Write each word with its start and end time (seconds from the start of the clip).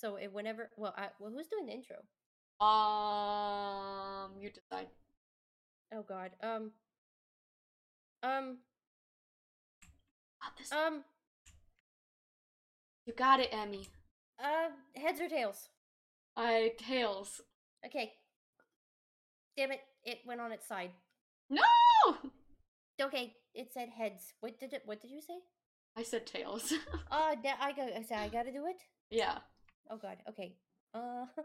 So 0.00 0.16
it 0.16 0.32
whenever 0.32 0.70
well, 0.76 0.94
I, 0.96 1.08
well, 1.18 1.30
who's 1.30 1.48
doing 1.48 1.66
the 1.66 1.72
intro? 1.72 1.96
Um, 2.64 4.30
you 4.40 4.50
decide. 4.50 4.86
Oh 5.94 6.02
God. 6.02 6.30
Um. 6.42 6.70
Um. 8.22 8.58
Um. 10.72 11.04
you 13.06 13.12
got 13.12 13.40
it, 13.40 13.50
Emi. 13.52 13.88
Uh. 14.38 14.70
Heads 14.96 15.20
or 15.20 15.28
tails? 15.28 15.68
I 16.36 16.72
tails. 16.78 17.42
Okay. 17.84 18.12
Damn 19.56 19.72
it! 19.72 19.80
It 20.04 20.18
went 20.26 20.40
on 20.40 20.52
its 20.52 20.66
side. 20.66 20.90
No, 21.50 21.60
Okay, 23.02 23.34
it 23.54 23.68
said 23.72 23.88
heads. 23.88 24.32
What 24.40 24.58
did 24.60 24.72
it? 24.72 24.82
What 24.84 25.02
did 25.02 25.10
you 25.10 25.20
say? 25.20 25.40
I 25.96 26.02
said 26.04 26.26
tails. 26.26 26.72
Uh, 27.10 27.34
da- 27.34 27.58
I 27.60 27.72
got. 27.72 27.92
I 27.92 28.02
said 28.02 28.18
I 28.18 28.28
gotta 28.28 28.52
do 28.52 28.66
it. 28.66 28.76
yeah. 29.10 29.38
Oh 29.90 29.96
God. 29.96 30.18
Okay. 30.28 30.54
Uh. 30.94 31.26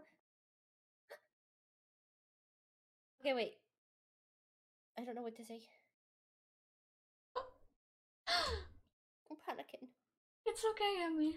okay, 3.21 3.34
wait. 3.34 3.54
I 4.98 5.04
don't 5.04 5.16
know 5.16 5.23
what 5.23 5.35
to 5.38 5.44
say. 5.44 5.62
I'm 8.27 9.38
panicking. 9.49 9.88
It's 10.45 10.63
okay, 10.71 11.04
Emi. 11.09 11.34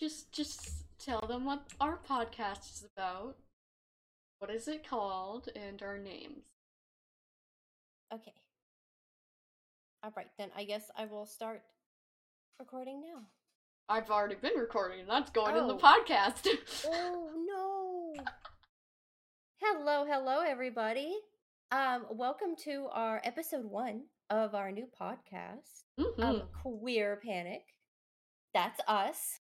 Just 0.00 0.32
just 0.32 0.86
tell 0.98 1.20
them 1.20 1.44
what 1.44 1.64
our 1.80 1.98
podcast 1.98 2.72
is 2.72 2.86
about. 2.96 3.36
What 4.38 4.50
is 4.50 4.68
it 4.68 4.88
called 4.88 5.48
and 5.54 5.82
our 5.82 5.98
names. 5.98 6.44
Okay. 8.12 8.34
All 10.02 10.12
right, 10.16 10.30
then 10.38 10.50
I 10.56 10.64
guess 10.64 10.90
I 10.96 11.06
will 11.06 11.26
start 11.26 11.62
recording 12.58 13.00
now. 13.00 13.22
I've 13.88 14.10
already 14.10 14.34
been 14.34 14.54
recording. 14.58 15.00
And 15.00 15.08
that's 15.08 15.30
going 15.30 15.56
in 15.56 15.66
the 15.68 15.74
Oh. 15.74 15.78
podcast. 15.78 16.46
Oh 16.86 18.14
no. 18.16 18.24
hello, 19.60 20.04
hello 20.08 20.40
everybody. 20.40 21.14
Um 21.70 22.06
welcome 22.10 22.54
to 22.64 22.88
our 22.92 23.20
episode 23.24 23.64
1 23.64 24.02
of 24.30 24.54
our 24.54 24.72
new 24.72 24.86
podcast, 25.00 25.84
Mhm. 25.98 26.22
um 26.22 26.48
Queer 26.62 27.20
Panic. 27.24 27.62
That's 28.54 28.80
us. 28.88 29.40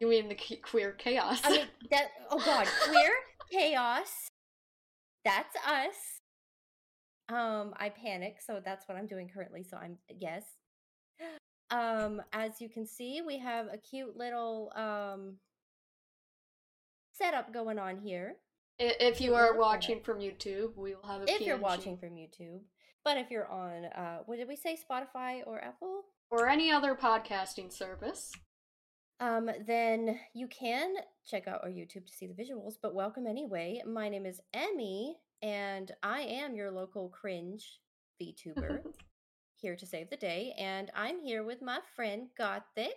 you 0.00 0.08
mean 0.08 0.28
the 0.28 0.34
ke- 0.34 0.60
queer 0.62 0.92
chaos? 0.92 1.40
I 1.44 1.50
mean 1.50 1.66
that 1.90 2.08
oh 2.30 2.38
god, 2.44 2.66
Queer 2.88 3.12
Chaos. 3.52 4.28
That's 5.24 5.54
us. 5.66 6.20
Um 7.28 7.72
I 7.76 7.90
panic, 7.90 8.40
so 8.40 8.60
that's 8.64 8.88
what 8.88 8.98
I'm 8.98 9.06
doing 9.06 9.28
currently, 9.32 9.62
so 9.62 9.76
I'm 9.76 9.98
yes. 10.08 10.44
Um 11.74 12.22
as 12.32 12.60
you 12.60 12.68
can 12.68 12.86
see, 12.86 13.22
we 13.26 13.38
have 13.38 13.66
a 13.72 13.78
cute 13.78 14.16
little 14.16 14.72
um 14.76 15.36
setup 17.12 17.52
going 17.52 17.78
on 17.78 17.98
here. 17.98 18.36
If 18.78 19.20
you 19.20 19.34
are 19.34 19.48
working 19.48 19.50
on 19.50 19.56
it. 19.56 19.60
watching 19.60 20.00
from 20.00 20.18
YouTube, 20.18 20.76
we 20.76 20.94
will 20.94 21.06
have 21.06 21.22
a 21.22 21.30
if 21.30 21.40
you're 21.40 21.56
watching 21.56 21.96
from 21.96 22.10
YouTube. 22.10 22.60
But 23.04 23.18
if 23.18 23.30
you're 23.30 23.48
on, 23.48 23.84
uh, 23.84 24.18
what 24.24 24.36
did 24.36 24.48
we 24.48 24.56
say, 24.56 24.78
Spotify 24.90 25.42
or 25.46 25.62
Apple? 25.62 26.04
or 26.30 26.48
any 26.48 26.70
other 26.72 26.94
podcasting 26.94 27.72
service. 27.72 28.32
Um, 29.20 29.48
then 29.66 30.18
you 30.34 30.48
can 30.48 30.94
check 31.24 31.46
out 31.46 31.60
our 31.62 31.70
YouTube 31.70 32.06
to 32.06 32.12
see 32.12 32.26
the 32.26 32.34
visuals. 32.34 32.74
But 32.80 32.94
welcome 32.94 33.26
anyway. 33.26 33.82
My 33.86 34.08
name 34.08 34.26
is 34.26 34.40
Emi, 34.54 35.12
and 35.42 35.92
I 36.02 36.22
am 36.22 36.56
your 36.56 36.72
local 36.72 37.08
cringe 37.08 37.78
VTuber 38.22 38.80
here 39.64 39.74
to 39.74 39.86
save 39.86 40.10
the 40.10 40.16
day. 40.18 40.54
And 40.58 40.90
I'm 40.94 41.22
here 41.22 41.42
with 41.42 41.62
my 41.62 41.78
friend 41.96 42.28
Gothic. 42.36 42.92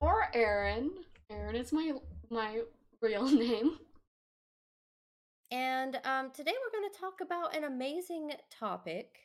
or 0.00 0.26
Eren. 0.34 0.88
Eren 1.30 1.54
is 1.54 1.72
my 1.72 1.92
my 2.30 2.62
real 3.00 3.24
name. 3.30 3.78
And 5.52 6.00
um, 6.04 6.32
today 6.34 6.50
we're 6.60 6.80
going 6.80 6.90
to 6.92 6.98
talk 6.98 7.20
about 7.20 7.54
an 7.56 7.62
amazing 7.62 8.32
topic. 8.50 9.18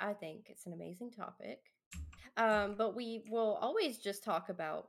I 0.00 0.14
think 0.14 0.46
it's 0.48 0.66
an 0.66 0.72
amazing 0.72 1.12
topic. 1.12 1.60
Um, 2.36 2.74
but 2.76 2.96
we 2.96 3.22
will 3.30 3.56
always 3.60 3.98
just 3.98 4.24
talk 4.24 4.48
about, 4.48 4.88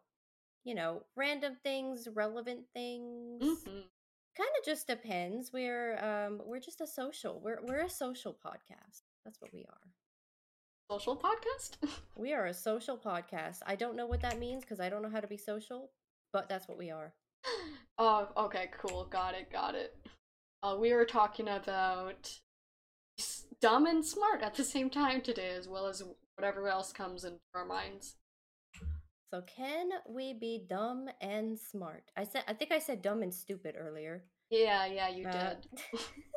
you 0.64 0.74
know, 0.74 1.04
random 1.16 1.58
things, 1.62 2.08
relevant 2.16 2.62
things. 2.74 3.44
Mhm. 3.44 3.84
Kind 4.36 4.50
of 4.60 4.66
just 4.66 4.88
depends. 4.88 5.54
We're 5.54 6.00
um, 6.04 6.42
we're 6.44 6.60
just 6.60 6.82
a 6.82 6.88
social. 6.88 7.40
We're 7.44 7.60
we're 7.62 7.84
a 7.86 7.90
social 7.90 8.34
podcast. 8.34 9.04
That's 9.24 9.40
what 9.40 9.54
we 9.54 9.66
are. 9.70 9.88
Social 10.92 11.18
podcast. 11.18 11.78
We 12.16 12.34
are 12.34 12.46
a 12.46 12.54
social 12.54 12.98
podcast. 12.98 13.60
I 13.66 13.76
don't 13.76 13.96
know 13.96 14.06
what 14.06 14.22
that 14.22 14.40
means 14.40 14.64
because 14.64 14.80
I 14.80 14.90
don't 14.90 15.02
know 15.02 15.10
how 15.10 15.20
to 15.20 15.28
be 15.28 15.38
social, 15.38 15.92
but 16.32 16.48
that's 16.48 16.68
what 16.68 16.78
we 16.78 16.92
are. 16.92 17.14
oh, 17.98 18.30
okay, 18.38 18.70
cool. 18.80 19.06
Got 19.06 19.34
it. 19.36 19.52
Got 19.52 19.76
it. 19.76 19.96
Uh, 20.64 20.78
we 20.80 20.94
were 20.94 21.06
talking 21.06 21.48
about 21.48 22.40
dumb 23.62 23.86
and 23.86 24.06
smart 24.06 24.42
at 24.42 24.56
the 24.56 24.64
same 24.64 24.90
time 24.90 25.22
today, 25.22 25.56
as 25.58 25.68
well 25.68 25.88
as 25.88 26.04
whatever 26.36 26.68
else 26.70 26.94
comes 26.94 27.24
into 27.26 27.40
our 27.54 27.66
minds. 27.66 28.16
So 29.34 29.42
can 29.42 29.90
we 30.08 30.34
be 30.34 30.66
dumb 30.70 31.10
and 31.20 31.60
smart? 31.60 32.04
I 32.16 32.24
said 32.24 32.44
I 32.48 32.54
think 32.54 32.72
I 32.72 32.80
said 32.80 33.02
dumb 33.02 33.22
and 33.24 33.34
stupid 33.34 33.76
earlier. 33.78 34.24
Yeah, 34.50 34.86
yeah, 34.86 35.10
you 35.10 35.28
Uh, 35.28 35.32
did. 35.56 35.68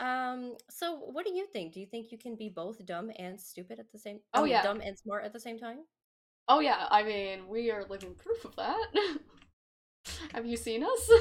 um 0.00 0.56
so 0.70 0.94
what 0.96 1.24
do 1.26 1.32
you 1.32 1.46
think? 1.46 1.72
Do 1.72 1.80
you 1.80 1.86
think 1.86 2.12
you 2.12 2.18
can 2.18 2.36
be 2.36 2.48
both 2.48 2.84
dumb 2.86 3.10
and 3.18 3.40
stupid 3.40 3.78
at 3.78 3.90
the 3.92 3.98
same 3.98 4.20
Oh, 4.34 4.44
I 4.44 4.50
yeah. 4.50 4.62
dumb 4.62 4.80
and 4.80 4.98
smart 4.98 5.24
at 5.24 5.32
the 5.32 5.40
same 5.40 5.58
time? 5.58 5.80
Oh 6.48 6.60
yeah, 6.60 6.86
I 6.90 7.02
mean, 7.02 7.48
we 7.48 7.70
are 7.70 7.84
living 7.84 8.14
proof 8.14 8.44
of 8.44 8.54
that. 8.56 8.86
Have 10.34 10.46
you 10.46 10.56
seen 10.56 10.82
us? 10.84 11.10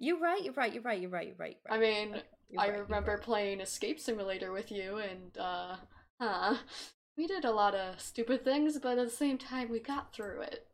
You're 0.00 0.18
right, 0.18 0.42
you're 0.44 0.54
right, 0.54 0.72
you're 0.72 0.82
right, 0.82 1.00
you're 1.00 1.10
right, 1.10 1.26
you're 1.26 1.36
right. 1.38 1.58
I 1.70 1.78
right. 1.78 1.78
mean, 1.78 2.20
Okay, 2.50 2.58
I 2.58 2.66
right, 2.66 2.74
remember 2.78 3.16
right. 3.16 3.18
playing 3.18 3.60
Escape 3.60 4.00
Simulator 4.00 4.52
with 4.52 4.70
you, 4.70 4.98
and 4.98 5.36
uh, 5.38 5.76
huh, 6.20 6.56
we 7.16 7.26
did 7.26 7.44
a 7.44 7.52
lot 7.52 7.74
of 7.74 8.00
stupid 8.00 8.44
things, 8.44 8.78
but 8.78 8.98
at 8.98 9.04
the 9.10 9.10
same 9.16 9.38
time, 9.38 9.70
we 9.70 9.80
got 9.80 10.12
through 10.12 10.42
it. 10.42 10.66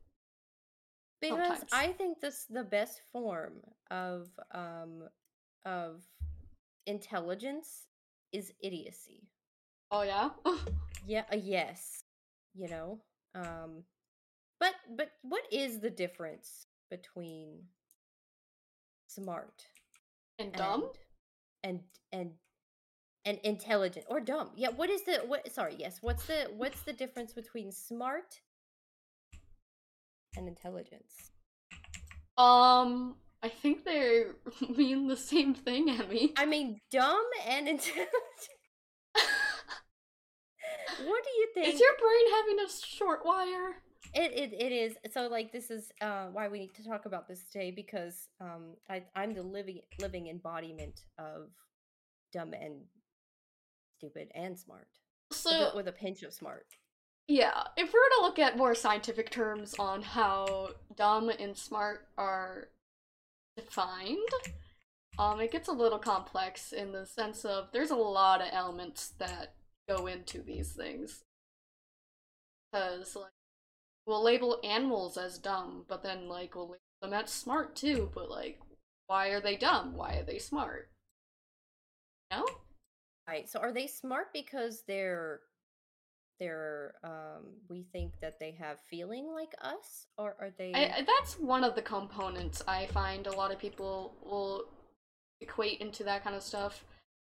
because 1.21 1.65
sometimes. 1.65 1.73
I 1.73 1.93
think 1.93 2.21
this 2.21 2.45
the 2.49 2.65
best 2.65 3.01
form 3.13 3.61
of 3.91 4.29
um 4.53 5.09
of 5.65 6.03
intelligence 6.87 7.87
is 8.33 8.53
idiocy. 8.63 9.29
Oh 9.91 10.03
yeah. 10.03 10.31
Yeah, 11.07 11.25
uh, 11.31 11.37
yes. 11.37 12.03
You 12.55 12.69
know. 12.69 13.01
Um 13.35 13.85
but 14.59 14.75
but 14.97 15.11
what 15.23 15.43
is 15.53 15.81
the 15.81 15.91
difference 15.91 16.67
between 16.91 17.65
smart 19.07 19.67
and 20.39 20.53
dumb. 20.53 20.89
and 21.63 21.81
and 22.13 22.31
and 23.25 23.39
intelligent 23.43 24.07
or 24.09 24.21
dumb? 24.21 24.51
Yeah, 24.57 24.71
what 24.71 24.91
is 24.91 25.03
the 25.03 25.23
what 25.27 25.53
sorry, 25.53 25.77
yes. 25.79 25.99
What's 26.01 26.27
the 26.27 26.49
what's 26.57 26.81
the 26.83 26.93
difference 26.93 27.33
between 27.33 27.71
smart 27.73 28.41
and 30.37 30.49
intelligence? 30.49 31.31
Um, 32.37 33.17
I 33.45 33.49
think 33.51 33.85
they 33.85 34.25
mean 34.75 35.07
the 35.07 35.17
same 35.19 35.55
thing, 35.55 35.89
Emi. 35.89 36.31
I 36.39 36.47
mean, 36.47 36.79
dumb 36.91 37.23
and 37.47 37.69
intelligent. 37.69 38.09
what 41.05 41.23
do 41.25 41.31
you 41.31 41.49
think? 41.53 41.75
Is 41.75 41.79
your 41.79 41.91
brain 42.01 42.33
having 42.39 42.65
a 42.65 42.69
short 42.97 43.21
wire? 43.25 43.77
It, 44.15 44.33
it 44.33 44.53
it 44.55 44.73
is 44.73 44.97
so 45.13 45.27
like 45.29 45.53
this 45.53 45.71
is 45.71 45.91
uh, 46.01 46.29
why 46.33 46.49
we 46.49 46.59
need 46.61 46.75
to 46.77 46.85
talk 46.85 47.05
about 47.05 47.29
this 47.29 47.45
today 47.53 47.71
because 47.71 48.29
um 48.41 48.77
I 48.89 49.03
I'm 49.15 49.35
the 49.35 49.43
living 49.43 49.81
living 50.01 50.29
embodiment 50.29 51.01
of 51.19 51.51
dumb 52.33 52.55
and 52.55 52.83
stupid 53.99 54.29
and 54.35 54.59
smart 54.59 54.89
So 55.33 55.73
with 55.75 55.89
a 55.89 55.93
pinch 55.93 56.23
of 56.23 56.33
smart. 56.33 56.67
yeah, 57.29 57.63
if 57.77 57.93
we 57.93 57.99
were 57.99 58.11
to 58.19 58.23
look 58.23 58.39
at 58.39 58.57
more 58.57 58.75
scientific 58.75 59.31
terms 59.31 59.75
on 59.79 60.03
how 60.03 60.69
dumb 60.97 61.29
and 61.31 61.57
smart 61.57 62.07
are 62.17 62.69
defined, 63.57 64.19
um, 65.19 65.41
it 65.41 65.53
gets 65.53 65.69
a 65.69 65.73
little 65.73 65.99
complex 65.99 66.73
in 66.73 66.93
the 66.93 67.07
sense 67.07 67.45
of 67.45 67.69
there's 67.73 67.91
a 67.91 67.97
lot 67.97 68.41
of 68.41 68.49
elements 68.53 69.13
that 69.19 69.55
go 69.89 70.07
into 70.07 70.43
these 70.43 70.73
things. 70.73 71.23
Because 72.73 73.15
like 73.15 73.31
we'll 74.07 74.23
label 74.23 74.59
animals 74.65 75.17
as 75.17 75.39
dumb, 75.39 75.85
but 75.89 76.03
then 76.03 76.29
like 76.29 76.55
we'll 76.55 76.67
label 76.67 76.81
them 77.03 77.13
as 77.13 77.31
smart 77.31 77.77
too. 77.77 78.11
But 78.15 78.31
like, 78.31 78.59
why 79.07 79.29
are 79.29 79.41
they 79.41 79.57
dumb? 79.57 79.95
Why 79.95 80.15
are 80.17 80.25
they 80.25 80.39
smart? 80.39 80.91
No. 82.31 82.45
Right. 83.29 83.49
So 83.49 83.61
are 83.61 83.73
they 83.73 83.87
smart 83.87 84.33
because 84.33 84.83
they're 84.87 85.41
they're 86.45 86.95
um 87.03 87.45
we 87.71 87.87
think 87.93 88.13
that 88.21 88.39
they 88.39 88.51
have 88.51 88.79
feeling 88.91 89.33
like 89.33 89.55
us 89.63 90.07
or 90.19 90.37
are 90.39 90.51
they 90.59 90.73
I, 90.75 91.05
that's 91.07 91.39
one 91.39 91.65
of 91.65 91.75
the 91.75 91.83
components 91.83 92.63
I 92.69 92.87
find 92.87 93.27
a 93.27 93.33
lot 93.33 93.51
of 93.51 93.59
people 93.59 94.15
will 94.23 94.67
equate 95.41 95.81
into 95.81 96.05
that 96.05 96.25
kind 96.25 96.37
of 96.37 96.43
stuff. 96.43 96.85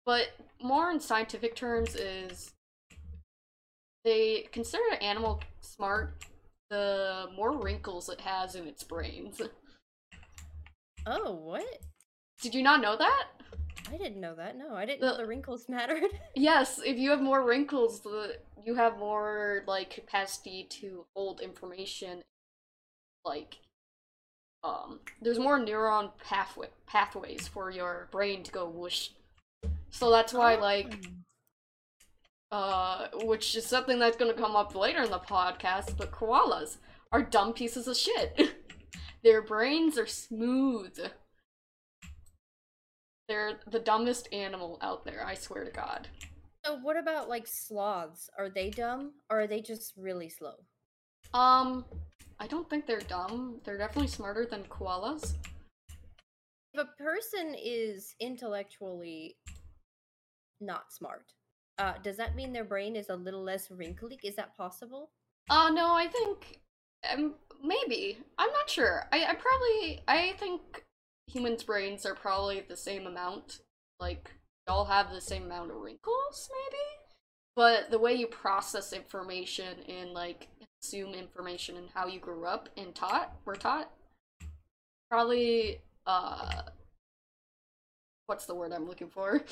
But 0.06 0.30
more 0.62 0.92
in 0.92 1.00
scientific 1.00 1.56
terms 1.56 1.96
is 1.96 2.52
they 4.04 4.48
consider 4.52 4.84
an 4.92 5.00
animal 5.00 5.42
smart 5.62 6.24
the 6.70 7.28
more 7.36 7.58
wrinkles 7.58 8.10
it 8.10 8.22
has 8.22 8.56
in 8.56 8.68
its 8.68 8.84
brains. 8.84 9.42
Oh, 11.08 11.34
what? 11.34 11.82
Did 12.42 12.56
you 12.56 12.64
not 12.64 12.82
know 12.82 12.98
that? 12.98 13.28
I 13.92 13.98
didn't 13.98 14.20
know 14.20 14.36
that. 14.36 14.58
No, 14.58 14.74
I 14.76 14.86
didn't 14.86 15.02
know 15.02 15.12
The- 15.12 15.24
the 15.24 15.26
wrinkles 15.28 15.66
mattered. 15.70 16.04
Yes, 16.36 16.80
if 16.84 16.98
you 16.98 17.10
have 17.12 17.22
more 17.22 17.44
wrinkles, 17.44 18.02
the 18.02 18.38
you 18.64 18.76
have 18.76 18.98
more 18.98 19.64
like 19.68 19.92
capacity 19.92 20.64
to 20.72 21.06
hold 21.16 21.40
information. 21.42 22.22
Like, 23.24 23.58
um, 24.64 25.00
there's 25.22 25.38
more 25.40 25.60
neuron 25.60 26.12
pathway 26.24 26.70
pathways 26.88 27.48
for 27.48 27.70
your 27.70 28.08
brain 28.12 28.44
to 28.44 28.52
go 28.52 28.68
whoosh. 28.68 29.10
So 29.92 30.10
that's 30.10 30.34
why, 30.34 30.56
like, 30.56 31.06
Oh. 32.52 32.58
uh, 32.58 33.08
which 33.24 33.56
is 33.56 33.66
something 33.66 34.00
that's 34.00 34.18
gonna 34.18 34.34
come 34.34 34.56
up 34.56 34.74
later 34.76 35.04
in 35.04 35.12
the 35.12 35.20
podcast. 35.20 35.96
But 35.98 36.12
koalas 36.12 36.78
are 37.12 37.22
dumb 37.22 37.54
pieces 37.54 37.88
of 37.88 37.98
shit. 37.98 38.56
Their 39.24 39.42
brains 39.42 39.98
are 39.98 40.06
smooth. 40.08 41.00
They're 43.28 43.60
the 43.70 43.80
dumbest 43.80 44.28
animal 44.32 44.78
out 44.82 45.06
there. 45.06 45.26
I 45.26 45.34
swear 45.34 45.64
to 45.64 45.72
God. 45.72 46.08
So 46.66 46.78
what 46.78 46.98
about 46.98 47.30
like 47.30 47.46
sloths? 47.48 48.30
Are 48.38 48.50
they 48.50 48.70
dumb 48.70 49.14
or 49.30 49.42
are 49.42 49.48
they 49.48 49.62
just 49.62 49.94
really 49.98 50.30
slow? 50.30 50.56
Um, 51.34 51.86
I 52.40 52.48
don't 52.48 52.70
think 52.70 52.86
they're 52.86 53.00
dumb. 53.02 53.62
They're 53.64 53.78
definitely 53.78 54.08
smarter 54.08 54.46
than 54.46 54.64
koalas. 54.64 55.36
If 56.74 56.82
a 56.82 57.04
person 57.04 57.56
is 57.58 58.16
intellectually 58.20 59.38
not 60.60 60.92
smart, 60.92 61.32
uh, 61.78 61.94
does 62.04 62.18
that 62.18 62.36
mean 62.36 62.54
their 62.54 62.64
brain 62.64 62.96
is 62.96 63.10
a 63.10 63.16
little 63.16 63.44
less 63.44 63.70
wrinkly? 63.72 64.20
Is 64.24 64.36
that 64.36 64.56
possible? 64.56 65.12
Uh, 65.50 65.70
no, 65.70 65.94
I 65.94 66.08
think 66.08 66.60
um, 67.14 67.36
maybe. 67.64 68.18
I'm 68.38 68.52
not 68.52 68.70
sure. 68.70 69.08
I, 69.12 69.26
I 69.26 69.36
probably 69.36 70.02
I 70.08 70.34
think 70.40 70.84
humans' 71.28 71.64
brains 71.64 72.06
are 72.06 72.16
probably 72.16 72.62
the 72.62 72.78
same 72.78 73.06
amount. 73.06 73.60
Like 74.00 74.32
they 74.66 74.72
all 74.74 74.86
have 74.86 75.12
the 75.12 75.22
same 75.22 75.44
amount 75.44 75.72
of 75.72 75.78
wrinkles, 75.78 76.50
maybe. 76.52 76.84
But 77.56 77.90
the 77.92 78.00
way 78.00 78.14
you 78.14 78.28
process 78.28 78.92
information 78.92 79.80
and 79.88 80.12
like 80.12 80.50
consume 80.82 81.14
information 81.14 81.78
and 81.78 81.90
how 81.94 82.08
you 82.08 82.20
grew 82.20 82.46
up 82.46 82.70
and 82.78 82.94
taught 82.94 83.36
were 83.46 83.56
taught 83.56 83.90
probably 85.10 85.80
uh 86.06 86.64
what's 88.26 88.46
the 88.46 88.56
word 88.56 88.74
I'm 88.74 88.88
looking 88.88 89.10
for? 89.10 89.44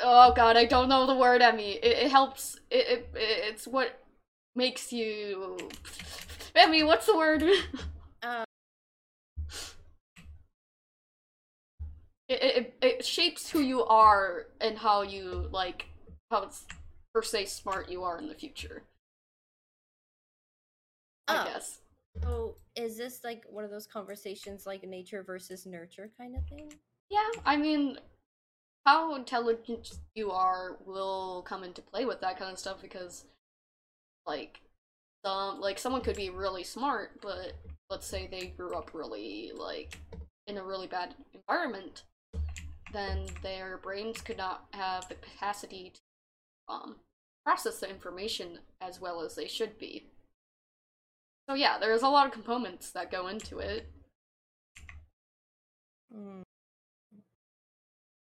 Oh 0.00 0.32
god, 0.32 0.56
I 0.56 0.64
don't 0.64 0.88
know 0.88 1.06
the 1.06 1.16
word, 1.16 1.40
Emi. 1.40 1.76
It, 1.76 1.84
it 1.84 2.10
helps. 2.10 2.60
It, 2.70 2.86
it 2.88 3.08
it's 3.14 3.66
what 3.66 4.00
makes 4.54 4.92
you. 4.92 5.58
Emi, 6.54 6.86
what's 6.86 7.06
the 7.06 7.16
word? 7.16 7.42
Uh, 8.20 8.44
it, 12.28 12.42
it 12.42 12.74
it 12.82 13.04
shapes 13.04 13.50
who 13.50 13.60
you 13.60 13.84
are 13.84 14.46
and 14.60 14.76
how 14.78 15.02
you 15.02 15.48
like 15.50 15.86
how 16.30 16.42
it's 16.42 16.66
per 17.14 17.22
se 17.22 17.46
smart 17.46 17.88
you 17.88 18.02
are 18.02 18.18
in 18.18 18.28
the 18.28 18.34
future. 18.34 18.82
I 21.26 21.42
Oh. 21.42 21.44
guess. 21.44 21.80
so 22.22 22.56
is 22.74 22.96
this 22.96 23.22
like 23.24 23.44
one 23.50 23.64
of 23.64 23.70
those 23.70 23.86
conversations 23.86 24.66
like 24.66 24.82
nature 24.82 25.22
versus 25.22 25.66
nurture 25.66 26.10
kind 26.18 26.36
of 26.36 26.46
thing? 26.48 26.72
Yeah, 27.10 27.28
I 27.44 27.56
mean, 27.56 27.98
how 28.86 29.14
intelligent 29.14 29.98
you 30.14 30.30
are 30.30 30.76
will 30.84 31.42
come 31.42 31.64
into 31.64 31.82
play 31.82 32.04
with 32.04 32.20
that 32.20 32.38
kind 32.38 32.52
of 32.52 32.58
stuff 32.58 32.80
because, 32.82 33.24
like, 34.26 34.60
some 35.24 35.60
like 35.60 35.78
someone 35.78 36.02
could 36.02 36.16
be 36.16 36.30
really 36.30 36.64
smart, 36.64 37.20
but 37.22 37.54
let's 37.90 38.06
say 38.06 38.26
they 38.26 38.48
grew 38.48 38.74
up 38.74 38.90
really 38.94 39.52
like 39.54 39.98
in 40.46 40.58
a 40.58 40.62
really 40.64 40.86
bad 40.86 41.14
environment, 41.34 42.04
then 42.92 43.26
their 43.42 43.78
brains 43.78 44.20
could 44.20 44.38
not 44.38 44.66
have 44.72 45.08
the 45.08 45.14
capacity 45.14 45.92
to 45.94 46.00
um 46.72 46.96
process 47.44 47.80
the 47.80 47.88
information 47.88 48.58
as 48.80 49.00
well 49.00 49.22
as 49.22 49.34
they 49.34 49.48
should 49.48 49.78
be. 49.78 50.06
So 51.48 51.54
yeah, 51.54 51.78
there's 51.78 52.02
a 52.02 52.08
lot 52.08 52.26
of 52.26 52.32
components 52.32 52.90
that 52.90 53.10
go 53.10 53.28
into 53.28 53.58
it. 53.58 53.90
Hmm. 56.12 56.42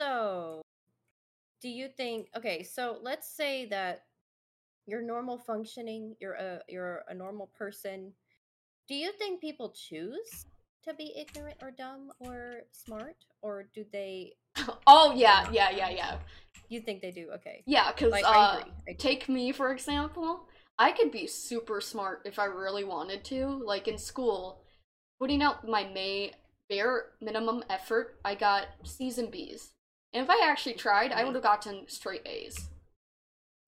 So, 0.01 0.63
do 1.61 1.69
you 1.69 1.89
think? 1.89 2.29
Okay, 2.35 2.63
so 2.63 2.99
let's 3.03 3.29
say 3.29 3.67
that 3.67 4.05
you're 4.87 5.03
normal 5.03 5.37
functioning. 5.37 6.17
You're 6.19 6.35
a 6.35 6.61
you're 6.69 7.05
a 7.09 7.15
normal 7.15 7.51
person. 7.57 8.13
Do 8.89 8.95
you 8.95 9.13
think 9.13 9.43
people 9.43 9.71
choose 9.71 10.47
to 10.85 10.95
be 10.95 11.13
ignorant 11.15 11.59
or 11.61 11.71
dumb 11.71 12.11
or 12.21 12.63
smart, 12.73 13.17
or 13.43 13.69
do 13.75 13.85
they? 13.93 14.33
oh 14.87 15.13
yeah, 15.15 15.49
yeah, 15.53 15.71
yeah, 15.71 15.91
yeah. 15.91 16.17
You 16.69 16.81
think 16.81 17.03
they 17.03 17.11
do? 17.11 17.29
Okay. 17.37 17.63
Yeah, 17.67 17.91
because 17.93 18.13
Like, 18.13 18.25
uh, 18.25 18.29
I 18.29 18.53
agree. 18.59 18.73
I 18.73 18.81
agree. 18.83 18.95
take 18.97 19.29
me 19.29 19.53
for 19.53 19.73
example. 19.73 20.47
I 20.79 20.93
could 20.93 21.11
be 21.11 21.27
super 21.27 21.81
smart 21.81 22.23
if 22.25 22.39
I 22.39 22.47
really 22.47 22.85
wanted 22.85 23.25
to. 23.25 23.47
Like 23.65 23.89
in 23.89 23.99
school, 23.99 24.63
putting 25.19 25.43
out 25.43 25.69
my 25.69 25.85
may 25.85 26.33
bare 26.69 27.07
minimum 27.21 27.65
effort, 27.69 28.19
I 28.25 28.35
got 28.35 28.69
C's 28.85 29.19
and 29.19 29.31
B's. 29.31 29.73
And 30.13 30.25
if 30.25 30.31
I 30.31 30.41
actually 30.49 30.75
tried, 30.75 31.13
I 31.13 31.25
would 31.25 31.35
have 31.35 31.45
gotten 31.45 31.85
straight 31.89 32.27
A's. 32.27 32.69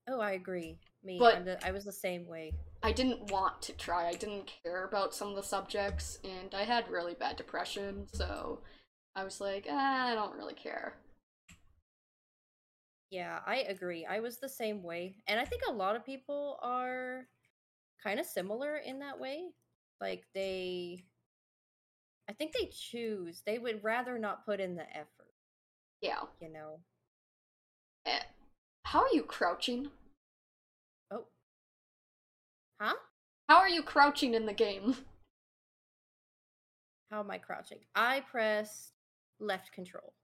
Oh, 0.09 0.21
I 0.21 0.33
agree. 0.33 0.79
Me, 1.05 1.19
But- 1.19 1.45
the, 1.45 1.67
I 1.67 1.71
was 1.71 1.85
the 1.85 1.93
same 1.93 2.27
way. 2.27 2.53
I 2.83 2.91
didn't 2.91 3.31
want 3.31 3.63
to 3.63 3.73
try. 3.75 4.09
I 4.09 4.15
didn't 4.15 4.51
care 4.65 4.85
about 4.85 5.15
some 5.15 5.29
of 5.29 5.37
the 5.37 5.43
subjects, 5.45 6.19
and 6.25 6.53
I 6.53 6.65
had 6.65 6.89
really 6.89 7.15
bad 7.15 7.37
depression, 7.37 8.09
so 8.13 8.61
I 9.15 9.25
was 9.25 9.41
like, 9.41 9.67
ah, 9.71 10.07
I 10.09 10.15
don't 10.15 10.37
really 10.37 10.55
care. 10.55 10.95
Yeah, 13.11 13.41
I 13.47 13.57
agree. 13.69 14.07
I 14.07 14.21
was 14.21 14.39
the 14.39 14.49
same 14.49 14.83
way. 14.83 15.17
And 15.27 15.39
I 15.39 15.45
think 15.45 15.63
a 15.69 15.73
lot 15.73 15.97
of 15.97 16.07
people 16.07 16.59
are 16.63 17.27
kind 18.03 18.19
of 18.19 18.25
similar 18.27 18.77
in 18.79 18.99
that 19.01 19.21
way. 19.21 19.49
Like 20.01 20.25
they 20.35 21.05
I 22.29 22.33
think 22.33 22.53
they 22.53 22.71
choose. 22.73 23.43
They 23.45 23.59
would 23.59 23.85
rather 23.85 24.19
not 24.19 24.47
put 24.47 24.61
in 24.61 24.77
the 24.77 24.89
effort, 24.97 25.35
Yeah. 26.01 26.23
you 26.41 26.51
know. 26.51 26.81
Eh, 28.07 28.21
How 28.85 29.01
are 29.01 29.13
you 29.13 29.25
crouching? 29.25 29.91
Oh. 31.11 31.25
Huh? 32.81 32.95
How 33.49 33.57
are 33.59 33.69
you 33.69 33.83
crouching 33.83 34.33
in 34.35 34.47
the 34.47 34.53
game? 34.55 34.97
How 37.11 37.21
am 37.21 37.31
I 37.31 37.37
crouching? 37.39 37.81
I 37.95 38.21
pressed 38.21 38.93
left 39.43 39.73
control. 39.73 40.15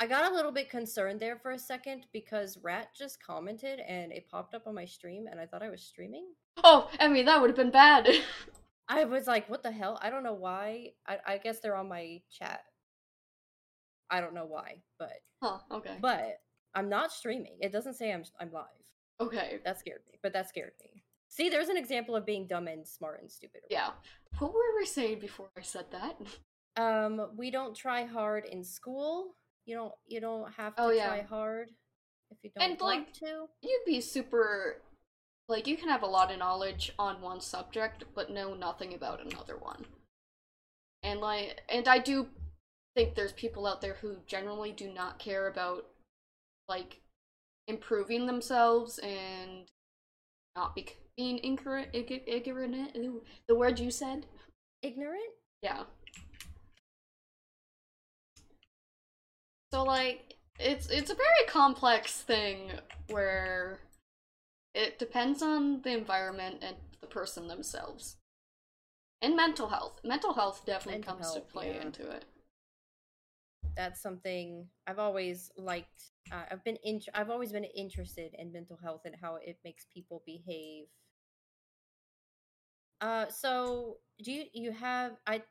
I 0.00 0.06
got 0.06 0.30
a 0.30 0.34
little 0.34 0.50
bit 0.50 0.68
concerned 0.68 1.20
there 1.20 1.36
for 1.36 1.52
a 1.52 1.58
second 1.58 2.06
because 2.12 2.58
Rat 2.60 2.88
just 2.92 3.22
commented 3.22 3.78
and 3.80 4.10
it 4.10 4.28
popped 4.28 4.52
up 4.52 4.66
on 4.66 4.74
my 4.74 4.84
stream 4.84 5.26
and 5.30 5.38
I 5.38 5.46
thought 5.46 5.62
I 5.62 5.70
was 5.70 5.80
streaming. 5.80 6.26
Oh, 6.64 6.90
Emi, 7.00 7.24
that 7.24 7.40
would 7.40 7.50
have 7.50 7.56
been 7.56 7.70
bad. 7.70 8.08
I 8.88 9.04
was 9.04 9.28
like, 9.28 9.48
what 9.48 9.62
the 9.62 9.70
hell? 9.70 9.98
I 10.02 10.10
don't 10.10 10.24
know 10.24 10.34
why. 10.34 10.88
I, 11.06 11.18
I 11.24 11.38
guess 11.38 11.60
they're 11.60 11.76
on 11.76 11.88
my 11.88 12.20
chat. 12.36 12.62
I 14.10 14.20
don't 14.20 14.34
know 14.34 14.44
why, 14.44 14.82
but 14.98 15.12
huh, 15.40 15.58
okay. 15.70 15.96
but 16.00 16.40
I'm 16.74 16.88
not 16.88 17.12
streaming. 17.12 17.56
It 17.60 17.72
doesn't 17.72 17.94
say 17.94 18.12
I'm 18.12 18.24
I'm 18.40 18.52
live. 18.52 18.66
Okay. 19.20 19.60
That 19.64 19.78
scared 19.78 20.00
me. 20.10 20.18
But 20.22 20.32
that 20.32 20.48
scared 20.48 20.72
me. 20.82 21.01
See, 21.32 21.48
there's 21.48 21.70
an 21.70 21.78
example 21.78 22.14
of 22.14 22.26
being 22.26 22.46
dumb 22.46 22.68
and 22.68 22.86
smart 22.86 23.22
and 23.22 23.30
stupid. 23.32 23.62
Yeah. 23.70 23.88
What 24.38 24.52
were 24.52 24.76
we 24.78 24.84
saying 24.84 25.20
before 25.20 25.48
I 25.56 25.62
said 25.62 25.86
that? 25.90 26.18
Um, 26.76 27.30
we 27.38 27.50
don't 27.50 27.74
try 27.74 28.04
hard 28.04 28.44
in 28.44 28.62
school. 28.62 29.34
You 29.64 29.76
don't 29.76 29.92
you 30.06 30.20
don't 30.20 30.52
have 30.52 30.76
to 30.76 30.82
Oh, 30.82 30.90
yeah. 30.90 31.06
try 31.08 31.22
hard 31.22 31.70
if 32.30 32.36
you 32.42 32.50
don't 32.54 32.62
And, 32.72 32.80
want 32.80 32.98
like, 33.06 33.12
to. 33.14 33.46
You'd 33.62 33.80
be 33.86 34.02
super. 34.02 34.82
Like, 35.48 35.66
you 35.66 35.78
can 35.78 35.88
have 35.88 36.02
a 36.02 36.06
lot 36.06 36.30
of 36.30 36.38
knowledge 36.38 36.92
on 36.98 37.22
one 37.22 37.40
subject, 37.40 38.04
but 38.14 38.30
know 38.30 38.52
nothing 38.54 38.92
about 38.92 39.24
another 39.24 39.56
one. 39.56 39.86
And, 41.02 41.18
like, 41.20 41.62
and 41.70 41.88
I 41.88 41.98
do 41.98 42.28
think 42.94 43.14
there's 43.14 43.32
people 43.32 43.66
out 43.66 43.80
there 43.80 43.94
who 44.02 44.18
generally 44.26 44.72
do 44.72 44.92
not 44.92 45.18
care 45.18 45.48
about, 45.48 45.86
like, 46.68 47.00
improving 47.68 48.26
themselves 48.26 48.98
and 48.98 49.70
not 50.56 50.74
be- 50.74 50.94
being 51.16 51.38
ignorant. 51.38 51.88
ig- 51.92 52.24
ignorant 52.26 52.96
the 53.48 53.54
word 53.54 53.78
you 53.78 53.90
said? 53.90 54.26
Ignorant? 54.82 55.22
Yeah. 55.62 55.84
So 59.72 59.82
like 59.84 60.34
it's 60.58 60.88
it's 60.88 61.10
a 61.10 61.14
very 61.14 61.46
complex 61.48 62.20
thing 62.20 62.72
where 63.08 63.80
it 64.74 64.98
depends 64.98 65.42
on 65.42 65.82
the 65.82 65.90
environment 65.90 66.58
and 66.62 66.76
the 67.00 67.06
person 67.06 67.48
themselves. 67.48 68.16
And 69.20 69.36
mental 69.36 69.68
health. 69.68 70.00
Mental 70.02 70.32
health 70.34 70.62
definitely 70.66 71.00
Mental 71.00 71.14
comes 71.14 71.26
health, 71.26 71.46
to 71.46 71.52
play 71.52 71.74
yeah. 71.74 71.82
into 71.82 72.10
it. 72.10 72.24
That's 73.76 74.02
something 74.02 74.66
I've 74.86 74.98
always 74.98 75.50
liked. 75.56 76.10
Uh, 76.30 76.42
I've 76.50 76.64
been 76.64 76.76
in, 76.84 77.00
I've 77.14 77.30
always 77.30 77.52
been 77.52 77.64
interested 77.64 78.34
in 78.38 78.52
mental 78.52 78.78
health 78.82 79.02
and 79.04 79.14
how 79.20 79.36
it 79.36 79.58
makes 79.64 79.86
people 79.92 80.22
behave 80.26 80.86
Uh, 83.02 83.26
so 83.28 83.96
do 84.22 84.32
you 84.32 84.44
you 84.52 84.70
have? 84.70 85.16
I 85.26 85.42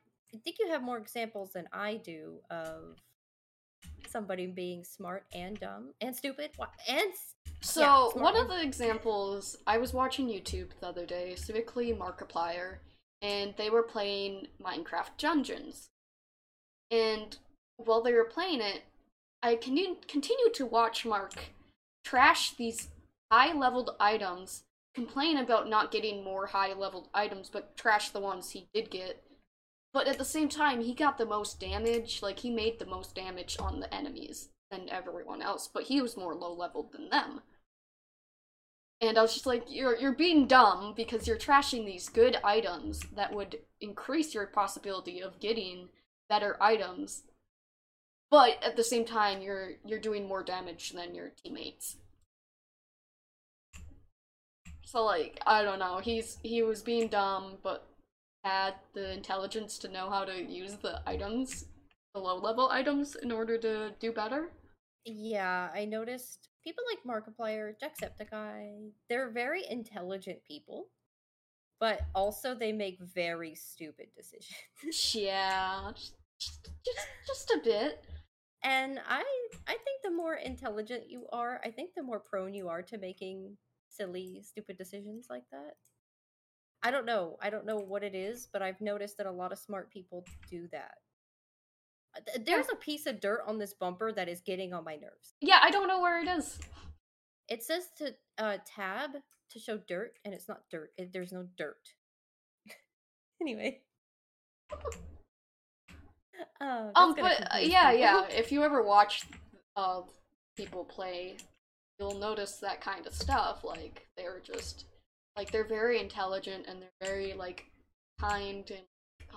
think 0.42 0.56
you 0.58 0.68
have 0.68 0.82
more 0.82 0.96
examples 0.96 1.52
than 1.52 1.68
I 1.72 1.96
do 1.96 2.38
of 2.50 2.96
somebody 4.08 4.46
being 4.46 4.84
smart 4.84 5.24
and 5.34 5.58
dumb 5.60 5.92
and 6.00 6.14
stupid 6.14 6.50
and 6.88 7.12
so 7.60 8.12
yeah, 8.14 8.22
one 8.22 8.36
of 8.36 8.48
the 8.48 8.60
examples 8.62 9.56
I 9.66 9.78
was 9.78 9.92
watching 9.92 10.28
YouTube 10.28 10.70
the 10.80 10.88
other 10.88 11.06
day, 11.06 11.34
specifically 11.36 11.92
Markiplier, 11.92 12.78
and 13.20 13.54
they 13.56 13.70
were 13.70 13.82
playing 13.82 14.48
Minecraft 14.60 15.16
Dungeons. 15.18 15.90
And 16.90 17.36
while 17.76 18.02
they 18.02 18.12
were 18.12 18.24
playing 18.24 18.60
it, 18.60 18.82
I 19.42 19.56
continue 19.56 19.96
continue 20.06 20.50
to 20.54 20.66
watch 20.66 21.04
Mark 21.04 21.34
trash 22.04 22.52
these 22.52 22.88
high 23.30 23.52
leveled 23.52 23.96
items, 23.98 24.64
complain 24.94 25.36
about 25.36 25.68
not 25.68 25.90
getting 25.90 26.22
more 26.22 26.46
high 26.46 26.72
leveled 26.72 27.08
items, 27.14 27.48
but 27.50 27.76
trash 27.76 28.10
the 28.10 28.20
ones 28.20 28.50
he 28.50 28.68
did 28.74 28.90
get. 28.90 29.22
But 29.92 30.08
at 30.08 30.18
the 30.18 30.24
same 30.24 30.48
time, 30.48 30.80
he 30.80 30.94
got 30.94 31.18
the 31.18 31.26
most 31.26 31.60
damage, 31.60 32.22
like 32.22 32.38
he 32.38 32.50
made 32.50 32.78
the 32.78 32.86
most 32.86 33.14
damage 33.14 33.56
on 33.58 33.80
the 33.80 33.92
enemies 33.94 34.48
than 34.70 34.88
everyone 34.88 35.42
else, 35.42 35.68
but 35.72 35.84
he 35.84 36.00
was 36.00 36.16
more 36.16 36.34
low 36.34 36.52
leveled 36.52 36.92
than 36.92 37.10
them. 37.10 37.42
And 39.00 39.18
I 39.18 39.22
was 39.22 39.34
just 39.34 39.46
like, 39.46 39.64
you're 39.68 39.96
you're 39.98 40.12
being 40.12 40.46
dumb 40.46 40.94
because 40.96 41.26
you're 41.26 41.36
trashing 41.36 41.84
these 41.84 42.08
good 42.08 42.38
items 42.44 43.00
that 43.16 43.34
would 43.34 43.58
increase 43.80 44.32
your 44.32 44.46
possibility 44.46 45.20
of 45.20 45.40
getting 45.40 45.88
better 46.28 46.56
items. 46.60 47.24
But 48.32 48.64
at 48.64 48.76
the 48.76 48.82
same 48.82 49.04
time, 49.04 49.42
you're 49.42 49.72
you're 49.84 50.00
doing 50.00 50.26
more 50.26 50.42
damage 50.42 50.92
than 50.92 51.14
your 51.14 51.32
teammates. 51.44 51.98
So 54.86 55.04
like, 55.04 55.38
I 55.46 55.62
don't 55.62 55.78
know. 55.78 55.98
He's 55.98 56.38
he 56.42 56.62
was 56.62 56.80
being 56.80 57.08
dumb, 57.08 57.58
but 57.62 57.86
had 58.42 58.76
the 58.94 59.12
intelligence 59.12 59.76
to 59.80 59.88
know 59.88 60.08
how 60.08 60.24
to 60.24 60.42
use 60.42 60.76
the 60.76 61.02
items, 61.06 61.66
the 62.14 62.20
low 62.20 62.38
level 62.38 62.70
items, 62.70 63.16
in 63.16 63.30
order 63.30 63.58
to 63.58 63.92
do 64.00 64.12
better. 64.12 64.48
Yeah, 65.04 65.68
I 65.74 65.84
noticed 65.84 66.48
people 66.64 66.84
like 66.88 67.04
Markiplier, 67.04 67.74
Jacksepticeye, 67.78 68.92
they're 69.10 69.30
very 69.30 69.64
intelligent 69.68 70.38
people, 70.48 70.86
but 71.80 72.00
also 72.14 72.54
they 72.54 72.72
make 72.72 72.98
very 73.14 73.54
stupid 73.54 74.06
decisions. 74.16 75.14
yeah, 75.14 75.90
just, 76.38 76.70
just, 76.82 77.08
just 77.26 77.50
a 77.50 77.60
bit. 77.62 78.02
And 78.64 79.00
I 79.08 79.24
I 79.66 79.72
think 79.72 80.02
the 80.04 80.10
more 80.10 80.34
intelligent 80.34 81.10
you 81.10 81.26
are, 81.32 81.60
I 81.64 81.70
think 81.70 81.90
the 81.96 82.02
more 82.02 82.20
prone 82.20 82.54
you 82.54 82.68
are 82.68 82.82
to 82.82 82.98
making 82.98 83.56
silly, 83.88 84.42
stupid 84.44 84.78
decisions 84.78 85.26
like 85.28 85.44
that. 85.50 85.76
I 86.82 86.90
don't 86.90 87.06
know. 87.06 87.36
I 87.40 87.50
don't 87.50 87.66
know 87.66 87.76
what 87.76 88.02
it 88.02 88.14
is, 88.14 88.48
but 88.52 88.62
I've 88.62 88.80
noticed 88.80 89.16
that 89.18 89.26
a 89.26 89.30
lot 89.30 89.52
of 89.52 89.58
smart 89.58 89.90
people 89.90 90.24
do 90.50 90.68
that. 90.72 90.94
Uh, 92.16 92.38
there's 92.44 92.68
a 92.72 92.76
piece 92.76 93.06
of 93.06 93.20
dirt 93.20 93.42
on 93.46 93.58
this 93.58 93.74
bumper 93.74 94.12
that 94.12 94.28
is 94.28 94.40
getting 94.40 94.72
on 94.72 94.84
my 94.84 94.96
nerves. 94.96 95.34
Yeah, 95.40 95.58
I 95.62 95.70
don't 95.70 95.88
know 95.88 96.00
where 96.00 96.20
it 96.20 96.28
is. 96.28 96.58
It 97.48 97.62
says 97.62 97.88
to 97.98 98.14
uh, 98.38 98.58
tab 98.66 99.10
to 99.50 99.58
show 99.58 99.78
dirt, 99.88 100.18
and 100.24 100.34
it's 100.34 100.48
not 100.48 100.62
dirt. 100.70 100.90
It, 100.96 101.12
there's 101.12 101.32
no 101.32 101.46
dirt. 101.56 101.94
anyway. 103.40 103.80
Uh, 106.60 106.90
um, 106.94 107.14
but 107.18 107.54
uh, 107.54 107.58
yeah, 107.58 107.90
yeah. 107.90 108.24
If 108.30 108.52
you 108.52 108.62
ever 108.62 108.82
watch 108.82 109.24
uh, 109.76 110.02
people 110.56 110.84
play, 110.84 111.36
you'll 111.98 112.18
notice 112.18 112.58
that 112.58 112.80
kind 112.80 113.06
of 113.06 113.14
stuff. 113.14 113.64
Like 113.64 114.06
they're 114.16 114.40
just 114.40 114.86
like 115.36 115.50
they're 115.50 115.66
very 115.66 116.00
intelligent 116.00 116.66
and 116.68 116.80
they're 116.80 117.08
very 117.08 117.34
like 117.34 117.66
kind 118.20 118.70
and 118.70 118.86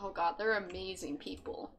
oh 0.02 0.12
god, 0.12 0.36
they're 0.38 0.58
amazing 0.58 1.18
people 1.18 1.72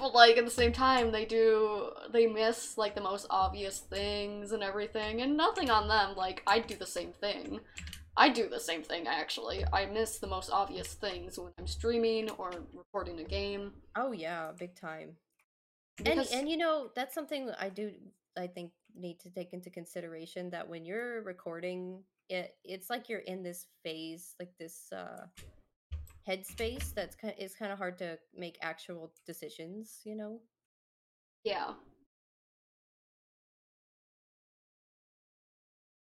but 0.00 0.14
like 0.14 0.38
at 0.38 0.44
the 0.44 0.50
same 0.50 0.72
time 0.72 1.12
they 1.12 1.26
do 1.26 1.90
they 2.12 2.26
miss 2.26 2.78
like 2.78 2.94
the 2.94 3.00
most 3.00 3.26
obvious 3.28 3.80
things 3.80 4.52
and 4.52 4.62
everything 4.62 5.20
and 5.20 5.36
nothing 5.36 5.70
on 5.70 5.86
them 5.86 6.16
like 6.16 6.42
I'd 6.46 6.66
do 6.66 6.74
the 6.74 6.86
same 6.86 7.12
thing 7.12 7.60
i 8.20 8.28
do 8.28 8.48
the 8.48 8.60
same 8.60 8.82
thing 8.82 9.06
actually. 9.08 9.64
I 9.72 9.86
miss 9.86 10.18
the 10.18 10.26
most 10.26 10.50
obvious 10.50 10.94
things 10.94 11.38
when 11.38 11.52
i'm 11.58 11.66
streaming 11.66 12.30
or 12.30 12.52
recording 12.74 13.18
a 13.20 13.24
game. 13.24 13.72
Oh 13.96 14.12
yeah 14.12 14.52
big 14.58 14.76
time. 14.76 15.16
Because... 15.96 16.30
and 16.30 16.40
and 16.40 16.48
you 16.48 16.58
know 16.58 16.90
that's 16.94 17.14
something 17.14 17.50
i 17.58 17.68
do 17.68 17.92
i 18.38 18.46
think 18.46 18.72
need 18.94 19.18
to 19.20 19.30
take 19.30 19.52
into 19.52 19.70
consideration 19.70 20.50
that 20.50 20.68
when 20.68 20.84
you're 20.84 21.22
recording 21.22 22.02
it 22.28 22.56
it's 22.64 22.90
like 22.90 23.08
you're 23.08 23.20
in 23.20 23.42
this 23.42 23.66
phase 23.82 24.34
like 24.38 24.52
this 24.58 24.92
uh 24.92 25.24
headspace 26.28 26.92
that's 26.94 27.16
kind 27.16 27.32
of, 27.32 27.40
is 27.42 27.54
kind 27.54 27.72
of 27.72 27.78
hard 27.78 27.96
to 27.98 28.18
make 28.36 28.58
actual 28.60 29.12
decisions 29.26 30.00
you 30.04 30.16
know? 30.16 30.40
Yeah. 31.44 31.72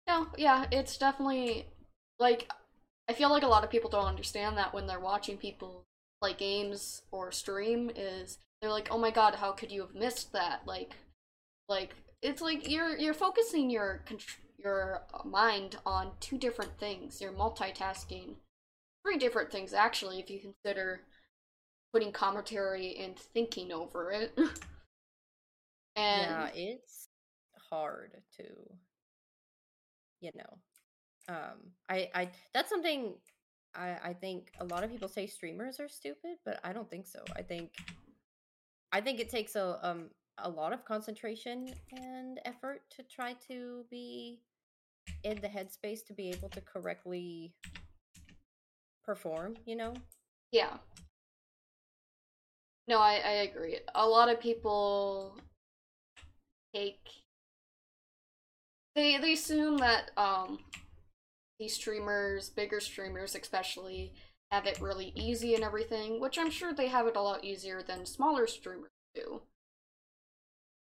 No 0.07 0.27
yeah 0.37 0.67
it's 0.71 0.97
definitely 0.99 1.67
like 2.19 2.49
i 3.09 3.13
feel 3.13 3.31
like 3.31 3.43
a 3.43 3.49
lot 3.49 3.65
of 3.65 3.71
people 3.71 3.91
don't 3.91 4.07
understand 4.07 4.57
that 4.57 4.73
when 4.73 4.87
they're 4.87 5.01
watching 5.01 5.37
people 5.37 5.85
play 6.21 6.35
games 6.35 7.03
or 7.11 7.33
stream 7.33 7.91
is 7.95 8.39
they're 8.61 8.71
like 8.71 8.89
oh 8.91 8.99
my 8.99 9.11
god 9.11 9.35
how 9.35 9.53
could 9.53 9.71
you 9.71 9.81
have 9.81 9.95
missed 9.95 10.33
that 10.33 10.63
like 10.67 10.97
like 11.69 11.95
it's 12.23 12.41
like 12.41 12.71
you're 12.71 12.97
you're 12.97 13.15
focusing 13.15 13.69
your 13.71 14.03
your 14.59 15.03
mind 15.25 15.77
on 15.85 16.11
two 16.21 16.39
different 16.39 16.79
things 16.79 17.21
you're 17.21 17.33
multitasking 17.33 18.35
three 19.05 19.19
different 19.19 19.51
things 19.51 19.75
actually 19.75 20.19
if 20.19 20.31
you 20.31 20.39
consider 20.39 21.01
putting 21.95 22.11
commentary 22.11 22.97
and 22.97 23.17
thinking 23.17 23.71
over 23.73 24.11
it. 24.11 24.33
and 25.97 26.29
yeah, 26.29 26.49
it's 26.53 27.07
hard 27.71 28.11
to 28.37 28.45
you 30.21 30.31
know. 30.35 30.59
Um 31.29 31.73
I 31.89 32.11
I 32.15 32.31
that's 32.53 32.69
something 32.69 33.15
I 33.75 33.97
I 34.05 34.13
think 34.13 34.53
a 34.61 34.65
lot 34.65 34.85
of 34.85 34.91
people 34.91 35.09
say 35.09 35.27
streamers 35.27 35.81
are 35.81 35.89
stupid, 35.89 36.37
but 36.45 36.61
I 36.65 36.73
don't 36.73 36.89
think 36.91 37.07
so. 37.07 37.21
I 37.37 37.43
think 37.43 37.71
I 38.93 39.01
think 39.01 39.21
it 39.21 39.29
takes 39.29 39.57
a 39.57 39.79
um 39.83 40.11
a 40.39 40.49
lot 40.49 40.73
of 40.73 40.85
concentration 40.85 41.73
and 41.93 42.41
effort 42.45 42.83
to 42.91 43.03
try 43.05 43.35
to 43.49 43.85
be 43.91 44.41
in 45.23 45.41
the 45.41 45.49
headspace 45.49 46.05
to 46.07 46.13
be 46.13 46.31
able 46.31 46.49
to 46.51 46.61
correctly 46.61 47.55
perform, 49.05 49.57
you 49.67 49.77
know? 49.77 49.95
Yeah. 50.51 50.79
No, 52.87 52.99
I, 52.99 53.15
I 53.25 53.33
agree. 53.49 53.79
A 53.95 54.07
lot 54.07 54.29
of 54.29 54.41
people 54.41 55.37
take 56.75 57.01
they 58.95 59.17
they 59.19 59.33
assume 59.33 59.79
that 59.79 60.11
um 60.17 60.59
these 61.59 61.75
streamers, 61.75 62.51
bigger 62.51 62.81
streamers 62.81 63.35
especially, 63.35 64.15
have 64.51 64.67
it 64.67 64.81
really 64.81 65.13
easy 65.15 65.55
and 65.55 65.65
everything, 65.65 66.21
which 66.21 66.39
I'm 66.39 66.51
sure 66.51 66.73
they 66.73 66.89
have 66.89 67.07
it 67.07 67.17
a 67.17 67.23
lot 67.23 67.45
easier 67.45 67.83
than 67.83 68.07
smaller 68.07 68.47
streamers 68.47 68.91
do. 69.15 69.43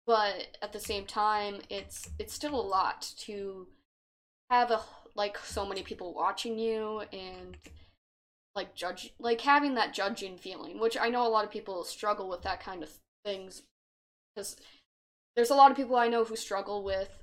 But 0.06 0.58
at 0.62 0.72
the 0.72 0.80
same 0.80 1.06
time, 1.06 1.60
it's 1.68 2.10
it's 2.18 2.34
still 2.34 2.58
a 2.58 2.60
lot 2.60 3.12
to 3.18 3.68
have 4.50 4.70
a 4.70 4.80
like 5.14 5.38
so 5.38 5.64
many 5.66 5.82
people 5.82 6.14
watching 6.14 6.58
you 6.58 7.02
and 7.12 7.56
like 8.54 8.74
judge 8.74 9.12
like 9.18 9.40
having 9.40 9.74
that 9.74 9.94
judging 9.94 10.36
feeling 10.36 10.78
which 10.78 10.96
i 11.00 11.08
know 11.08 11.26
a 11.26 11.28
lot 11.28 11.44
of 11.44 11.50
people 11.50 11.84
struggle 11.84 12.28
with 12.28 12.42
that 12.42 12.62
kind 12.62 12.82
of 12.82 12.90
things 13.24 13.62
because 14.34 14.56
there's 15.36 15.50
a 15.50 15.54
lot 15.54 15.70
of 15.70 15.76
people 15.76 15.96
i 15.96 16.08
know 16.08 16.24
who 16.24 16.36
struggle 16.36 16.82
with 16.82 17.22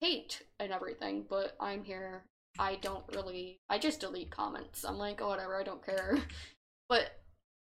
hate 0.00 0.42
and 0.60 0.72
everything 0.72 1.24
but 1.28 1.56
i'm 1.60 1.84
here 1.84 2.22
i 2.58 2.76
don't 2.76 3.04
really 3.14 3.60
i 3.68 3.78
just 3.78 4.00
delete 4.00 4.30
comments 4.30 4.84
i'm 4.84 4.98
like 4.98 5.20
oh, 5.20 5.28
whatever 5.28 5.58
i 5.58 5.62
don't 5.62 5.84
care 5.84 6.18
but 6.88 7.20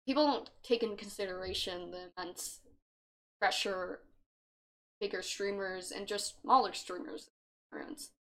people 0.08 0.26
don't 0.26 0.50
take 0.64 0.84
in 0.84 0.98
consideration 0.98 1.92
the 1.92 2.10
immense 2.18 2.60
pressure 3.40 4.00
bigger 5.00 5.22
streamers 5.22 5.92
and 5.92 6.08
just 6.08 6.42
smaller 6.42 6.74
streamers 6.74 7.30
experience 7.70 8.12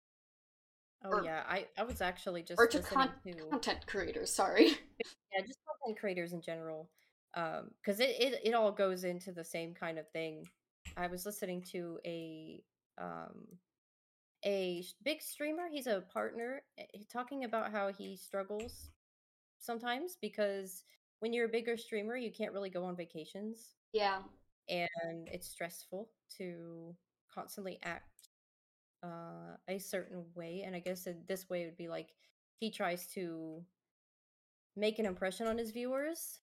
Oh 1.03 1.17
or, 1.17 1.23
yeah, 1.23 1.43
I 1.49 1.65
I 1.77 1.83
was 1.83 2.01
actually 2.01 2.43
just 2.43 2.59
or 2.59 2.67
to, 2.67 2.79
con- 2.79 3.09
to 3.25 3.33
content 3.49 3.87
creators. 3.87 4.31
Sorry. 4.31 4.77
Yeah, 5.33 5.45
just 5.45 5.59
content 5.65 5.97
creators 5.97 6.33
in 6.33 6.41
general, 6.41 6.89
um, 7.35 7.71
because 7.81 8.01
it, 8.01 8.09
it 8.19 8.41
it 8.43 8.53
all 8.53 8.69
goes 8.73 9.05
into 9.05 9.31
the 9.31 9.45
same 9.45 9.73
kind 9.73 9.97
of 9.97 10.05
thing. 10.09 10.45
I 10.97 11.07
was 11.07 11.25
listening 11.25 11.61
to 11.71 11.99
a 12.05 12.61
um 12.97 13.47
a 14.45 14.83
big 15.03 15.21
streamer. 15.21 15.67
He's 15.71 15.87
a 15.87 16.03
partner 16.13 16.61
eh, 16.77 16.83
talking 17.11 17.43
about 17.43 17.71
how 17.71 17.91
he 17.91 18.15
struggles 18.15 18.89
sometimes 19.59 20.17
because 20.21 20.83
when 21.19 21.33
you're 21.33 21.45
a 21.45 21.49
bigger 21.49 21.77
streamer, 21.77 22.17
you 22.17 22.31
can't 22.31 22.51
really 22.51 22.69
go 22.69 22.83
on 22.83 22.95
vacations. 22.95 23.75
Yeah. 23.93 24.19
And 24.69 25.27
it's 25.27 25.47
stressful 25.47 26.09
to 26.37 26.95
constantly 27.33 27.79
act 27.83 28.29
uh, 29.03 29.57
a 29.67 29.79
certain 29.79 30.23
way, 30.35 30.63
and 30.65 30.75
I 30.75 30.79
guess 30.79 31.07
this 31.27 31.49
way 31.49 31.65
would 31.65 31.77
be 31.77 31.87
like 31.87 32.09
he 32.59 32.69
tries 32.69 33.07
to 33.13 33.63
make 34.75 34.99
an 34.99 35.05
impression 35.05 35.47
on 35.47 35.57
his 35.57 35.71
viewers 35.71 36.39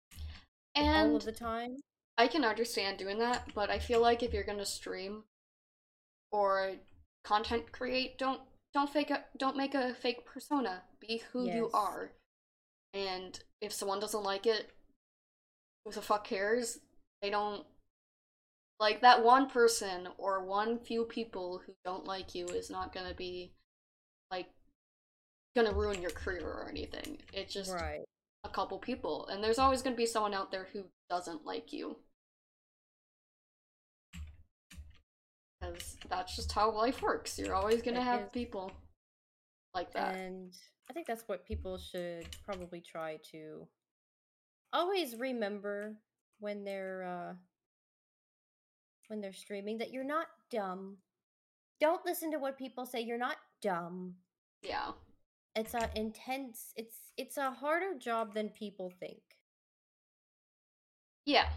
and 0.74 1.10
all 1.10 1.16
of 1.16 1.24
the 1.24 1.32
time. 1.32 1.76
I 2.18 2.28
can 2.28 2.44
understand 2.44 2.98
doing 2.98 3.18
that, 3.18 3.48
but 3.54 3.70
I 3.70 3.78
feel 3.78 4.00
like 4.00 4.22
if 4.22 4.32
you're 4.32 4.42
gonna 4.42 4.66
stream 4.66 5.24
or 6.32 6.72
content 7.26 7.72
create, 7.72 8.18
don't 8.18 8.40
don't 8.72 8.88
fake 8.88 9.10
a 9.10 9.24
don't 9.36 9.56
make 9.56 9.74
a 9.74 9.94
fake 9.94 10.24
persona. 10.24 10.82
Be 11.00 11.22
who 11.32 11.46
you 11.46 11.70
are. 11.74 12.12
And 12.94 13.38
if 13.60 13.72
someone 13.72 14.00
doesn't 14.00 14.22
like 14.22 14.46
it, 14.46 14.70
who 15.84 15.92
the 15.92 16.00
fuck 16.00 16.24
cares? 16.24 16.78
They 17.20 17.30
don't 17.30 17.66
like 18.78 19.00
that 19.00 19.24
one 19.24 19.48
person 19.48 20.08
or 20.18 20.44
one 20.44 20.78
few 20.78 21.04
people 21.04 21.62
who 21.66 21.72
don't 21.84 22.04
like 22.04 22.34
you 22.34 22.46
is 22.46 22.70
not 22.70 22.92
gonna 22.94 23.14
be 23.14 23.52
like 24.30 24.46
gonna 25.56 25.72
ruin 25.72 26.00
your 26.00 26.10
career 26.12 26.46
or 26.46 26.68
anything. 26.68 27.18
It's 27.32 27.52
just 27.52 27.72
Right. 27.72 28.04
a 28.44 28.48
couple 28.48 28.78
people, 28.78 29.26
and 29.26 29.42
there's 29.42 29.58
always 29.58 29.82
gonna 29.82 29.96
be 29.96 30.06
someone 30.06 30.34
out 30.34 30.50
there 30.50 30.64
who 30.72 30.84
doesn't 31.10 31.44
like 31.44 31.72
you. 31.72 31.96
Because 35.66 35.96
that's 36.08 36.36
just 36.36 36.52
how 36.52 36.70
life 36.70 37.02
works. 37.02 37.38
You're 37.38 37.54
always 37.54 37.82
gonna 37.82 38.02
have 38.02 38.22
is. 38.22 38.30
people 38.32 38.70
like 39.74 39.92
that. 39.92 40.16
And 40.16 40.52
I 40.88 40.92
think 40.92 41.06
that's 41.06 41.24
what 41.26 41.46
people 41.46 41.78
should 41.78 42.26
probably 42.44 42.80
try 42.80 43.18
to 43.32 43.66
always 44.72 45.16
remember 45.16 45.96
when 46.38 46.64
they're 46.64 47.04
uh 47.04 47.34
when 49.08 49.20
they're 49.20 49.32
streaming 49.32 49.78
that 49.78 49.92
you're 49.92 50.04
not 50.04 50.26
dumb. 50.50 50.98
Don't 51.80 52.04
listen 52.04 52.30
to 52.32 52.38
what 52.38 52.58
people 52.58 52.86
say. 52.86 53.00
You're 53.00 53.18
not 53.18 53.36
dumb. 53.62 54.14
yeah. 54.62 54.92
It's 55.54 55.72
a 55.74 55.88
intense 55.94 56.72
it's 56.76 56.96
it's 57.16 57.38
a 57.38 57.50
harder 57.50 57.98
job 57.98 58.34
than 58.34 58.50
people 58.50 58.92
think. 59.00 59.20
Yeah. 61.24 61.48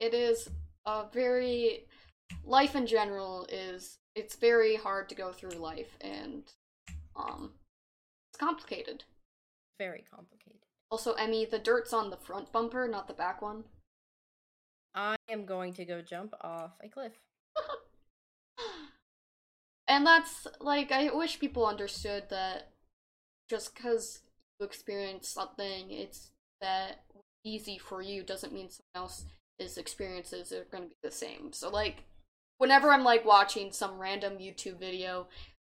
It 0.00 0.14
is 0.14 0.48
a 0.86 1.04
very 1.12 1.86
life 2.44 2.74
in 2.74 2.86
general 2.86 3.46
is 3.50 3.98
it's 4.14 4.36
very 4.36 4.76
hard 4.76 5.08
to 5.08 5.14
go 5.14 5.32
through 5.32 5.50
life 5.50 5.96
and 6.00 6.44
um 7.16 7.52
it's 8.30 8.38
complicated. 8.38 9.04
Very 9.78 10.04
complicated. 10.10 10.60
Also, 10.90 11.14
Emi, 11.16 11.48
the 11.48 11.58
dirt's 11.58 11.92
on 11.92 12.10
the 12.10 12.16
front 12.16 12.52
bumper, 12.52 12.86
not 12.86 13.08
the 13.08 13.14
back 13.14 13.42
one. 13.42 13.64
I 14.94 15.16
am 15.28 15.44
going 15.46 15.72
to 15.74 15.84
go 15.84 16.02
jump 16.02 16.34
off 16.42 16.72
a 16.82 16.88
cliff. 16.88 17.12
and 19.88 20.06
that's 20.06 20.46
like 20.60 20.92
I 20.92 21.14
wish 21.14 21.40
people 21.40 21.66
understood 21.66 22.24
that 22.30 22.72
just 23.48 23.74
because 23.74 24.20
you 24.58 24.66
experience 24.66 25.28
something, 25.28 25.90
it's 25.90 26.30
that 26.60 27.04
easy 27.44 27.78
for 27.78 28.02
you 28.02 28.22
doesn't 28.22 28.52
mean 28.52 28.68
someone 28.70 29.10
else's 29.58 29.78
experiences 29.78 30.52
are 30.52 30.66
going 30.70 30.84
to 30.84 30.90
be 30.90 30.96
the 31.02 31.10
same. 31.10 31.52
So 31.52 31.70
like, 31.70 32.04
whenever 32.62 32.92
I'm 32.92 33.02
like 33.02 33.24
watching 33.24 33.72
some 33.72 33.98
random 33.98 34.34
YouTube 34.38 34.78
video 34.78 35.26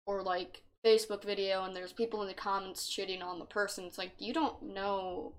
or 0.07 0.23
like 0.23 0.63
Facebook 0.83 1.23
video, 1.23 1.63
and 1.63 1.75
there's 1.75 1.93
people 1.93 2.23
in 2.23 2.27
the 2.27 2.33
comments 2.33 2.89
shitting 2.89 3.23
on 3.23 3.37
the 3.37 3.45
person, 3.45 3.85
it's 3.85 3.99
like 3.99 4.13
you 4.17 4.33
don't 4.33 4.73
know 4.73 5.33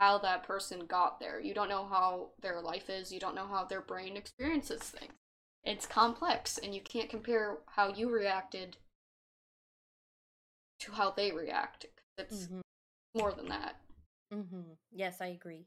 how 0.00 0.18
that 0.18 0.42
person 0.42 0.86
got 0.86 1.20
there. 1.20 1.38
You 1.38 1.54
don't 1.54 1.68
know 1.68 1.86
how 1.86 2.30
their 2.42 2.60
life 2.60 2.90
is. 2.90 3.12
You 3.12 3.20
don't 3.20 3.36
know 3.36 3.46
how 3.46 3.64
their 3.64 3.80
brain 3.80 4.16
experiences 4.16 4.80
things. 4.82 5.12
It's 5.62 5.86
complex, 5.86 6.58
and 6.58 6.74
you 6.74 6.80
can't 6.80 7.08
compare 7.08 7.58
how 7.76 7.92
you 7.92 8.10
reacted 8.10 8.76
to 10.80 10.90
how 10.90 11.12
they 11.12 11.30
react. 11.30 11.86
It's 12.18 12.48
Mhm. 12.48 12.62
more 13.14 13.32
than 13.32 13.48
that. 13.48 13.76
Mhm. 14.32 14.76
Yes, 14.90 15.20
I 15.20 15.26
agree. 15.26 15.66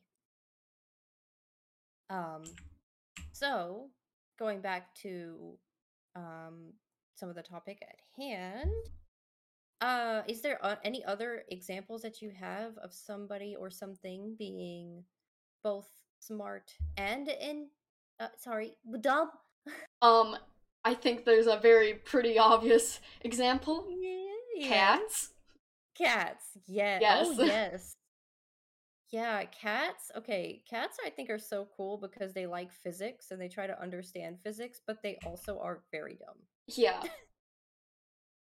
Um 2.10 2.44
so 3.32 3.90
going 4.44 4.60
back 4.60 4.94
to 4.94 5.58
um 6.16 6.74
some 7.16 7.30
of 7.30 7.36
the 7.36 7.42
topic 7.42 7.78
at 7.82 8.00
hand, 8.22 8.72
uh 9.80 10.22
is 10.28 10.42
there 10.42 10.60
any 10.84 11.04
other 11.06 11.44
examples 11.50 12.02
that 12.02 12.22
you 12.22 12.30
have 12.30 12.78
of 12.80 12.94
somebody 12.94 13.56
or 13.58 13.70
something 13.70 14.36
being 14.38 15.04
both 15.64 15.88
smart 16.20 16.74
and 16.98 17.30
in 17.30 17.68
uh, 18.20 18.28
sorry, 18.38 18.74
dumb? 19.02 19.30
Um, 20.02 20.36
I 20.84 20.94
think 20.94 21.26
there's 21.26 21.48
a 21.48 21.58
very 21.58 21.94
pretty 21.94 22.38
obvious 22.38 23.00
example. 23.22 23.88
Yeah. 23.90 24.68
Cats. 24.68 25.32
Cats. 25.98 26.46
Yes. 26.68 27.02
Yes. 27.02 27.28
Oh, 27.40 27.44
yes. 27.44 27.96
Yeah, 29.14 29.44
cats. 29.44 30.10
Okay, 30.18 30.64
cats 30.68 30.98
I 31.06 31.12
think 31.12 31.30
are 31.30 31.38
so 31.38 31.68
cool 31.78 32.00
because 32.00 32.34
they 32.34 32.48
like 32.48 32.72
physics 32.72 33.30
and 33.30 33.40
they 33.40 33.48
try 33.48 33.68
to 33.68 33.80
understand 33.80 34.40
physics, 34.44 34.82
but 34.88 35.04
they 35.04 35.20
also 35.24 35.60
are 35.60 35.84
very 35.92 36.16
dumb. 36.16 36.38
Yeah. 36.68 37.04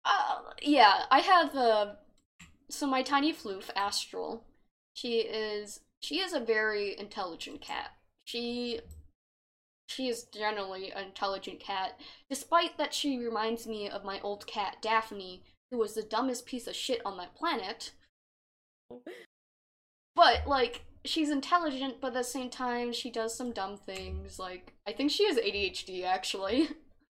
Uh, 0.04 0.38
yeah, 0.62 1.06
I 1.10 1.18
have 1.18 1.54
uh, 1.56 1.94
so 2.70 2.86
my 2.86 3.02
tiny 3.02 3.34
floof, 3.34 3.68
Astral. 3.74 4.44
She 4.94 5.18
is 5.18 5.80
she 5.98 6.20
is 6.20 6.32
a 6.34 6.40
very 6.40 6.96
intelligent 6.98 7.60
cat. 7.60 7.90
She 8.24 8.80
she 9.88 10.06
is 10.06 10.28
generally 10.32 10.92
an 10.92 11.06
intelligent 11.06 11.58
cat, 11.58 11.98
despite 12.28 12.78
that 12.78 12.94
she 12.94 13.18
reminds 13.18 13.66
me 13.66 13.90
of 13.90 14.04
my 14.04 14.20
old 14.20 14.46
cat 14.46 14.76
Daphne, 14.80 15.42
who 15.72 15.78
was 15.78 15.94
the 15.94 16.02
dumbest 16.02 16.46
piece 16.46 16.68
of 16.68 16.76
shit 16.76 17.04
on 17.04 17.16
that 17.16 17.34
planet. 17.34 17.90
But 20.20 20.46
like 20.46 20.82
she's 21.06 21.30
intelligent, 21.30 21.94
but 21.98 22.08
at 22.08 22.12
the 22.12 22.24
same 22.24 22.50
time 22.50 22.92
she 22.92 23.10
does 23.10 23.34
some 23.34 23.52
dumb 23.52 23.78
things. 23.78 24.38
Like 24.38 24.74
I 24.86 24.92
think 24.92 25.10
she 25.10 25.26
has 25.26 25.38
ADHD 25.38 26.04
actually. 26.04 26.68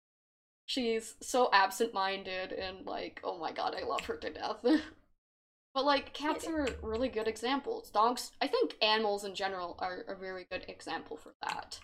she's 0.66 1.14
so 1.20 1.50
absent-minded 1.52 2.52
and 2.52 2.86
like 2.86 3.20
oh 3.22 3.36
my 3.36 3.52
god, 3.52 3.76
I 3.78 3.84
love 3.84 4.06
her 4.06 4.16
to 4.16 4.30
death. 4.30 4.56
but 5.74 5.84
like 5.84 6.14
cats 6.14 6.46
are 6.46 6.66
really 6.80 7.10
good 7.10 7.28
examples. 7.28 7.90
Dogs, 7.90 8.32
I 8.40 8.46
think 8.46 8.74
animals 8.80 9.24
in 9.24 9.34
general 9.34 9.76
are 9.80 10.06
a 10.08 10.14
very 10.14 10.46
good 10.50 10.64
example 10.66 11.18
for 11.18 11.34
that. 11.42 11.78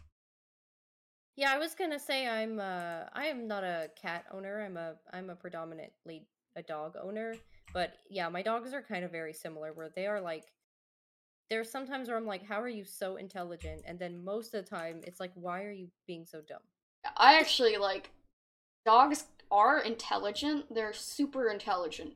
Yeah, 1.36 1.52
I 1.52 1.58
was 1.58 1.74
gonna 1.74 1.98
say 1.98 2.26
I'm 2.26 2.58
uh 2.58 3.02
I 3.12 3.26
am 3.26 3.46
not 3.46 3.62
a 3.62 3.90
cat 4.00 4.24
owner. 4.32 4.64
I'm 4.64 4.78
a 4.78 4.94
I'm 5.12 5.28
a 5.28 5.36
predominantly 5.36 6.22
a 6.56 6.62
dog 6.62 6.96
owner. 7.02 7.34
But 7.74 7.92
yeah, 8.08 8.30
my 8.30 8.40
dogs 8.40 8.72
are 8.72 8.80
kind 8.80 9.04
of 9.04 9.12
very 9.12 9.34
similar 9.34 9.74
where 9.74 9.90
they 9.94 10.06
are 10.06 10.22
like 10.22 10.46
there's 11.50 11.70
sometimes 11.70 12.08
where 12.08 12.16
I'm 12.16 12.26
like, 12.26 12.46
how 12.46 12.60
are 12.60 12.68
you 12.68 12.84
so 12.84 13.16
intelligent? 13.16 13.82
And 13.84 13.98
then 13.98 14.24
most 14.24 14.54
of 14.54 14.64
the 14.64 14.70
time 14.70 15.00
it's 15.02 15.20
like, 15.20 15.32
why 15.34 15.64
are 15.64 15.72
you 15.72 15.88
being 16.06 16.24
so 16.24 16.40
dumb? 16.48 16.60
I 17.16 17.38
actually 17.38 17.76
like 17.76 18.10
dogs 18.86 19.24
are 19.50 19.80
intelligent. 19.80 20.72
They're 20.72 20.92
super 20.92 21.48
intelligent, 21.48 22.14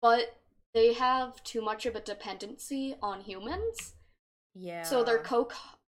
but 0.00 0.36
they 0.72 0.94
have 0.94 1.42
too 1.44 1.60
much 1.60 1.84
of 1.84 1.94
a 1.94 2.00
dependency 2.00 2.96
on 3.02 3.20
humans. 3.20 3.94
Yeah. 4.54 4.82
So 4.82 5.04
they're 5.04 5.18
co 5.18 5.48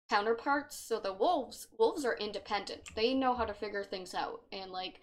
counterparts. 0.08 0.76
So 0.76 0.98
the 0.98 1.12
wolves, 1.12 1.68
wolves 1.78 2.04
are 2.04 2.16
independent. 2.16 2.82
They 2.94 3.12
know 3.12 3.34
how 3.34 3.44
to 3.44 3.54
figure 3.54 3.84
things 3.84 4.14
out, 4.14 4.42
and 4.50 4.70
like 4.70 5.00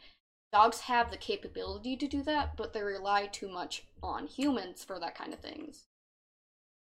dogs 0.52 0.80
have 0.82 1.12
the 1.12 1.18
capability 1.18 1.96
to 1.98 2.08
do 2.08 2.24
that, 2.24 2.58
but 2.58 2.74
they 2.74 2.82
rely 2.82 3.28
too 3.28 3.50
much 3.50 3.84
on 4.02 4.28
humans 4.28 4.84
for 4.84 5.00
that 5.00 5.16
kind 5.16 5.34
of 5.34 5.40
things. 5.40 5.88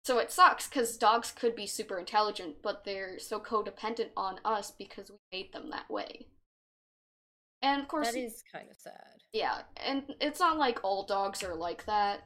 So 0.06 0.20
it 0.20 0.32
sucks 0.32 0.68
because 0.68 0.98
dogs 0.98 1.32
could 1.32 1.56
be 1.56 1.66
super 1.66 1.98
intelligent, 1.98 2.58
but 2.62 2.86
they're 2.86 3.18
so 3.18 3.40
codependent 3.40 4.10
on 4.16 4.40
us 4.46 4.70
because 4.70 5.10
we 5.10 5.18
made 5.32 5.52
them 5.52 5.72
that 5.72 5.90
way. 5.90 6.28
And 7.64 7.82
of 7.82 7.88
course, 7.88 8.12
that 8.12 8.20
is 8.20 8.44
kind 8.54 8.70
of 8.70 8.78
sad. 8.78 9.24
yeah, 9.34 9.62
and 9.84 10.14
it's 10.22 10.40
not 10.40 10.60
like 10.60 10.84
all 10.84 11.08
dogs 11.08 11.42
are 11.44 11.56
like 11.56 11.86
that. 11.86 12.22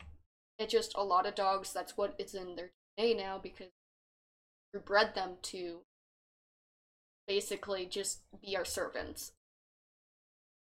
It's 0.57 0.73
just 0.73 0.93
a 0.97 1.03
lot 1.03 1.25
of 1.25 1.35
dogs, 1.35 1.71
that's 1.71 1.95
what 1.95 2.15
is 2.19 2.33
in 2.35 2.57
their 2.57 2.71
DNA 2.99 3.15
now 3.15 3.39
because 3.41 3.69
we 4.73 4.81
bred 4.81 5.15
them 5.15 5.37
to 5.43 5.79
basically 7.29 7.85
just 7.85 8.19
be 8.41 8.57
our 8.57 8.65
servants. 8.65 9.31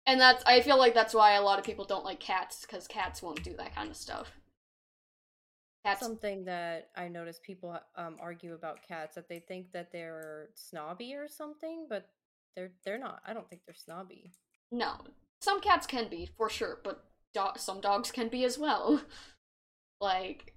And 0.05 0.21
that's, 0.21 0.43
I 0.45 0.61
feel 0.61 0.77
like 0.77 0.93
that's 0.93 1.15
why 1.15 1.31
a 1.33 1.41
lot 1.41 1.57
of 1.57 1.65
people 1.65 1.85
don't 1.85 2.05
like 2.05 2.19
cats, 2.19 2.61
because 2.61 2.87
cats 2.87 3.23
won't 3.23 3.43
do 3.43 3.55
that 3.57 3.73
kind 3.73 3.89
of 3.89 3.97
stuff. 3.97 4.33
Cats, 5.85 5.99
Something 5.99 6.45
that 6.45 6.89
I 6.95 7.07
notice 7.07 7.39
people 7.43 7.77
um, 7.95 8.17
argue 8.21 8.53
about 8.53 8.83
cats 8.87 9.15
that 9.15 9.27
they 9.27 9.39
think 9.39 9.71
that 9.71 9.91
they're 9.91 10.49
snobby 10.53 11.15
or 11.15 11.27
something, 11.27 11.87
but 11.89 12.09
they're 12.55 12.71
they're 12.85 12.99
not. 12.99 13.21
I 13.25 13.33
don't 13.33 13.49
think 13.49 13.63
they're 13.65 13.75
snobby. 13.75 14.31
no. 14.71 14.97
Some 15.41 15.59
cats 15.59 15.87
can 15.87 16.07
be, 16.07 16.29
for 16.37 16.49
sure, 16.49 16.77
but 16.83 17.03
do- 17.33 17.57
some 17.57 17.81
dogs 17.81 18.11
can 18.11 18.27
be 18.29 18.43
as 18.45 18.59
well. 18.59 19.01
like, 20.01 20.53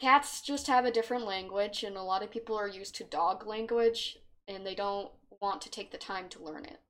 cats 0.00 0.40
just 0.40 0.66
have 0.66 0.84
a 0.84 0.90
different 0.90 1.24
language 1.24 1.82
and 1.84 1.96
a 1.96 2.02
lot 2.02 2.22
of 2.22 2.30
people 2.30 2.56
are 2.56 2.68
used 2.68 2.94
to 2.96 3.04
dog 3.04 3.46
language 3.46 4.18
and 4.48 4.66
they 4.66 4.74
don't 4.74 5.10
want 5.40 5.60
to 5.62 5.70
take 5.70 5.90
the 5.92 5.98
time 5.98 6.28
to 6.28 6.42
learn 6.42 6.64
it 6.64 6.80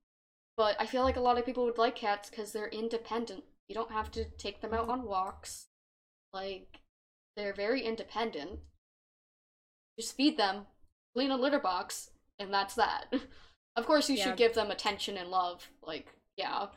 but 0.57 0.75
i 0.79 0.85
feel 0.85 1.03
like 1.03 1.15
a 1.17 1.21
lot 1.21 1.37
of 1.37 1.45
people 1.45 1.65
would 1.65 1.77
like 1.77 1.95
cats 1.95 2.29
because 2.29 2.51
they're 2.51 2.67
independent 2.69 3.43
you 3.67 3.75
don't 3.75 3.91
have 3.91 4.11
to 4.11 4.25
take 4.37 4.61
them 4.61 4.73
out 4.73 4.89
on 4.89 5.03
walks 5.03 5.67
Like, 6.33 6.79
they're 7.35 7.53
very 7.53 7.81
independent. 7.81 8.59
Just 9.99 10.15
feed 10.15 10.37
them, 10.37 10.65
clean 11.13 11.31
a 11.31 11.37
litter 11.37 11.59
box, 11.59 12.11
and 12.39 12.53
that's 12.53 12.75
that. 12.75 13.05
of 13.75 13.85
course, 13.85 14.09
you 14.09 14.15
Yeah. 14.15 14.23
should 14.25 14.37
give 14.37 14.53
them 14.55 14.71
attention 14.71 15.17
and 15.17 15.29
love. 15.29 15.69
Like, 15.81 16.07
yeah, 16.37 16.67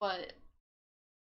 but 0.00 0.34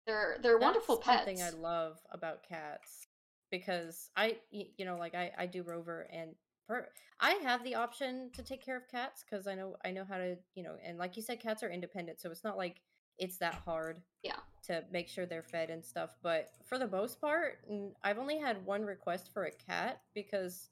they're 0.06 0.38
they're 0.42 0.58
wonderful 0.58 0.96
That's 0.98 1.26
pets. 1.26 1.40
Something 1.40 1.42
I 1.42 1.50
love 1.62 2.00
about 2.12 2.44
cats 2.44 3.08
because 3.52 4.10
I, 4.16 4.38
you 4.52 4.86
know, 4.86 4.98
like 4.98 5.16
I, 5.16 5.32
I 5.38 5.46
do 5.46 5.64
Rover 5.64 6.08
and 6.12 6.36
per, 6.68 6.88
I 7.20 7.32
have 7.44 7.64
the 7.64 7.76
option 7.76 8.30
to 8.34 8.44
take 8.44 8.64
care 8.64 8.76
of 8.78 8.88
cats 8.88 9.24
because 9.24 9.48
I 9.48 9.56
know 9.56 9.76
I 9.86 9.92
know 9.92 10.04
how 10.04 10.18
to, 10.18 10.38
you 10.56 10.64
know, 10.64 10.76
and 10.84 10.98
like 10.98 11.16
you 11.16 11.22
said, 11.22 11.40
cats 11.40 11.64
are 11.64 11.70
independent, 11.70 12.20
so 12.20 12.30
it's 12.32 12.44
not 12.44 12.58
like 12.58 12.82
it's 13.18 13.38
that 13.38 13.56
hard. 13.66 14.02
Yeah. 14.24 14.40
To 14.68 14.84
make 14.92 15.10
sure 15.10 15.26
they're 15.26 15.44
fed 15.44 15.70
and 15.70 15.84
stuff, 15.84 16.16
but 16.24 16.52
for 16.64 16.78
the 16.78 16.88
most 16.88 17.20
part, 17.20 17.60
I've 18.02 18.18
only 18.18 18.38
had 18.38 18.66
one 18.66 18.86
request 18.86 19.30
for 19.34 19.44
a 19.44 19.52
cat 19.52 20.00
because 20.16 20.70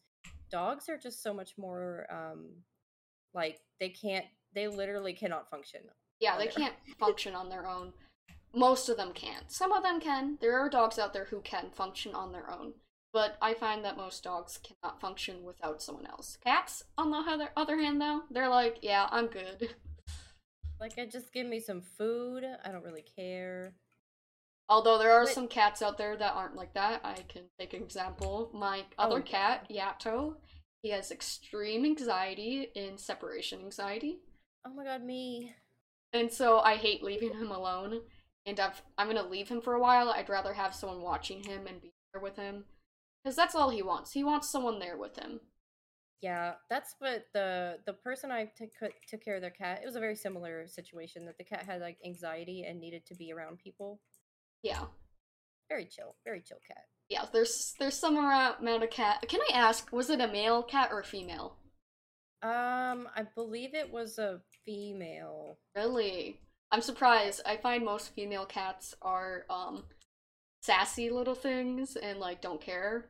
dogs 0.49 0.87
are 0.87 0.97
just 0.97 1.21
so 1.21 1.33
much 1.33 1.57
more, 1.57 2.07
um, 2.09 2.47
like 3.33 3.59
they 3.81 3.89
can't, 3.89 4.25
they 4.53 4.67
literally 4.67 5.11
cannot 5.11 5.49
function. 5.49 5.81
Yeah, 6.21 6.37
they 6.37 6.47
can't 6.47 6.75
function 6.99 7.35
on 7.35 7.49
their 7.49 7.67
own. 7.67 7.91
Most 8.53 8.87
of 8.89 8.97
them 8.97 9.11
can't. 9.13 9.51
Some 9.51 9.71
of 9.71 9.83
them 9.83 9.99
can. 9.99 10.37
There 10.39 10.57
are 10.57 10.69
dogs 10.69 10.99
out 10.99 11.13
there 11.13 11.25
who 11.25 11.41
can 11.41 11.69
function 11.71 12.13
on 12.15 12.31
their 12.31 12.49
own. 12.49 12.73
But 13.13 13.37
I 13.41 13.53
find 13.53 13.83
that 13.83 13.97
most 13.97 14.23
dogs 14.23 14.57
cannot 14.57 15.01
function 15.01 15.43
without 15.43 15.81
someone 15.81 16.05
else. 16.05 16.37
Cats, 16.45 16.85
on 16.97 17.11
the 17.11 17.17
other, 17.17 17.49
other 17.57 17.77
hand, 17.77 17.99
though, 17.99 18.21
they're 18.31 18.47
like, 18.47 18.77
yeah, 18.81 19.07
I'm 19.11 19.27
good. 19.27 19.75
Like, 20.79 20.97
I 20.97 21.05
just 21.05 21.31
give 21.33 21.45
me 21.45 21.59
some 21.59 21.81
food. 21.81 22.43
I 22.65 22.71
don't 22.71 22.83
really 22.83 23.03
care. 23.15 23.75
Although 24.71 24.97
there 24.99 25.11
are 25.11 25.25
But- 25.25 25.33
some 25.33 25.49
cats 25.49 25.81
out 25.81 25.97
there 25.97 26.15
that 26.15 26.33
aren't 26.33 26.55
like 26.55 26.73
that. 26.75 27.01
I 27.03 27.15
can 27.23 27.49
take 27.59 27.73
an 27.73 27.83
example. 27.83 28.49
My 28.53 28.85
oh, 28.97 29.03
other 29.03 29.19
Oh, 29.19 29.21
cat, 29.21 29.67
Yato, 29.69 30.37
he 30.81 30.91
has 30.91 31.11
extreme 31.11 31.83
anxiety 31.83 32.71
and 32.73 32.97
separation 32.97 33.59
anxiety. 33.59 34.21
Oh 34.65 34.73
my 34.73 34.85
god, 34.85 35.03
me. 35.03 35.53
And 36.13 36.31
so 36.31 36.59
I 36.59 36.77
hate 36.77 37.03
leaving 37.03 37.33
him 37.33 37.51
alone. 37.51 37.99
And 38.45 38.61
I've, 38.61 38.81
I'm 38.97 39.07
gonna 39.07 39.27
leave 39.27 39.49
him 39.49 39.59
for 39.59 39.73
a 39.73 39.79
while. 39.81 40.09
I'd 40.09 40.29
rather 40.29 40.53
have 40.53 40.73
someone 40.73 41.01
watching 41.01 41.43
him 41.43 41.67
and 41.67 41.81
be 41.81 41.91
there 42.13 42.21
with 42.21 42.37
him. 42.37 42.63
Because 43.21 43.35
that's 43.35 43.55
all 43.55 43.71
he 43.71 43.81
wants. 43.81 44.13
He 44.13 44.23
wants 44.23 44.49
someone 44.49 44.79
there 44.79 44.97
with 44.97 45.17
him. 45.17 45.41
Yeah, 46.21 46.53
that's 46.69 46.95
what 46.99 47.25
the 47.33 47.79
the 47.85 47.93
person 47.93 48.31
I 48.31 48.45
took 48.45 48.69
took 49.07 49.21
care 49.21 49.35
of 49.35 49.41
their 49.41 49.49
cat. 49.51 49.81
It 49.83 49.85
was 49.85 49.97
a 49.97 49.99
very 49.99 50.15
similar 50.15 50.65
situation 50.67 51.25
that 51.25 51.37
the 51.37 51.43
cat 51.43 51.65
had 51.65 51.81
like 51.81 51.97
anxiety 52.05 52.63
and 52.63 52.79
needed 52.79 53.05
to 53.07 53.15
be 53.15 53.33
around 53.33 53.59
people. 53.59 53.99
Yeah. 54.63 54.85
Very 55.69 55.85
chill, 55.85 56.15
very 56.25 56.41
chill 56.41 56.59
cat. 56.67 56.85
Yeah, 57.09 57.25
there's 57.33 57.75
there's 57.79 57.97
some 57.97 58.17
amount 58.17 58.83
of 58.83 58.89
cat. 58.89 59.25
Can 59.27 59.39
I 59.51 59.57
ask, 59.57 59.91
was 59.91 60.09
it 60.09 60.21
a 60.21 60.27
male 60.27 60.63
cat 60.63 60.89
or 60.91 60.99
a 60.99 61.03
female? 61.05 61.55
Um, 62.43 63.07
I 63.15 63.23
believe 63.35 63.73
it 63.75 63.91
was 63.91 64.17
a 64.17 64.41
female. 64.65 65.57
Really? 65.75 66.39
I'm 66.71 66.81
surprised. 66.81 67.41
I 67.45 67.57
find 67.57 67.83
most 67.85 68.13
female 68.15 68.45
cats 68.45 68.95
are 69.01 69.45
um 69.49 69.83
sassy 70.61 71.09
little 71.09 71.35
things 71.35 71.95
and 71.95 72.19
like 72.19 72.41
don't 72.41 72.61
care. 72.61 73.05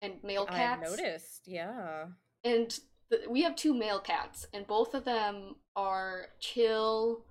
And 0.00 0.14
male 0.24 0.46
cats. 0.46 0.58
I've 0.58 0.80
cats 0.80 0.90
noticed. 0.98 1.42
Yeah. 1.46 2.06
and 2.44 2.70
th- 3.10 3.28
we 3.28 3.42
have 3.42 3.54
two 3.56 3.74
male 3.74 4.00
cats 4.00 4.46
and 4.52 4.66
both 4.66 4.94
of 4.94 5.04
them 5.04 5.56
are 5.76 6.26
chill 6.40 7.24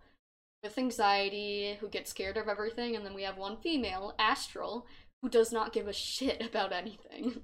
with 0.63 0.77
anxiety 0.77 1.77
who 1.79 1.87
get 1.87 2.07
scared 2.07 2.37
of 2.37 2.47
everything 2.47 2.95
and 2.95 3.05
then 3.05 3.13
we 3.13 3.23
have 3.23 3.37
one 3.37 3.57
female 3.57 4.13
astral 4.19 4.85
who 5.21 5.29
does 5.29 5.51
not 5.51 5.73
give 5.73 5.87
a 5.87 5.93
shit 5.93 6.41
about 6.45 6.71
anything. 6.71 7.41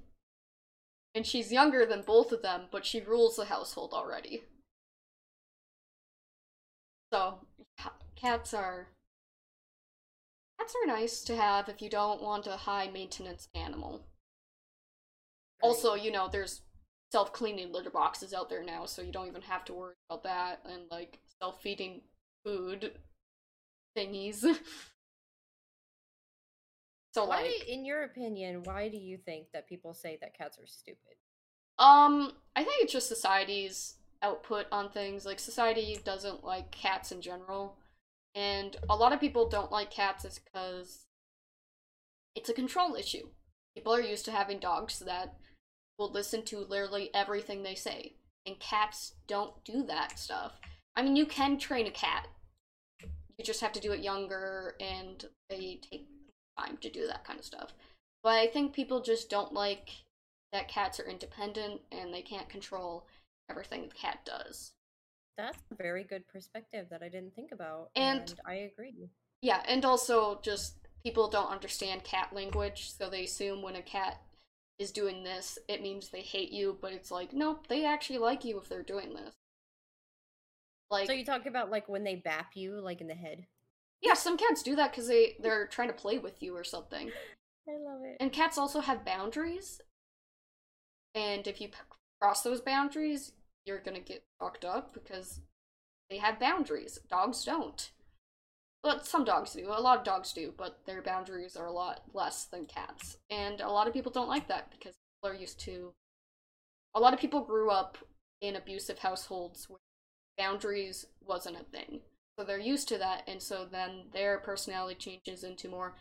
And 1.14 1.26
she's 1.26 1.50
younger 1.50 1.84
than 1.84 2.02
both 2.02 2.32
of 2.32 2.42
them 2.42 2.66
but 2.70 2.86
she 2.86 3.00
rules 3.00 3.36
the 3.36 3.46
household 3.46 3.92
already. 3.92 4.44
So 7.12 7.40
cats 8.14 8.52
are 8.52 8.88
cats 10.58 10.74
are 10.82 10.86
nice 10.86 11.22
to 11.22 11.36
have 11.36 11.68
if 11.68 11.80
you 11.80 11.88
don't 11.88 12.22
want 12.22 12.46
a 12.46 12.56
high 12.56 12.88
maintenance 12.88 13.48
animal. 13.54 14.02
Also, 15.60 15.94
you 15.94 16.12
know, 16.12 16.28
there's 16.30 16.62
self 17.10 17.32
cleaning 17.32 17.72
litter 17.72 17.90
boxes 17.90 18.34
out 18.34 18.48
there 18.48 18.62
now, 18.62 18.84
so 18.86 19.02
you 19.02 19.10
don't 19.10 19.28
even 19.28 19.42
have 19.42 19.64
to 19.64 19.72
worry 19.72 19.94
about 20.08 20.22
that 20.24 20.60
and 20.64 20.82
like 20.90 21.18
self 21.40 21.60
feeding 21.62 22.02
food 22.44 22.92
thingies. 23.98 24.40
so 27.14 27.24
Why, 27.24 27.42
like 27.42 27.68
in 27.68 27.84
your 27.84 28.04
opinion, 28.04 28.62
why 28.64 28.88
do 28.88 28.96
you 28.96 29.16
think 29.16 29.46
that 29.52 29.68
people 29.68 29.94
say 29.94 30.18
that 30.20 30.36
cats 30.36 30.58
are 30.58 30.66
stupid? 30.66 31.16
um 31.78 32.32
I 32.56 32.64
think 32.64 32.82
it's 32.82 32.92
just 32.92 33.08
society's 33.08 33.96
output 34.22 34.66
on 34.72 34.90
things. 34.90 35.24
Like 35.24 35.38
society 35.38 35.98
doesn't 36.04 36.44
like 36.44 36.70
cats 36.70 37.12
in 37.12 37.20
general. 37.20 37.76
And 38.34 38.76
a 38.88 38.96
lot 38.96 39.12
of 39.12 39.20
people 39.20 39.48
don't 39.48 39.72
like 39.72 39.90
cats 39.90 40.24
is 40.24 40.38
because 40.38 41.06
it's 42.34 42.48
a 42.48 42.54
control 42.54 42.94
issue. 42.94 43.28
People 43.74 43.94
are 43.94 44.00
used 44.00 44.24
to 44.26 44.32
having 44.32 44.58
dogs 44.58 44.98
that 45.00 45.34
will 45.98 46.12
listen 46.12 46.44
to 46.44 46.58
literally 46.58 47.10
everything 47.14 47.62
they 47.62 47.74
say. 47.74 48.14
And 48.46 48.58
cats 48.60 49.14
don't 49.26 49.52
do 49.64 49.82
that 49.84 50.18
stuff. 50.18 50.52
I 50.96 51.02
mean, 51.02 51.16
you 51.16 51.26
can 51.26 51.58
train 51.58 51.86
a 51.86 51.90
cat. 51.90 52.26
You 53.38 53.44
just 53.44 53.60
have 53.60 53.72
to 53.72 53.80
do 53.80 53.92
it 53.92 54.00
younger 54.00 54.74
and 54.80 55.24
they 55.48 55.80
take 55.90 56.08
time 56.58 56.76
to 56.78 56.90
do 56.90 57.06
that 57.06 57.24
kind 57.24 57.38
of 57.38 57.44
stuff. 57.44 57.72
But 58.22 58.32
I 58.32 58.48
think 58.48 58.72
people 58.74 59.00
just 59.00 59.30
don't 59.30 59.52
like 59.52 59.90
that 60.52 60.68
cats 60.68 60.98
are 60.98 61.08
independent 61.08 61.80
and 61.92 62.12
they 62.12 62.22
can't 62.22 62.48
control 62.48 63.06
everything 63.48 63.88
the 63.88 63.94
cat 63.94 64.18
does. 64.24 64.72
That's 65.36 65.58
a 65.70 65.76
very 65.76 66.02
good 66.02 66.26
perspective 66.26 66.88
that 66.90 67.02
I 67.02 67.08
didn't 67.08 67.34
think 67.36 67.52
about, 67.52 67.90
And- 67.94 68.30
and 68.30 68.40
I 68.44 68.54
agree. 68.54 69.08
Yeah, 69.40 69.62
and 69.66 69.84
also 69.84 70.40
just 70.40 70.74
people 71.04 71.28
don't 71.28 71.50
understand 71.50 72.02
cat 72.02 72.32
language, 72.32 72.90
so 72.90 73.08
they 73.08 73.22
assume 73.24 73.62
when 73.62 73.76
a 73.76 73.82
cat 73.82 74.20
is 74.80 74.90
doing 74.90 75.22
this, 75.22 75.58
it 75.68 75.80
means 75.80 76.08
they 76.08 76.22
hate 76.22 76.50
you, 76.50 76.76
but 76.80 76.92
it's 76.92 77.12
like, 77.12 77.32
nope, 77.32 77.68
they 77.68 77.84
actually 77.84 78.18
like 78.18 78.44
you 78.44 78.58
if 78.58 78.68
they're 78.68 78.82
doing 78.82 79.14
this. 79.14 79.36
Like, 80.90 81.06
So 81.06 81.12
you 81.12 81.24
talk 81.24 81.46
about 81.46 81.70
like 81.70 81.88
when 81.88 82.04
they 82.04 82.16
bap 82.16 82.52
you, 82.54 82.80
like 82.80 83.00
in 83.00 83.06
the 83.08 83.14
head. 83.14 83.46
yeah, 84.00 84.14
some 84.14 84.36
cats 84.36 84.62
do 84.62 84.76
that 84.76 84.90
because 84.92 85.08
they 85.08 85.36
they're 85.40 85.66
trying 85.66 85.88
to 85.88 85.94
play 85.94 86.18
with 86.18 86.42
you 86.42 86.56
or 86.56 86.64
something. 86.64 87.10
I 87.68 87.72
love 87.72 88.00
it. 88.04 88.16
And 88.20 88.32
cats 88.32 88.56
also 88.56 88.80
have 88.80 89.04
boundaries, 89.04 89.80
and 91.14 91.46
if 91.46 91.60
you 91.60 91.68
p- 91.68 91.74
cross 92.20 92.42
those 92.42 92.60
boundaries, 92.60 93.32
you're 93.66 93.80
gonna 93.80 94.00
get 94.00 94.24
fucked 94.40 94.64
up 94.64 94.94
because 94.94 95.40
they 96.10 96.18
have 96.18 96.40
boundaries. 96.40 96.98
Dogs 97.10 97.44
don't. 97.44 97.90
But 98.82 99.04
some 99.06 99.24
dogs 99.24 99.52
do. 99.52 99.66
A 99.68 99.80
lot 99.80 99.98
of 99.98 100.04
dogs 100.04 100.32
do, 100.32 100.54
but 100.56 100.78
their 100.86 101.02
boundaries 101.02 101.56
are 101.56 101.66
a 101.66 101.72
lot 101.72 102.02
less 102.14 102.44
than 102.46 102.64
cats. 102.66 103.18
And 103.28 103.60
a 103.60 103.68
lot 103.70 103.88
of 103.88 103.92
people 103.92 104.12
don't 104.12 104.28
like 104.28 104.48
that 104.48 104.70
because 104.70 104.94
people 105.22 105.36
are 105.36 105.40
used 105.40 105.58
to. 105.60 105.92
A 106.94 107.00
lot 107.00 107.12
of 107.12 107.20
people 107.20 107.40
grew 107.40 107.70
up 107.70 107.98
in 108.40 108.56
abusive 108.56 109.00
households 109.00 109.68
where 109.68 109.80
boundaries 110.38 111.06
wasn't 111.26 111.60
a 111.60 111.64
thing. 111.64 112.00
So 112.38 112.44
they're 112.44 112.58
used 112.58 112.88
to 112.88 112.98
that, 112.98 113.24
and 113.26 113.42
so 113.42 113.66
then 113.70 114.04
their 114.12 114.38
personality 114.38 114.94
changes 114.94 115.42
into 115.42 115.68
more, 115.68 115.96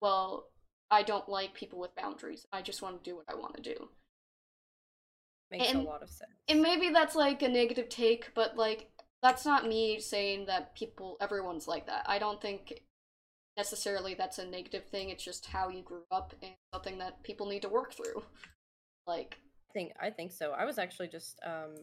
well, 0.00 0.46
I 0.90 1.02
don't 1.02 1.28
like 1.28 1.52
people 1.52 1.78
with 1.78 1.94
boundaries. 1.94 2.46
I 2.52 2.62
just 2.62 2.80
want 2.80 3.02
to 3.02 3.10
do 3.10 3.16
what 3.16 3.26
I 3.28 3.34
want 3.34 3.56
to 3.56 3.62
do. 3.62 3.88
Makes 5.50 5.68
and- 5.68 5.80
a 5.80 5.82
lot 5.82 6.02
of 6.02 6.08
sense. 6.08 6.30
And 6.48 6.62
maybe 6.62 6.90
that's 6.90 7.14
like 7.14 7.42
a 7.42 7.48
negative 7.48 7.88
take, 7.88 8.32
but 8.34 8.56
like 8.56 8.88
that's 9.22 9.44
not 9.44 9.66
me 9.66 9.98
saying 10.00 10.46
that 10.46 10.74
people 10.74 11.16
everyone's 11.20 11.68
like 11.68 11.86
that. 11.86 12.04
I 12.06 12.18
don't 12.18 12.40
think 12.40 12.80
necessarily 13.56 14.14
that's 14.14 14.38
a 14.38 14.46
negative 14.46 14.86
thing. 14.86 15.10
It's 15.10 15.24
just 15.24 15.46
how 15.46 15.68
you 15.68 15.82
grew 15.82 16.02
up 16.10 16.34
and 16.42 16.52
something 16.72 16.98
that 16.98 17.22
people 17.22 17.46
need 17.46 17.62
to 17.62 17.68
work 17.68 17.92
through. 17.92 18.22
Like 19.06 19.38
I 19.70 19.72
think 19.72 19.92
I 20.00 20.10
think 20.10 20.32
so. 20.32 20.52
I 20.52 20.64
was 20.64 20.78
actually 20.78 21.08
just 21.08 21.38
um 21.44 21.74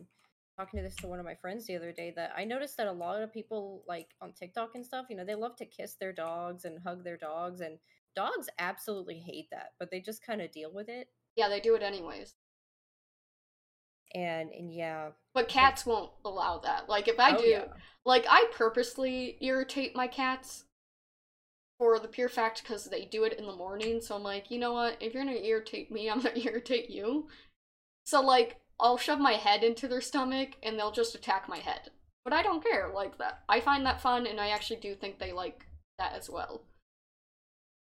talking 0.58 0.78
to 0.80 0.84
this 0.84 0.96
to 0.98 1.08
one 1.08 1.20
of 1.20 1.26
my 1.26 1.36
friends 1.36 1.66
the 1.66 1.76
other 1.76 1.92
day 1.92 2.12
that 2.16 2.32
I 2.38 2.46
noticed 2.46 2.78
that 2.78 2.88
a 2.88 2.92
lot 2.92 3.22
of 3.22 3.34
people 3.34 3.84
like 3.88 4.10
on 4.22 4.34
TikTok 4.34 4.76
and 4.76 4.86
stuff, 4.86 5.08
you 5.10 5.16
know, 5.16 5.26
they 5.26 5.36
love 5.36 5.56
to 5.58 5.66
kiss 5.66 5.96
their 5.96 6.14
dogs 6.14 6.66
and 6.66 6.80
hug 6.84 7.04
their 7.04 7.18
dogs 7.18 7.62
and 7.62 7.80
dogs 8.16 8.50
absolutely 8.60 9.20
hate 9.20 9.48
that, 9.52 9.74
but 9.80 9.90
they 9.92 10.00
just 10.00 10.26
kind 10.26 10.42
of 10.42 10.52
deal 10.52 10.72
with 10.74 10.90
it. 10.90 11.10
yeah, 11.36 11.50
they 11.50 11.60
do 11.60 11.76
it 11.76 11.84
anyways. 11.84 12.36
And 14.16 14.52
and 14.52 14.74
yeah. 14.74 15.12
But 15.36 15.48
cats 15.48 15.86
won't 15.86 16.12
allow 16.26 16.58
that. 16.60 16.90
Like 16.90 17.08
if 17.08 17.20
I 17.20 17.32
Oh, 17.32 17.38
do, 17.38 17.44
yeah. 17.44 17.74
like 18.06 18.26
I 18.30 18.48
purposely 18.52 19.38
irritate 19.42 19.96
my 19.96 20.08
cats 20.08 20.66
for 21.78 22.00
the 22.00 22.08
pure 22.08 22.30
fact 22.30 22.64
because 22.64 22.86
they 22.86 23.06
do 23.06 23.24
it 23.24 23.34
in 23.34 23.46
the 23.46 23.56
morning. 23.56 24.02
So 24.02 24.16
I'm 24.16 24.24
like, 24.24 24.52
you 24.52 24.60
know 24.60 24.74
what? 24.74 24.98
If 25.02 25.14
you're 25.14 25.24
gonna 25.26 25.38
irritate 25.38 25.92
me, 25.92 26.10
I'm 26.10 26.22
gonna 26.22 26.38
irritate 26.44 26.90
you. 26.90 27.28
So 28.06 28.22
like, 28.22 28.58
I'll 28.84 28.98
shove 28.98 29.20
my 29.20 29.34
head 29.34 29.64
into 29.64 29.88
their 29.88 30.02
stomach 30.02 30.58
and 30.62 30.78
they'll 30.78 30.92
just 30.92 31.16
attack 31.16 31.50
my 31.50 31.58
head. 31.58 31.90
But 32.24 32.34
I 32.34 32.44
don't 32.44 32.64
care. 32.64 32.92
Like 32.94 33.18
that, 33.18 33.44
I 33.50 33.60
find 33.62 33.86
that 33.86 34.02
fun, 34.02 34.28
and 34.28 34.40
I 34.40 34.50
actually 34.50 34.80
do 34.80 34.94
think 34.96 35.18
they 35.20 35.32
like 35.34 35.66
that 35.98 36.14
as 36.14 36.30
well. 36.30 36.64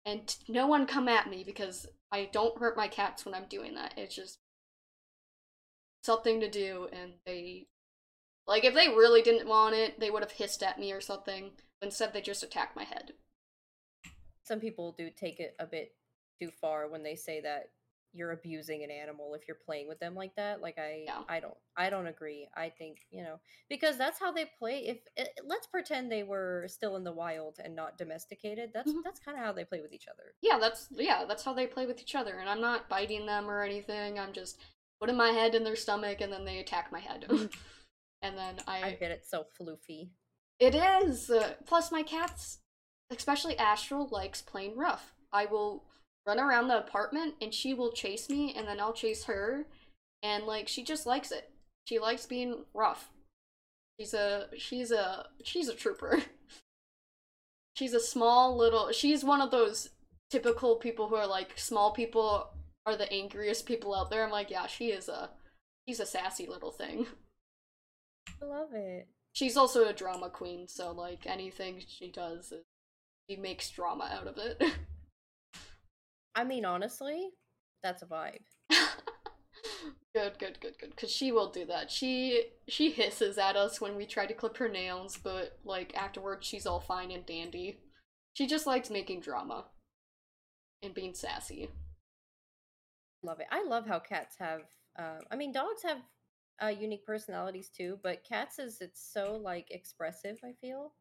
and 0.05 0.35
no 0.49 0.67
one 0.67 0.87
come 0.87 1.09
at 1.09 1.31
me 1.31 1.45
because 1.45 1.87
I 2.11 2.29
don't 2.33 2.59
hurt 2.59 2.77
my 2.77 2.89
cats 2.89 3.25
when 3.25 3.35
I'm 3.35 3.47
doing 3.49 3.75
that. 3.75 3.95
It's 3.97 4.15
just 4.15 4.39
something 6.03 6.41
to 6.41 6.51
do, 6.51 6.89
and 6.93 7.15
they 7.27 7.67
like 8.47 8.65
if 8.65 8.75
they 8.75 8.89
really 8.89 9.23
didn't 9.23 9.49
want 9.49 9.75
it, 9.75 10.01
they 10.01 10.11
would 10.11 10.23
have 10.23 10.33
hissed 10.33 10.63
at 10.63 10.79
me 10.79 10.93
or 10.93 11.01
something. 11.01 11.53
Instead, 11.81 12.13
they 12.13 12.21
just 12.21 12.43
attacked 12.43 12.77
my 12.77 12.85
head. 12.85 13.13
Some 14.45 14.61
people 14.61 14.95
do 14.99 15.11
take 15.11 15.41
it 15.41 15.55
a 15.59 15.67
bit 15.67 15.95
too 16.41 16.51
far 16.61 16.89
when 16.89 17.03
they 17.03 17.15
say 17.15 17.41
that 17.41 17.71
you're 18.15 18.33
abusing 18.33 18.85
an 18.85 18.91
animal 18.91 19.35
if 19.35 19.43
you're 19.49 19.57
playing 19.67 19.89
with 19.89 19.99
them 20.01 20.15
like 20.15 20.35
that 20.37 20.61
like 20.61 20.79
i 20.79 21.03
Yeah. 21.07 21.23
i 21.29 21.41
don't 21.41 21.57
i 21.77 21.89
don't 21.91 22.07
agree 22.07 22.47
i 22.57 22.69
think 22.69 22.99
you 23.11 23.23
know 23.23 23.41
because 23.69 23.97
that's 23.97 24.19
how 24.19 24.31
they 24.33 24.47
play 24.59 24.87
if 24.87 24.99
eh, 25.17 25.25
let's 25.45 25.67
pretend 25.67 26.11
they 26.11 26.23
were 26.23 26.67
still 26.69 26.97
in 26.97 27.05
the 27.05 27.13
wild 27.13 27.59
and 27.65 27.75
not 27.75 27.97
domesticated 27.99 28.71
that's 28.75 28.93
Mhm. 28.93 29.03
that's 29.05 29.21
kind 29.21 29.39
of 29.39 29.45
how 29.45 29.53
they 29.53 29.65
play 29.65 29.81
with 29.81 29.93
each 29.93 30.09
other 30.09 30.35
Yeah, 30.43 30.59
that's 30.59 30.89
yeah, 30.93 31.25
that's 31.27 31.45
how 31.45 31.53
they 31.55 31.67
play 31.67 31.87
with 31.87 32.01
each 32.01 32.15
other, 32.15 32.39
and 32.39 32.49
I'm 32.49 32.61
not 32.61 32.89
biting 32.89 33.27
them 33.27 33.49
or 33.51 33.63
anything. 33.63 34.19
I'm 34.19 34.33
just 34.33 34.59
putting 35.01 35.17
my 35.17 35.31
head 35.31 35.55
in 35.55 35.65
their 35.65 35.77
stomach, 35.77 36.21
and 36.21 36.33
then 36.33 36.45
they 36.45 36.59
attack 36.59 36.93
my 36.93 37.01
head, 37.01 37.27
and 38.23 38.37
then 38.39 38.57
i 38.67 38.79
I 38.85 38.97
bet 39.01 39.11
it's 39.11 39.31
so 39.31 39.47
floofy 39.59 40.11
It 40.59 40.75
is. 40.75 41.31
Uh, 41.31 41.55
plus, 41.67 41.91
my 41.91 42.03
cats, 42.03 42.59
especially 43.11 43.57
Astral, 43.59 44.09
likes 44.11 44.43
playing 44.43 44.77
rough. 44.77 45.15
I 45.33 45.47
will 45.47 45.85
run 46.27 46.39
around 46.39 46.69
the 46.69 46.79
apartment 46.79 47.35
and 47.41 47.53
she 47.53 47.75
will 47.75 47.93
chase 47.93 48.29
me, 48.29 48.55
and 48.57 48.67
then 48.67 48.81
I'll 48.81 48.93
chase 48.93 49.25
her, 49.25 49.67
and 50.23 50.45
like 50.45 50.69
she 50.69 50.83
just 50.83 51.07
likes 51.07 51.31
it. 51.33 51.51
She 51.85 51.99
likes 51.99 52.27
being 52.27 52.65
rough. 52.75 53.11
She's 53.99 54.15
a 54.15 54.49
she's 54.57 54.91
a 54.91 55.27
she's 55.43 55.69
a 55.69 55.75
trooper. 55.75 56.23
she's 57.75 57.95
a 57.95 58.01
small 58.01 58.57
little. 58.57 58.93
She's 58.93 59.25
one 59.25 59.41
of 59.41 59.51
those 59.51 59.91
typical 60.31 60.77
people 60.77 61.09
who 61.09 61.17
are 61.17 61.27
like 61.27 61.59
small 61.59 61.93
people 61.93 62.51
are 62.87 62.97
the 62.97 63.13
angriest 63.13 63.67
people 63.67 63.95
out 63.95 64.11
there. 64.11 64.25
I'm 64.25 64.31
like, 64.31 64.51
yeah, 64.51 64.67
she 64.67 64.87
is 64.87 65.09
a 65.09 65.31
she's 65.87 66.01
a 66.01 66.07
sassy 66.07 66.47
little 66.47 66.73
thing. 66.73 67.07
i 68.41 68.45
love 68.45 68.73
it 68.73 69.09
She's 69.33 69.57
also 69.57 69.89
a 69.89 69.95
drama 69.95 70.29
queen, 70.29 70.69
so 70.69 70.93
like 70.93 71.27
anything 71.27 71.83
she 71.87 72.11
does, 72.11 72.53
she 73.29 73.37
makes 73.37 73.71
drama 73.71 74.11
out 74.13 74.27
of 74.27 74.37
it. 74.39 74.63
i 76.35 76.45
mean 76.45 76.65
honestly 76.65 77.31
that's 77.83 78.03
a 78.03 78.07
vibe 78.07 78.45
good, 80.15 80.39
good, 80.39 80.61
good, 80.61 80.79
good. 80.79 80.97
Cause 80.97 81.11
she 81.11 81.33
will 81.33 81.51
do 81.51 81.65
that. 81.67 81.91
She 81.91 82.45
she 82.69 82.91
hisses 82.91 83.39
at 83.39 83.57
us 83.57 83.81
when 83.81 83.97
we 83.97 84.07
try 84.07 84.27
to 84.27 84.35
clip 84.35 84.57
her 84.59 84.69
nails, 84.69 85.19
but 85.23 85.59
like 85.65 85.95
afterwards 85.97 86.47
she's 86.47 86.67
all 86.67 86.81
fine 86.81 87.11
and 87.11 87.25
dandy. 87.27 87.79
She 88.35 88.47
just 88.47 88.67
likes 88.67 88.91
making 88.91 89.21
drama 89.21 89.67
and 90.83 90.95
being 90.95 91.15
sassy. 91.15 91.69
love 93.23 93.41
it 93.41 93.47
i 93.51 93.63
love 93.65 93.87
how 93.87 93.99
cats 93.99 94.37
have 94.39 94.63
uh, 94.99 95.19
i 95.31 95.37
mean 95.37 95.53
dogs 95.53 95.83
have 95.83 95.99
uh, 96.63 96.69
unique 96.69 97.05
personalities 97.07 97.69
too 97.69 97.99
but 98.03 98.25
cats 98.25 98.59
is 98.59 98.81
it's 98.81 99.03
so 99.13 99.41
like 99.43 99.71
expressive 99.71 100.39
i 100.45 100.53
feel 100.61 100.93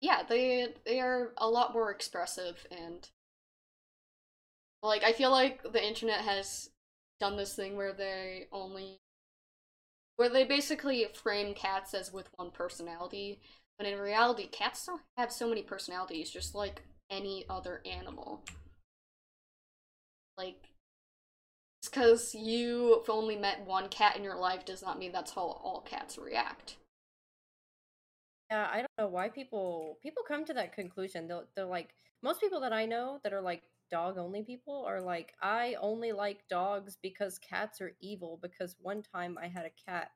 Yeah, 0.00 0.22
they 0.28 0.74
they 0.84 1.00
are 1.00 1.32
a 1.38 1.48
lot 1.48 1.72
more 1.72 1.90
expressive 1.90 2.66
and 2.70 3.08
like 4.82 5.02
I 5.04 5.12
feel 5.12 5.30
like 5.30 5.62
the 5.72 5.84
internet 5.84 6.20
has 6.20 6.70
done 7.20 7.36
this 7.36 7.54
thing 7.54 7.76
where 7.76 7.92
they 7.92 8.46
only 8.52 8.98
where 10.16 10.28
they 10.28 10.44
basically 10.44 11.06
frame 11.14 11.54
cats 11.54 11.94
as 11.94 12.12
with 12.12 12.28
one 12.36 12.50
personality, 12.50 13.40
but 13.76 13.86
in 13.86 13.98
reality 13.98 14.48
cats 14.48 14.86
don't 14.86 15.02
have 15.16 15.32
so 15.32 15.48
many 15.48 15.62
personalities 15.62 16.30
just 16.30 16.54
like 16.54 16.82
any 17.10 17.44
other 17.48 17.80
animal. 17.86 18.44
Like 20.36 20.70
just 21.82 21.92
because 21.92 22.34
you've 22.34 23.08
only 23.08 23.36
met 23.36 23.64
one 23.66 23.88
cat 23.88 24.16
in 24.16 24.24
your 24.24 24.36
life 24.36 24.64
does 24.64 24.82
not 24.82 24.98
mean 24.98 25.12
that's 25.12 25.32
how 25.32 25.42
all 25.42 25.84
cats 25.88 26.18
react. 26.18 26.76
Yeah, 28.50 28.66
I 28.70 28.78
don't 28.78 28.90
know 28.98 29.08
why 29.08 29.28
people 29.28 29.98
people 30.02 30.22
come 30.26 30.44
to 30.46 30.54
that 30.54 30.72
conclusion. 30.72 31.28
They're, 31.28 31.44
they're 31.54 31.64
like 31.66 31.94
most 32.22 32.40
people 32.40 32.60
that 32.60 32.72
I 32.72 32.86
know 32.86 33.20
that 33.22 33.32
are 33.32 33.42
like 33.42 33.62
dog 33.90 34.18
only 34.18 34.42
people 34.42 34.84
are 34.86 35.00
like 35.00 35.34
I 35.40 35.76
only 35.80 36.12
like 36.12 36.48
dogs 36.48 36.96
because 37.02 37.38
cats 37.38 37.80
are 37.80 37.96
evil 38.00 38.38
because 38.40 38.76
one 38.80 39.02
time 39.02 39.38
I 39.40 39.48
had 39.48 39.66
a 39.66 39.90
cat 39.90 40.10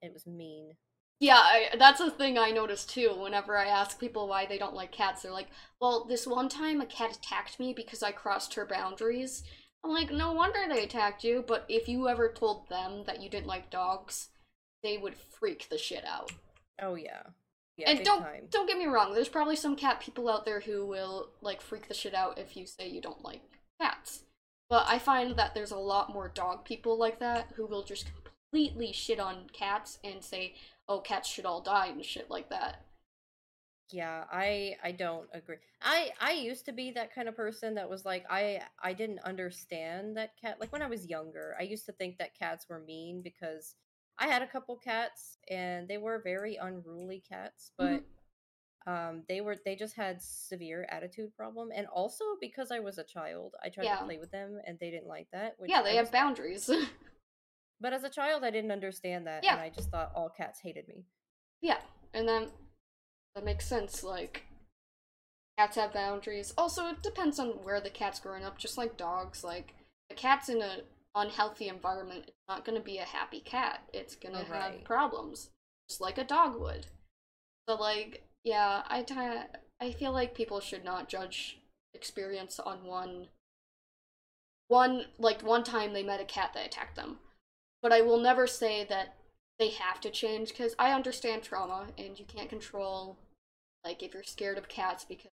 it 0.00 0.12
was 0.12 0.26
mean. 0.26 0.74
Yeah, 1.20 1.38
I, 1.38 1.70
that's 1.76 2.00
a 2.00 2.10
thing 2.10 2.38
I 2.38 2.50
notice 2.50 2.84
too. 2.84 3.12
Whenever 3.18 3.56
I 3.56 3.66
ask 3.66 3.98
people 3.98 4.28
why 4.28 4.46
they 4.46 4.58
don't 4.58 4.74
like 4.74 4.92
cats, 4.92 5.22
they're 5.22 5.32
like, 5.32 5.48
"Well, 5.80 6.04
this 6.04 6.26
one 6.26 6.48
time 6.48 6.80
a 6.80 6.86
cat 6.86 7.16
attacked 7.16 7.58
me 7.58 7.72
because 7.74 8.02
I 8.02 8.12
crossed 8.12 8.54
her 8.54 8.64
boundaries." 8.64 9.42
I'm 9.82 9.90
like, 9.90 10.12
"No 10.12 10.32
wonder 10.32 10.60
they 10.68 10.84
attacked 10.84 11.24
you." 11.24 11.44
But 11.46 11.64
if 11.68 11.88
you 11.88 12.08
ever 12.08 12.32
told 12.32 12.68
them 12.68 13.04
that 13.06 13.20
you 13.20 13.28
didn't 13.28 13.48
like 13.48 13.70
dogs, 13.70 14.28
they 14.82 14.96
would 14.96 15.16
freak 15.16 15.68
the 15.68 15.78
shit 15.78 16.04
out. 16.04 16.30
Oh 16.80 16.94
yeah. 16.94 17.22
Yeah, 17.78 17.90
and 17.90 18.04
don't 18.04 18.22
time. 18.22 18.48
don't 18.50 18.66
get 18.66 18.76
me 18.76 18.86
wrong. 18.86 19.14
There's 19.14 19.28
probably 19.28 19.54
some 19.54 19.76
cat 19.76 20.00
people 20.00 20.28
out 20.28 20.44
there 20.44 20.60
who 20.60 20.84
will 20.84 21.28
like 21.40 21.60
freak 21.60 21.86
the 21.86 21.94
shit 21.94 22.12
out 22.12 22.36
if 22.36 22.56
you 22.56 22.66
say 22.66 22.88
you 22.88 23.00
don't 23.00 23.24
like 23.24 23.40
cats. 23.80 24.24
But 24.68 24.86
I 24.88 24.98
find 24.98 25.36
that 25.36 25.54
there's 25.54 25.70
a 25.70 25.78
lot 25.78 26.12
more 26.12 26.28
dog 26.28 26.64
people 26.64 26.98
like 26.98 27.20
that 27.20 27.52
who 27.54 27.66
will 27.66 27.84
just 27.84 28.10
completely 28.50 28.92
shit 28.92 29.20
on 29.20 29.46
cats 29.52 29.98
and 30.02 30.24
say, 30.24 30.56
"Oh, 30.88 30.98
cats 30.98 31.28
should 31.28 31.46
all 31.46 31.60
die" 31.60 31.86
and 31.86 32.04
shit 32.04 32.28
like 32.28 32.50
that. 32.50 32.84
Yeah, 33.90 34.24
I 34.30 34.76
I 34.82 34.90
don't 34.92 35.28
agree. 35.32 35.56
I 35.80 36.10
I 36.20 36.32
used 36.32 36.64
to 36.66 36.72
be 36.72 36.90
that 36.92 37.14
kind 37.14 37.28
of 37.28 37.36
person 37.36 37.76
that 37.76 37.88
was 37.88 38.04
like 38.04 38.24
I 38.28 38.60
I 38.82 38.92
didn't 38.92 39.20
understand 39.20 40.16
that 40.16 40.32
cat 40.40 40.58
like 40.60 40.72
when 40.72 40.82
I 40.82 40.88
was 40.88 41.06
younger. 41.06 41.54
I 41.58 41.62
used 41.62 41.86
to 41.86 41.92
think 41.92 42.18
that 42.18 42.38
cats 42.38 42.68
were 42.68 42.80
mean 42.80 43.22
because 43.22 43.76
I 44.18 44.26
had 44.26 44.42
a 44.42 44.46
couple 44.46 44.76
cats 44.76 45.38
and 45.48 45.86
they 45.88 45.98
were 45.98 46.20
very 46.22 46.56
unruly 46.56 47.20
cats, 47.28 47.72
but 47.78 48.00
Mhm. 48.00 48.04
um 48.86 49.24
they 49.28 49.40
were 49.40 49.56
they 49.64 49.76
just 49.76 49.94
had 49.96 50.22
severe 50.22 50.86
attitude 50.88 51.34
problem 51.36 51.70
and 51.74 51.86
also 51.88 52.24
because 52.40 52.70
I 52.70 52.80
was 52.80 52.98
a 52.98 53.04
child, 53.04 53.54
I 53.62 53.68
tried 53.68 53.84
Yeah. 53.84 53.98
to 53.98 54.04
play 54.04 54.18
with 54.18 54.30
them 54.30 54.60
and 54.66 54.78
they 54.78 54.90
didn't 54.90 55.08
like 55.08 55.28
that, 55.32 55.58
which 55.58 55.70
yeah, 55.70 55.82
they 55.82 55.90
I 55.92 55.94
have 55.94 56.10
boundaries. 56.12 56.70
But 57.80 57.92
as 57.92 58.02
a 58.02 58.10
child, 58.10 58.42
I 58.44 58.50
didn't 58.50 58.72
understand 58.72 59.26
that 59.28 59.44
Yeah. 59.44 59.52
and 59.52 59.60
I 59.60 59.70
just 59.70 59.90
thought 59.90 60.10
all 60.14 60.28
cats 60.30 60.60
hated 60.60 60.88
me. 60.88 61.04
yeah, 61.60 61.78
and 62.12 62.28
then 62.28 62.50
that 63.34 63.44
makes 63.44 63.66
sense. 63.68 64.02
Like 64.02 64.42
cats 65.56 65.76
have 65.76 65.92
boundaries. 65.92 66.52
Also, 66.58 66.86
it 66.88 67.02
depends 67.02 67.38
on 67.38 67.48
where 67.62 67.80
the 67.80 67.90
cat's 67.90 68.20
growing 68.20 68.44
up. 68.44 68.58
Just 68.58 68.78
like 68.78 68.96
dogs, 68.96 69.44
like 69.44 69.74
a 70.10 70.14
cat's 70.14 70.48
in 70.48 70.60
a 70.62 70.78
unhealthy 71.18 71.68
environment, 71.68 72.24
it's 72.28 72.48
not 72.48 72.64
gonna 72.64 72.80
be 72.80 72.98
a 72.98 73.04
happy 73.04 73.40
cat. 73.40 73.82
It's 73.92 74.16
gonna 74.16 74.40
oh, 74.40 74.52
have 74.52 74.72
Right. 74.72 74.84
problems, 74.84 75.50
just 75.88 76.00
like 76.00 76.18
a 76.18 76.24
dog 76.24 76.58
would. 76.60 76.86
So, 77.68 77.74
like, 77.76 78.24
yeah, 78.44 78.82
I 78.86 79.04
I 79.80 79.92
feel 79.92 80.12
like 80.12 80.34
people 80.34 80.60
should 80.60 80.84
not 80.84 81.08
judge 81.08 81.58
experience 81.94 82.58
on 82.60 82.84
one 82.84 83.28
one 84.68 85.06
like 85.18 85.42
one 85.42 85.64
time 85.64 85.92
they 85.92 86.02
met 86.02 86.20
a 86.20 86.24
cat 86.24 86.52
that 86.54 86.66
attacked 86.66 86.96
them. 86.96 87.18
But 87.82 87.92
I 87.92 88.00
will 88.02 88.18
never 88.18 88.46
say 88.46 88.84
that 88.84 89.16
they 89.58 89.70
have 89.70 90.00
to 90.02 90.10
change 90.10 90.50
because 90.50 90.74
I 90.78 90.92
understand 90.92 91.42
trauma 91.42 91.88
and 91.96 92.18
you 92.18 92.24
can't 92.24 92.48
control 92.48 93.18
like 93.84 94.02
if 94.02 94.14
you're 94.14 94.22
scared 94.22 94.58
of 94.58 94.68
cats 94.68 95.04
because 95.04 95.30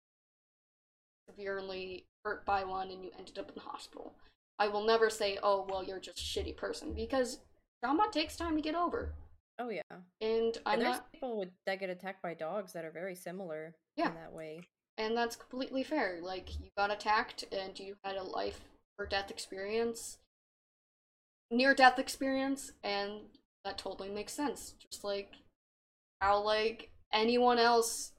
severely 1.28 2.04
hurt 2.24 2.44
by 2.44 2.64
one 2.64 2.90
and 2.90 3.04
you 3.04 3.10
ended 3.18 3.38
up 3.38 3.48
in 3.48 3.54
the 3.54 3.60
hospital. 3.60 4.14
I 4.58 4.68
will 4.68 4.84
never 4.84 5.10
say, 5.10 5.38
"Oh, 5.42 5.66
well, 5.68 5.82
you're 5.84 6.00
just 6.00 6.18
a 6.18 6.22
shitty 6.22 6.56
person," 6.56 6.92
because 6.94 7.40
trauma 7.82 8.08
takes 8.12 8.36
time 8.36 8.56
to 8.56 8.62
get 8.62 8.74
over. 8.74 9.14
Oh 9.58 9.68
yeah. 9.68 9.82
And 10.20 10.56
I'm 10.66 10.74
And 10.74 10.82
there's 10.82 10.96
not 10.96 11.12
people 11.12 11.38
with, 11.38 11.50
that 11.66 11.78
get 11.80 11.90
attacked 11.90 12.22
by 12.22 12.34
dogs 12.34 12.72
that 12.72 12.84
are 12.84 12.90
very 12.90 13.14
similar 13.14 13.74
Yeah. 13.96 14.08
in 14.08 14.14
that 14.14 14.32
way. 14.32 14.62
and 14.98 15.16
that's 15.16 15.36
completely 15.36 15.82
fair. 15.82 16.20
Like 16.22 16.58
you 16.60 16.70
got 16.76 16.90
attacked 16.92 17.44
and 17.52 17.78
you 17.78 17.96
had 18.04 18.16
a 18.16 18.22
life 18.22 18.60
or 18.98 19.06
death 19.06 19.30
experience, 19.30 20.18
near 21.50 21.74
death 21.74 21.98
experience, 21.98 22.72
and 22.82 23.22
that 23.64 23.78
totally 23.78 24.08
makes 24.10 24.32
sense. 24.32 24.74
Just 24.78 25.04
like 25.04 25.32
how 26.20 26.40
like 26.42 26.90
anyone 27.12 27.58
else 27.58 28.12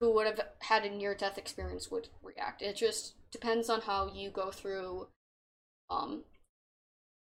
who 0.00 0.10
would 0.14 0.26
have 0.26 0.40
had 0.60 0.84
a 0.84 0.90
near 0.90 1.14
death 1.14 1.36
experience 1.38 1.90
would 1.90 2.08
react. 2.22 2.62
It 2.62 2.76
just 2.76 3.14
depends 3.30 3.68
on 3.68 3.82
how 3.82 4.08
you 4.12 4.30
go 4.30 4.50
through 4.50 5.08
um 5.90 6.24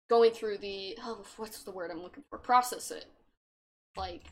going 0.09 0.31
through 0.31 0.57
the 0.57 0.97
oh 1.01 1.23
what's 1.37 1.63
the 1.63 1.71
word 1.71 1.91
I'm 1.91 2.01
looking 2.01 2.23
for? 2.29 2.37
Process 2.37 2.91
it. 2.91 3.05
Like 3.97 4.23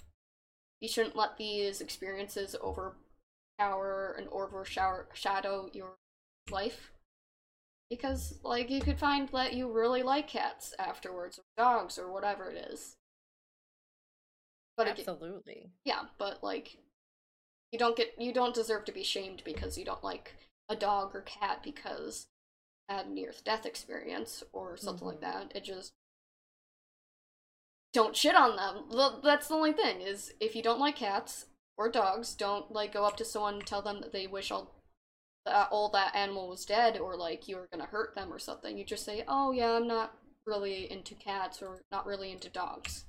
you 0.81 0.89
shouldn't 0.89 1.15
let 1.15 1.37
these 1.37 1.81
experiences 1.81 2.55
overpower 2.63 4.15
and 4.17 4.27
overshadow 4.31 5.05
shadow 5.13 5.69
your 5.73 5.95
life. 6.51 6.91
Because 7.89 8.39
like 8.43 8.69
you 8.69 8.81
could 8.81 8.99
find 8.99 9.29
that 9.29 9.53
you 9.53 9.71
really 9.71 10.03
like 10.03 10.27
cats 10.27 10.73
afterwards 10.79 11.39
or 11.39 11.43
dogs 11.57 11.97
or 11.97 12.11
whatever 12.11 12.49
it 12.51 12.57
is. 12.71 12.97
But 14.77 14.87
again, 14.87 15.05
Absolutely. 15.07 15.71
yeah, 15.85 16.03
but 16.17 16.43
like 16.43 16.77
you 17.71 17.79
don't 17.79 17.95
get 17.97 18.13
you 18.19 18.33
don't 18.33 18.55
deserve 18.55 18.85
to 18.85 18.91
be 18.91 19.03
shamed 19.03 19.43
because 19.45 19.77
you 19.77 19.85
don't 19.85 20.03
like 20.03 20.35
a 20.69 20.75
dog 20.75 21.15
or 21.15 21.21
cat 21.21 21.61
because 21.63 22.27
a 22.89 23.03
near 23.05 23.33
death 23.43 23.65
experience 23.65 24.43
or 24.51 24.77
something 24.77 25.07
like 25.07 25.17
Mhm. 25.17 25.21
that. 25.21 25.55
It 25.55 25.63
just 25.63 25.93
don't 27.93 28.15
shit 28.15 28.35
on 28.35 28.55
them. 28.55 29.21
That's 29.23 29.47
the 29.47 29.53
only 29.55 29.73
thing 29.73 30.01
is 30.01 30.33
if 30.39 30.55
you 30.55 30.63
don't 30.63 30.79
like 30.79 30.95
cats 30.95 31.47
or 31.77 31.89
dogs, 31.89 32.35
don't 32.35 32.71
like 32.71 32.91
go 32.93 33.05
up 33.05 33.17
to 33.17 33.25
someone 33.25 33.55
and 33.55 33.67
tell 33.67 33.81
them 33.81 34.01
that 34.01 34.11
they 34.11 34.27
wish 34.27 34.51
all 34.51 34.75
that 35.45 35.69
all 35.71 35.89
that 35.89 36.15
animal 36.15 36.47
was 36.47 36.65
dead 36.65 36.97
or 36.97 37.15
like 37.17 37.47
you 37.47 37.57
were 37.57 37.67
gonna 37.71 37.85
hurt 37.85 38.15
them 38.15 38.31
or 38.33 38.39
something. 38.39 38.77
You 38.77 38.85
just 38.85 39.03
say, 39.05 39.23
"Oh 39.27 39.51
yeah, 39.51 39.73
I'm 39.73 39.87
not 39.87 40.17
really 40.45 40.89
into 40.89 41.15
cats 41.15 41.61
or 41.61 41.81
not 41.91 42.05
really 42.05 42.31
into 42.31 42.49
dogs." 42.49 43.05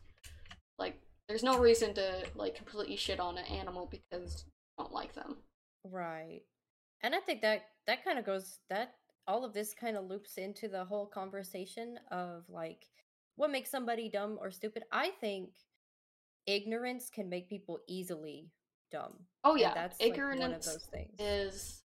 Like 0.79 1.01
there's 1.29 1.43
no 1.45 1.59
reason 1.59 1.95
to 1.95 2.29
like 2.35 2.55
completely 2.55 2.97
shit 2.97 3.21
on 3.21 3.39
an 3.39 3.47
animal 3.47 3.87
because 3.87 4.45
you 4.47 4.53
don't 4.79 4.93
like 4.93 5.15
them. 5.15 5.43
Right. 5.85 6.43
And 7.03 7.15
I 7.15 7.21
think 7.21 7.41
that 7.43 7.71
that 7.87 8.05
kind 8.05 8.19
of 8.19 8.25
goes 8.27 8.59
that 8.69 8.97
all 9.27 9.45
of 9.45 9.53
this 9.55 9.75
kind 9.75 9.97
of 9.97 10.05
loops 10.07 10.39
into 10.39 10.69
the 10.69 10.85
whole 10.85 11.07
conversation 11.07 11.99
of 12.11 12.45
like 12.49 12.87
what 13.37 13.51
makes 13.51 13.71
somebody 13.71 14.09
dumb 14.09 14.39
or 14.41 14.51
stupid. 14.51 14.85
I 14.93 15.11
think 15.21 15.51
ignorance 16.47 17.11
can 17.11 17.29
make 17.29 17.49
people 17.49 17.81
easily 17.87 18.51
dumb. 18.91 19.15
Oh 19.45 19.55
And 19.61 19.61
yeah, 19.63 19.75
that's 19.75 19.99
like 20.07 20.25
one 20.31 20.53
of 20.53 20.65
those 20.65 20.85
things. 20.87 21.11
is 21.19 21.83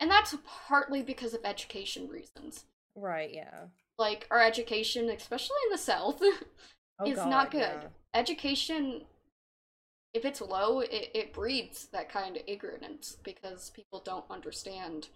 and 0.00 0.10
that's 0.10 0.34
partly 0.68 1.02
because 1.02 1.34
of 1.34 1.40
education 1.44 2.08
reasons. 2.08 2.66
Right, 2.94 3.32
yeah. 3.32 3.66
Like 3.98 4.26
our 4.30 4.40
education, 4.40 5.08
especially 5.10 5.56
in 5.66 5.72
the 5.72 5.78
south, 5.78 6.20
Oh 6.98 7.10
is 7.10 7.16
god, 7.16 7.28
not 7.28 7.50
good. 7.50 7.60
yeah. 7.60 7.88
Education 8.14 9.04
if 10.14 10.24
it's 10.24 10.40
low, 10.40 10.80
it, 10.80 11.10
it 11.14 11.32
breeds 11.32 11.86
that 11.92 12.08
kind 12.08 12.36
of 12.36 12.42
ignorance 12.46 13.16
because 13.24 13.70
people 13.70 14.00
don't 14.00 14.24
understand 14.30 15.08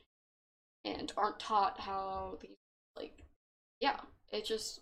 and 0.86 1.12
aren't 1.16 1.40
taught 1.40 1.80
how 1.80 2.38
these 2.40 2.56
like 2.96 3.22
yeah, 3.80 3.96
it 4.32 4.44
just 4.44 4.80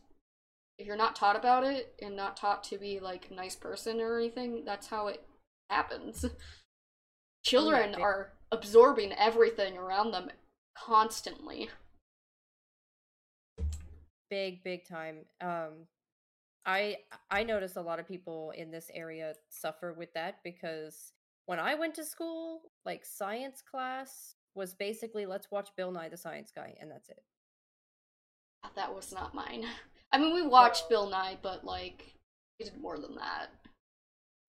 if 0.79 0.87
you're 0.87 0.97
not 0.97 1.17
taught 1.17 1.37
about 1.37 1.65
it 1.65 1.95
and 2.03 2.17
not 2.17 2.37
taught 2.37 2.63
to 2.65 2.79
be 2.79 3.01
like 3.01 3.29
a 3.31 3.35
nice 3.35 3.55
person 3.55 4.01
or 4.01 4.19
anything, 4.19 4.65
that's 4.65 4.89
how 4.89 5.07
it 5.07 5.25
happens. 5.71 6.25
Children 7.45 7.93
big- 7.93 8.01
are 8.01 8.33
absorbing 8.53 9.13
everything 9.13 9.77
around 9.77 10.13
them 10.13 10.31
constantly. 10.77 11.71
Big, 14.31 14.63
big 14.65 14.87
time. 14.87 15.19
Um 15.41 15.87
I 16.67 16.99
I 17.31 17.45
notice 17.45 17.77
a 17.77 17.83
lot 17.83 17.99
of 17.99 18.09
people 18.09 18.53
in 18.57 18.71
this 18.71 18.91
area 18.93 19.35
suffer 19.49 19.93
with 19.93 20.13
that 20.15 20.39
because 20.43 21.13
when 21.47 21.61
I 21.61 21.75
went 21.75 21.95
to 21.97 22.05
school, 22.05 22.63
like 22.87 23.05
science 23.05 23.63
class 23.63 24.35
was 24.55 24.75
basically 24.75 25.27
let's 25.27 25.51
watch 25.51 25.71
Bill 25.77 25.91
Nye 25.91 26.09
the 26.09 26.17
Science 26.17 26.53
Guy 26.55 26.75
and 26.81 26.91
that's 26.91 27.09
it. 27.09 27.23
That 28.77 28.95
was 28.95 29.13
not 29.13 29.35
mine. 29.35 29.65
I 30.13 30.19
mean, 30.19 30.33
we 30.33 30.47
watched 30.47 30.89
Bill 30.89 31.11
Nye, 31.11 31.37
but 31.43 31.65
like, 31.65 32.15
we 32.59 32.65
did 32.65 32.81
more 32.81 32.99
than 32.99 33.17
that. 33.17 33.49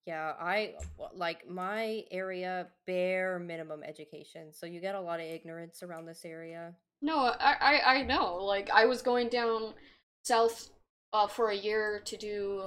Yeah, 0.06 0.34
I 0.40 0.74
like 1.12 1.48
my 1.48 2.04
area 2.12 2.68
bare 2.86 3.40
minimum 3.40 3.82
education. 3.82 4.52
So 4.52 4.64
you 4.64 4.80
get 4.80 4.94
a 4.94 5.00
lot 5.00 5.18
of 5.18 5.26
ignorance 5.26 5.82
around 5.82 6.06
this 6.06 6.24
area. 6.24 6.72
No, 7.02 7.18
I, 7.18 7.56
I, 7.60 7.96
I 7.96 8.02
know. 8.02 8.36
Like, 8.36 8.70
I 8.70 8.86
was 8.86 9.02
going 9.02 9.28
down 9.28 9.74
south 10.22 10.70
uh, 11.12 11.26
for 11.26 11.50
a 11.50 11.56
year 11.56 12.00
to 12.04 12.16
do 12.16 12.62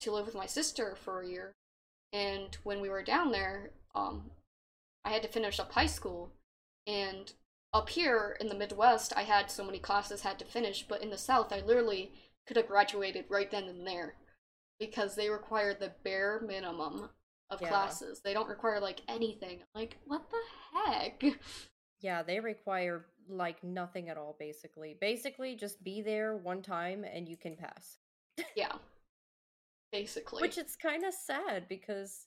to 0.00 0.12
live 0.12 0.26
with 0.26 0.34
my 0.34 0.46
sister 0.46 0.96
for 1.02 1.22
a 1.22 1.28
year, 1.28 1.54
and 2.12 2.56
when 2.62 2.80
we 2.80 2.88
were 2.88 3.02
down 3.02 3.32
there, 3.32 3.70
um, 3.94 4.30
I 5.04 5.10
had 5.10 5.22
to 5.22 5.28
finish 5.28 5.58
up 5.58 5.72
high 5.72 5.86
school, 5.86 6.30
and 6.86 7.32
up 7.72 7.88
here 7.88 8.36
in 8.40 8.48
the 8.48 8.54
Midwest, 8.54 9.12
I 9.16 9.22
had 9.22 9.50
so 9.50 9.64
many 9.64 9.78
classes 9.78 10.22
had 10.22 10.38
to 10.38 10.44
finish, 10.44 10.86
but 10.86 11.02
in 11.02 11.10
the 11.10 11.18
South, 11.18 11.52
I 11.52 11.60
literally 11.60 12.12
could 12.46 12.56
have 12.56 12.68
graduated 12.68 13.24
right 13.28 13.50
then 13.50 13.64
and 13.64 13.86
there 13.86 14.14
because 14.78 15.14
they 15.16 15.28
require 15.28 15.74
the 15.74 15.92
bare 16.04 16.40
minimum 16.46 17.10
of 17.50 17.60
Yeah. 17.60 17.68
classes. 17.68 18.20
They 18.20 18.32
don't 18.34 18.48
require 18.48 18.80
like 18.80 19.00
anything. 19.08 19.62
Like, 19.74 19.96
what 20.06 20.22
the 20.30 20.42
heck? 20.90 21.22
Yeah, 22.00 22.22
they 22.22 22.38
require 22.40 23.06
like 23.28 23.64
nothing 23.64 24.08
at 24.10 24.18
all 24.18 24.36
basically. 24.38 24.94
Basically 25.00 25.56
just 25.56 25.82
be 25.82 26.02
there 26.02 26.36
one 26.36 26.60
time 26.62 27.02
and 27.04 27.26
you 27.28 27.36
can 27.36 27.56
pass. 27.56 27.98
Yeah. 28.54 28.72
Basically. 29.92 30.42
Which 30.42 30.58
is 30.58 30.76
kind 30.76 31.04
of 31.04 31.14
sad 31.14 31.66
because 31.68 32.26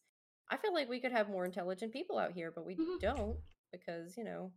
I 0.50 0.58
feel 0.58 0.74
like 0.74 0.89
we 0.89 1.00
could 1.02 1.12
have 1.12 1.30
more 1.30 1.46
intelligent 1.46 1.91
people 1.91 2.17
out 2.17 2.32
here, 2.32 2.50
but 2.50 2.65
we 2.65 2.76
Mhm. 2.76 3.00
don't 3.02 3.38
because, 3.71 4.17
you 4.17 4.23
know, 4.23 4.51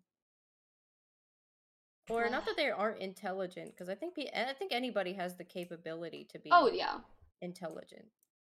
or 2.09 2.29
not 2.29 2.45
that 2.47 2.57
they 2.57 2.71
aren't 2.71 3.01
intelligent 3.01 3.71
because 3.71 3.89
I 3.89 3.95
think 3.95 4.15
I 4.19 4.53
think 4.53 4.73
anybody 4.73 5.13
has 5.15 5.37
the 5.37 5.45
capability 5.45 6.27
to 6.33 6.39
oh, 6.39 6.43
be 6.43 6.51
Oh 6.53 6.71
yeah. 6.73 6.99
intelligent. 7.41 8.07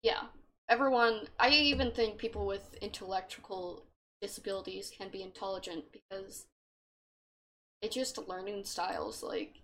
Yeah. 0.03 0.23
Everyone 0.69 1.29
I 1.39 1.51
even 1.51 1.93
think 1.93 2.19
people 2.19 2.47
with 2.47 2.75
intellectual 2.81 3.85
disabilities 4.21 4.91
can 4.97 5.09
be 5.11 5.23
intelligent 5.23 5.85
because 5.93 6.47
it's 7.83 7.95
just 7.95 8.17
learning 8.29 8.65
styles 8.65 9.23
like 9.23 9.57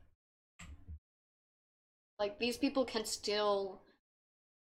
like 2.19 2.39
these 2.39 2.59
people 2.59 2.85
can 2.85 3.07
still 3.07 3.81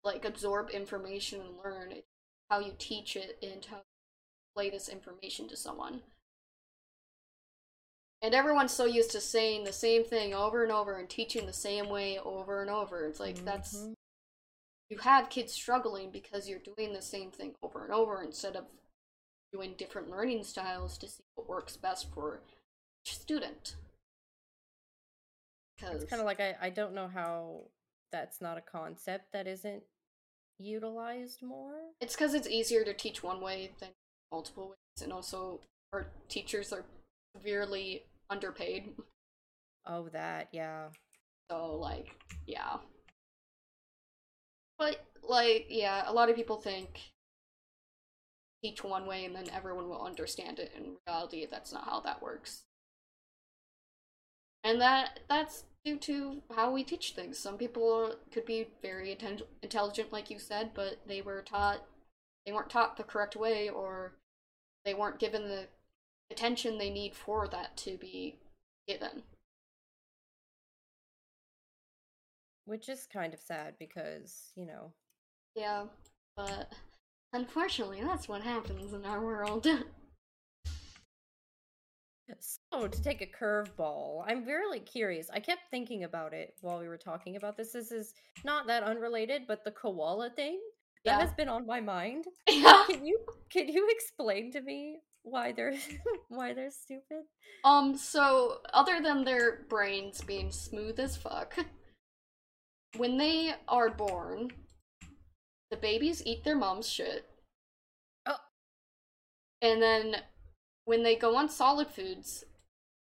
like 0.02 0.24
absorb 0.24 0.70
information 0.70 1.40
and 1.40 1.56
learn 1.64 1.92
It's 1.92 2.08
how 2.50 2.58
you 2.60 2.72
teach 2.78 3.16
it 3.16 3.38
and 3.42 3.64
how 3.64 3.76
you 3.76 3.82
play 4.54 4.70
this 4.70 4.88
information 4.88 5.48
to 5.48 5.56
someone. 5.56 6.02
And 8.24 8.34
everyone's 8.34 8.72
so 8.72 8.86
used 8.86 9.10
to 9.10 9.20
saying 9.20 9.64
the 9.64 9.72
same 9.72 10.02
thing 10.02 10.32
over 10.32 10.62
and 10.62 10.72
over 10.72 10.96
and 10.96 11.10
teaching 11.10 11.44
the 11.44 11.52
same 11.52 11.90
way 11.90 12.18
over 12.18 12.62
and 12.62 12.70
over. 12.70 13.04
It's 13.04 13.20
like 13.20 13.36
that's 13.44 13.76
Mhm. 13.76 13.94
you 14.88 14.96
have 14.96 15.28
kids 15.28 15.52
struggling 15.52 16.10
because 16.10 16.48
you're 16.48 16.58
doing 16.58 16.94
the 16.94 17.02
same 17.02 17.30
thing 17.30 17.54
over 17.62 17.84
and 17.84 17.92
over 17.92 18.22
instead 18.22 18.56
of 18.56 18.66
doing 19.52 19.74
different 19.74 20.08
learning 20.08 20.42
styles 20.42 20.96
to 20.98 21.06
see 21.06 21.22
what 21.34 21.46
works 21.46 21.76
best 21.76 22.08
for 22.14 22.40
each 23.04 23.18
student. 23.18 23.76
Because 25.76 26.02
It's 26.02 26.08
kind 26.10 26.20
of 26.20 26.26
like 26.26 26.40
I, 26.40 26.56
I 26.62 26.70
don't 26.70 26.94
know 26.94 27.08
how 27.08 27.68
that's 28.10 28.40
not 28.40 28.56
a 28.56 28.62
concept 28.62 29.32
that 29.32 29.46
isn't 29.46 29.84
utilized 30.58 31.42
more. 31.42 31.92
it's 32.00 32.14
because 32.14 32.32
it's 32.32 32.48
easier 32.48 32.84
to 32.86 32.94
teach 32.94 33.22
one 33.22 33.42
way 33.42 33.74
than 33.80 33.90
multiple 34.32 34.70
ways, 34.70 35.02
and 35.02 35.12
also 35.12 35.60
our 35.92 36.06
teachers 36.28 36.72
are 36.72 36.86
severely 37.36 38.06
underpaid. 38.34 38.90
Oh, 39.86 40.08
that, 40.12 40.48
yeah. 40.50 40.88
So 41.50 41.76
like, 41.76 42.16
yeah. 42.46 42.78
But 44.78 45.04
like, 45.22 45.66
yeah, 45.68 46.02
a 46.06 46.12
lot 46.12 46.30
of 46.30 46.36
people 46.36 46.56
think 46.56 47.00
teach 48.62 48.82
one 48.82 49.06
way 49.06 49.24
and 49.24 49.36
then 49.36 49.48
everyone 49.52 49.88
will 49.88 50.02
understand 50.02 50.58
it. 50.58 50.72
In 50.76 50.96
reality, 51.06 51.46
that's 51.48 51.72
not 51.72 51.84
how 51.84 52.00
that 52.00 52.22
works. 52.22 52.62
And 54.64 54.80
that 54.80 55.20
that's 55.28 55.64
due 55.84 55.98
to 55.98 56.42
how 56.56 56.72
we 56.72 56.82
teach 56.82 57.12
things. 57.12 57.38
Some 57.38 57.58
people 57.58 58.14
could 58.32 58.46
be 58.46 58.68
very 58.80 59.12
atten- 59.12 59.42
intelligent, 59.62 60.12
like 60.12 60.30
you 60.30 60.38
said, 60.38 60.70
but 60.74 60.96
they 61.06 61.20
were 61.20 61.42
taught 61.42 61.84
they 62.46 62.52
weren't 62.52 62.70
taught 62.70 62.96
the 62.96 63.04
correct 63.04 63.36
way, 63.36 63.68
or 63.68 64.14
they 64.84 64.94
weren't 64.94 65.18
given 65.18 65.48
the 65.48 65.66
attention 66.34 66.78
they 66.78 66.90
need 66.90 67.14
for 67.14 67.46
that 67.48 67.76
to 67.78 67.96
be 67.96 68.38
given. 68.88 69.22
Which 72.64 72.88
is 72.88 73.06
kind 73.06 73.32
of 73.32 73.40
sad 73.40 73.74
because, 73.78 74.50
you 74.56 74.66
know, 74.66 74.92
Yeah, 75.54 75.84
but 76.36 76.72
unfortunately, 77.32 78.00
that's 78.02 78.26
what 78.28 78.42
happens 78.42 78.92
in 78.92 79.04
our 79.04 79.20
world. 79.24 79.66
So, 82.40 82.88
to 82.88 83.02
take 83.02 83.20
a 83.20 83.26
curveball, 83.26 84.24
I'm 84.26 84.44
really 84.44 84.80
curious. 84.80 85.28
I 85.30 85.40
kept 85.40 85.70
thinking 85.70 86.04
about 86.04 86.32
it 86.32 86.54
while 86.62 86.80
we 86.80 86.88
were 86.88 86.96
talking 86.96 87.36
about 87.36 87.56
this. 87.56 87.72
This 87.72 87.92
is 87.92 88.14
not 88.44 88.66
that 88.66 88.82
unrelated, 88.82 89.42
but 89.46 89.62
the 89.62 89.70
koala 89.70 90.30
thing 90.30 90.58
that 91.04 91.12
Yeah. 91.12 91.20
has 91.20 91.32
been 91.34 91.48
on 91.48 91.66
my 91.66 91.80
mind. 91.80 92.24
yeah. 92.48 92.84
Can 92.86 93.04
you 93.04 93.18
can 93.50 93.68
you 93.68 93.86
explain 93.90 94.50
to 94.52 94.62
me 94.62 95.00
why 95.24 95.52
they're 95.52 95.74
why 96.28 96.52
they're 96.52 96.70
stupid? 96.70 97.24
Um. 97.64 97.96
So, 97.96 98.58
other 98.72 99.00
than 99.02 99.24
their 99.24 99.64
brains 99.68 100.20
being 100.20 100.52
smooth 100.52 101.00
as 101.00 101.16
fuck, 101.16 101.56
when 102.96 103.16
they 103.16 103.54
are 103.66 103.90
born, 103.90 104.52
the 105.70 105.76
babies 105.76 106.22
eat 106.24 106.44
their 106.44 106.56
mom's 106.56 106.88
shit. 106.88 107.26
Oh. 108.26 108.36
And 109.60 109.82
then, 109.82 110.16
when 110.84 111.02
they 111.02 111.16
go 111.16 111.36
on 111.36 111.48
solid 111.48 111.88
foods, 111.88 112.44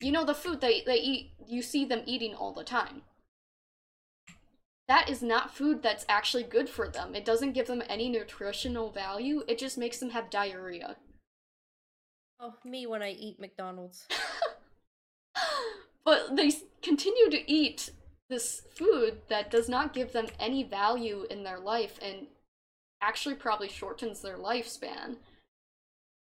you 0.01 0.13
know 0.13 0.25
the 0.25 0.35
food 0.35 0.61
they 0.61 0.83
they 0.87 0.97
eat. 0.97 1.33
You 1.47 1.63
see 1.63 1.85
them 1.85 2.03
eating 2.07 2.35
all 2.35 2.55
the 2.55 2.65
time. 2.65 3.03
That 4.87 5.09
is 5.09 5.23
not 5.23 5.55
food 5.55 5.83
that's 5.83 6.05
actually 6.09 6.43
good 6.43 6.69
for 6.69 6.89
them. 6.89 7.15
It 7.15 7.25
doesn't 7.25 7.55
give 7.55 7.67
them 7.67 7.83
any 7.89 8.09
nutritional 8.11 8.91
value. 8.91 9.43
It 9.49 9.59
just 9.59 9.79
makes 9.79 9.99
them 9.99 10.11
have 10.11 10.29
diarrhea. 10.29 10.97
Oh, 12.47 12.53
me 12.63 12.87
when 12.87 13.03
I 13.03 13.13
eat 13.13 13.41
McDonald's. 13.41 14.07
but 16.05 16.37
they 16.37 16.53
continue 16.83 17.31
to 17.31 17.51
eat 17.51 17.89
this 18.29 18.61
food 18.75 19.23
that 19.29 19.51
does 19.51 19.67
not 19.67 19.95
give 19.95 20.13
them 20.13 20.27
any 20.39 20.63
value 20.63 21.25
in 21.31 21.43
their 21.43 21.59
life 21.59 21.99
and 22.03 22.27
actually 23.01 23.35
probably 23.35 23.69
shortens 23.69 24.21
their 24.21 24.37
lifespan 24.37 25.17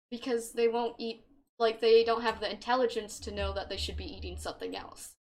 because 0.10 0.54
they 0.54 0.70
won't 0.70 0.96
eat 0.98 1.26
like 1.60 1.82
they 1.82 2.06
don't 2.06 2.24
have 2.24 2.40
the 2.40 2.50
intelligence 2.50 3.20
to 3.20 3.36
know 3.36 3.52
that 3.52 3.68
they 3.68 3.78
should 3.78 3.98
be 3.98 4.16
eating 4.16 4.38
something 4.38 4.78
else. 4.78 5.16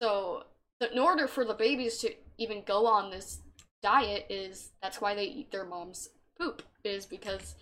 So, 0.00 0.44
in 0.80 1.00
order 1.00 1.26
for 1.26 1.44
the 1.44 1.54
babies 1.54 1.98
to 1.98 2.14
even 2.38 2.62
go 2.64 2.86
on 2.86 3.10
this 3.10 3.40
diet 3.82 4.26
is 4.30 4.70
that's 4.80 5.00
why 5.00 5.16
they 5.16 5.24
eat 5.24 5.50
their 5.50 5.64
mom's 5.64 6.10
poop 6.38 6.62
is 6.84 7.06
because 7.06 7.56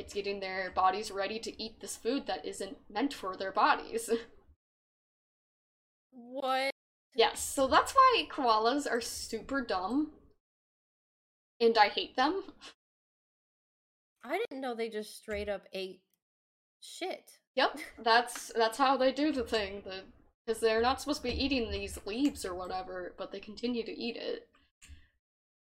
it's 0.00 0.14
getting 0.14 0.40
their 0.40 0.70
bodies 0.70 1.10
ready 1.10 1.38
to 1.38 1.62
eat 1.62 1.80
this 1.80 1.96
food 1.96 2.26
that 2.26 2.44
isn't 2.44 2.78
meant 2.88 3.14
for 3.14 3.36
their 3.36 3.52
bodies. 3.52 4.10
What? 6.12 6.72
yes, 7.14 7.40
so 7.40 7.68
that's 7.68 7.92
why 7.92 8.26
koalas 8.28 8.90
are 8.90 9.00
super 9.00 9.62
dumb 9.62 10.10
and 11.60 11.76
I 11.78 11.88
hate 11.88 12.16
them. 12.16 12.42
I 14.24 14.38
didn't 14.38 14.60
know 14.60 14.74
they 14.74 14.88
just 14.88 15.16
straight 15.16 15.48
up 15.48 15.66
ate 15.72 16.00
shit. 16.80 17.38
Yep, 17.54 17.78
that's 18.02 18.52
that's 18.56 18.78
how 18.78 18.96
they 18.96 19.12
do 19.12 19.32
the 19.32 19.44
thing. 19.44 19.82
The 19.84 20.02
because 20.46 20.60
they're 20.60 20.82
not 20.82 21.00
supposed 21.00 21.22
to 21.22 21.28
be 21.28 21.44
eating 21.44 21.70
these 21.70 21.98
leaves 22.06 22.44
or 22.44 22.54
whatever, 22.54 23.14
but 23.16 23.30
they 23.30 23.40
continue 23.40 23.84
to 23.84 23.96
eat 23.96 24.16
it 24.16 24.48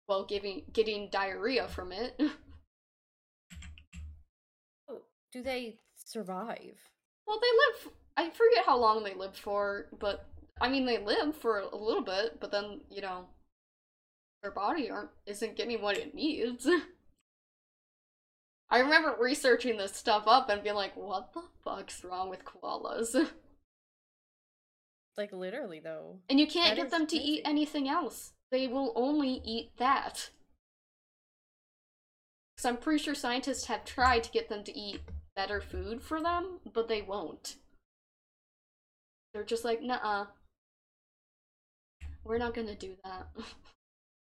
while 0.07 0.25
giving 0.25 0.63
getting 0.73 1.09
diarrhea 1.11 1.67
from 1.69 1.93
it. 1.93 2.21
Do 5.33 5.43
they 5.43 5.77
survive? 6.05 6.79
well, 7.27 7.39
they 7.41 7.87
live. 7.87 7.93
I 8.17 8.31
forget 8.31 8.67
how 8.67 8.77
long 8.79 9.05
they 9.05 9.15
live 9.15 9.37
for, 9.37 9.87
but 9.99 10.27
I 10.61 10.69
mean 10.69 10.85
they 10.85 10.99
live 10.99 11.37
for 11.37 11.61
a 11.61 11.77
little 11.77 12.03
bit, 12.03 12.41
but 12.41 12.51
then 12.51 12.81
you 12.91 13.01
know 13.03 13.27
their 14.43 14.51
body 14.51 14.91
aren't 14.91 15.11
isn't 15.27 15.57
getting 15.57 15.81
what 15.81 15.97
it 15.97 16.15
needs. 16.15 16.67
I 18.73 18.79
remember 18.81 19.17
researching 19.19 19.79
this 19.79 19.95
stuff 19.97 20.25
up 20.27 20.49
and 20.49 20.63
being 20.63 20.75
like, 20.77 20.97
"What 20.97 21.33
the 21.33 21.43
fuck's 21.65 22.05
wrong 22.05 22.29
with 22.31 22.45
koalas?" 22.45 23.15
Like 25.17 25.33
literally 25.33 25.81
though. 25.81 26.21
And 26.31 26.41
you 26.41 26.47
can't 26.47 26.77
That 26.77 26.83
get 26.83 26.91
them 26.91 27.07
to 27.09 27.17
eat 27.17 27.43
anything 27.45 27.89
else. 27.89 28.33
They 28.51 28.67
will 28.69 28.93
only 28.97 29.43
eat 29.45 29.73
that. 29.77 30.31
Because 32.57 32.65
I'm 32.65 32.77
pretty 32.79 33.03
sure 33.03 33.15
scientists 33.15 33.67
have 33.67 33.85
tried 33.85 34.23
to 34.25 34.31
get 34.31 34.49
them 34.49 34.65
to 34.65 34.73
eat 34.79 35.01
better 35.41 35.61
food 35.63 36.03
for 36.03 36.21
them, 36.21 36.61
but 36.75 36.87
they 36.87 37.01
won't. 37.01 37.57
They're 39.33 39.43
just 39.45 39.65
like, 39.65 39.83
nah, 39.83 40.27
we're 42.25 42.37
not 42.37 42.53
gonna 42.53 42.75
do 42.75 42.95
that. 43.05 43.29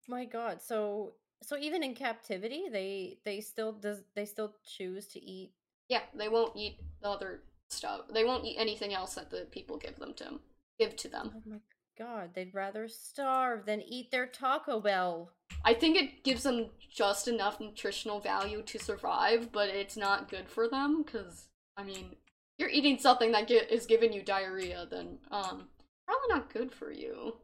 My 0.08 0.24
god. 0.24 0.62
So 0.62 1.12
so 1.42 1.58
even 1.58 1.82
in 1.82 1.94
captivity, 1.94 2.64
they 2.72 3.18
they 3.26 3.42
still 3.42 3.72
does 3.72 4.02
they 4.14 4.24
still 4.24 4.54
choose 4.64 5.06
to 5.08 5.20
eat 5.22 5.52
yeah, 5.90 6.02
they 6.14 6.28
won't 6.28 6.56
eat 6.56 6.78
the 7.02 7.08
other 7.10 7.40
stuff. 7.68 8.02
They 8.14 8.24
won't 8.24 8.44
eat 8.44 8.56
anything 8.58 8.94
else 8.94 9.14
that 9.16 9.30
the 9.30 9.46
people 9.50 9.76
give 9.76 9.96
them 9.96 10.14
to 10.14 10.38
give 10.78 10.96
to 10.96 11.08
them. 11.08 11.32
Oh 11.34 11.60
god, 12.00 12.30
they'd 12.34 12.54
rather 12.54 12.88
starve 12.88 13.66
than 13.66 13.82
eat 13.82 14.10
their 14.10 14.26
Taco 14.26 14.80
Bell. 14.80 15.32
I 15.64 15.74
think 15.74 15.96
it 15.96 16.24
gives 16.24 16.44
them 16.44 16.70
just 16.90 17.28
enough 17.28 17.60
nutritional 17.60 18.20
value 18.20 18.62
to 18.62 18.78
survive, 18.78 19.52
but 19.52 19.68
it's 19.68 19.96
not 19.96 20.30
good 20.30 20.48
for 20.48 20.68
them 20.68 21.02
because 21.02 21.48
I 21.76 21.84
mean, 21.84 22.16
you're 22.58 22.70
eating 22.70 22.98
something 22.98 23.32
that 23.32 23.48
get, 23.48 23.70
is 23.70 23.86
giving 23.86 24.12
you 24.12 24.22
diarrhea, 24.22 24.86
then 24.90 25.18
um, 25.30 25.68
probably 26.06 26.28
not 26.30 26.52
good 26.52 26.72
for 26.72 26.90
you 26.90 27.36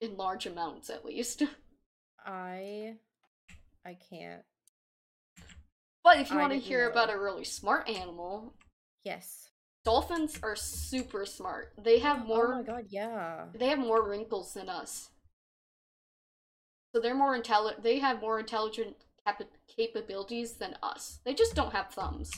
in 0.00 0.16
large 0.16 0.46
amounts, 0.46 0.88
at 0.88 1.04
least. 1.04 1.42
I 2.24 2.94
I 3.84 3.96
can't. 4.08 4.42
But 6.04 6.20
if 6.20 6.30
you 6.30 6.38
want 6.38 6.52
to 6.52 6.58
hear 6.58 6.86
know. 6.86 6.92
about 6.92 7.12
a 7.12 7.18
really 7.18 7.44
smart 7.44 7.88
animal, 7.88 8.54
Yes. 9.02 9.49
Dolphins 9.84 10.38
are 10.42 10.56
super 10.56 11.24
smart. 11.26 11.72
They 11.82 11.98
have 12.00 12.26
more. 12.26 12.54
Oh 12.54 12.56
my 12.58 12.62
god, 12.62 12.86
yeah. 12.88 13.46
They 13.54 13.68
have 13.68 13.78
more 13.78 14.08
wrinkles 14.08 14.54
than 14.54 14.68
us. 14.68 15.10
So 16.94 17.00
they're 17.00 17.14
more 17.14 17.34
intelligent. 17.36 17.82
They 17.82 17.98
have 18.00 18.20
more 18.20 18.40
intelligent 18.40 18.96
cap- 19.24 19.42
capabilities 19.68 20.54
than 20.54 20.76
us. 20.82 21.20
They 21.24 21.34
just 21.34 21.54
don't 21.54 21.72
have 21.72 21.90
thumbs. 21.90 22.30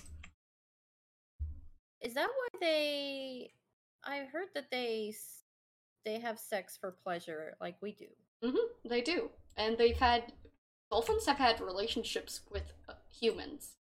Is 2.01 2.15
that 2.15 2.29
why 2.29 2.59
they 2.61 3.53
I 4.05 4.25
heard 4.33 4.49
that 4.55 4.71
they 4.71 5.15
they 6.05 6.19
have 6.19 6.39
sex 6.39 6.77
for 6.81 6.91
pleasure 7.05 7.55
like 7.61 7.77
we 7.81 7.93
do. 7.93 8.07
hmm 8.43 8.57
they 8.85 9.01
do, 9.01 9.31
and 9.57 9.79
they've 9.79 9.97
had 9.97 10.33
dolphins 10.91 11.27
have 11.27 11.39
had 11.39 11.61
relationships 11.61 12.41
with 12.51 12.73
uh, 12.89 12.95
humans. 13.09 13.77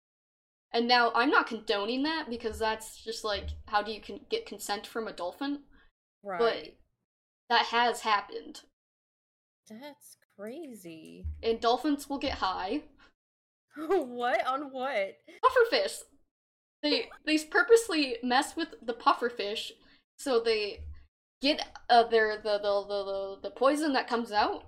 And 0.72 0.88
now 0.88 1.12
I'm 1.14 1.30
not 1.30 1.46
condoning 1.46 2.02
that 2.04 2.30
because 2.30 2.58
that's 2.58 3.02
just 3.04 3.24
like 3.24 3.48
how 3.66 3.82
do 3.82 3.92
you 3.92 4.00
con- 4.00 4.20
get 4.30 4.46
consent 4.46 4.86
from 4.86 5.06
a 5.06 5.12
dolphin? 5.12 5.60
Right. 6.22 6.38
But 6.38 6.76
that 7.50 7.66
has 7.66 8.00
happened, 8.00 8.62
That's 9.68 10.16
crazy. 10.38 11.26
and 11.42 11.60
dolphins 11.60 12.08
will 12.08 12.18
get 12.18 12.34
high. 12.34 12.82
what? 13.76 14.46
On 14.46 14.70
what? 14.72 15.16
pufferfish. 15.44 15.98
They 16.82 17.10
they 17.26 17.38
purposely 17.38 18.16
mess 18.22 18.56
with 18.56 18.68
the 18.82 18.94
pufferfish 18.94 19.72
so 20.16 20.40
they 20.40 20.84
get 21.40 21.66
uh 21.90 22.04
their 22.04 22.36
the 22.36 22.58
the 22.58 22.84
the 22.86 23.38
the, 23.42 23.50
poison 23.50 23.92
that 23.92 24.08
comes 24.08 24.32
out 24.32 24.64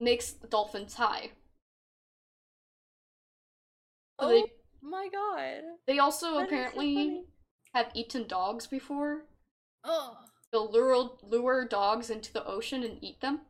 makes 0.00 0.32
dolphins 0.32 0.94
high. 0.94 1.32
Oh 4.18 4.28
They 4.28 4.44
my 4.82 5.08
god. 5.12 5.62
they 5.86 5.98
also 5.98 6.26
That 6.26 6.32
so 6.40 6.44
apparently 6.44 6.94
funny. 6.94 7.24
have 7.74 7.90
eaten 7.94 8.26
dogs 8.26 8.66
before. 8.66 9.24
Oh. 9.84 10.16
They'll 10.52 10.70
lure 10.70 11.10
lure 11.22 11.66
dogs 11.66 12.10
into 12.10 12.32
the 12.32 12.44
ocean 12.44 12.82
and 12.82 12.98
eat 13.02 13.20
them. 13.20 13.40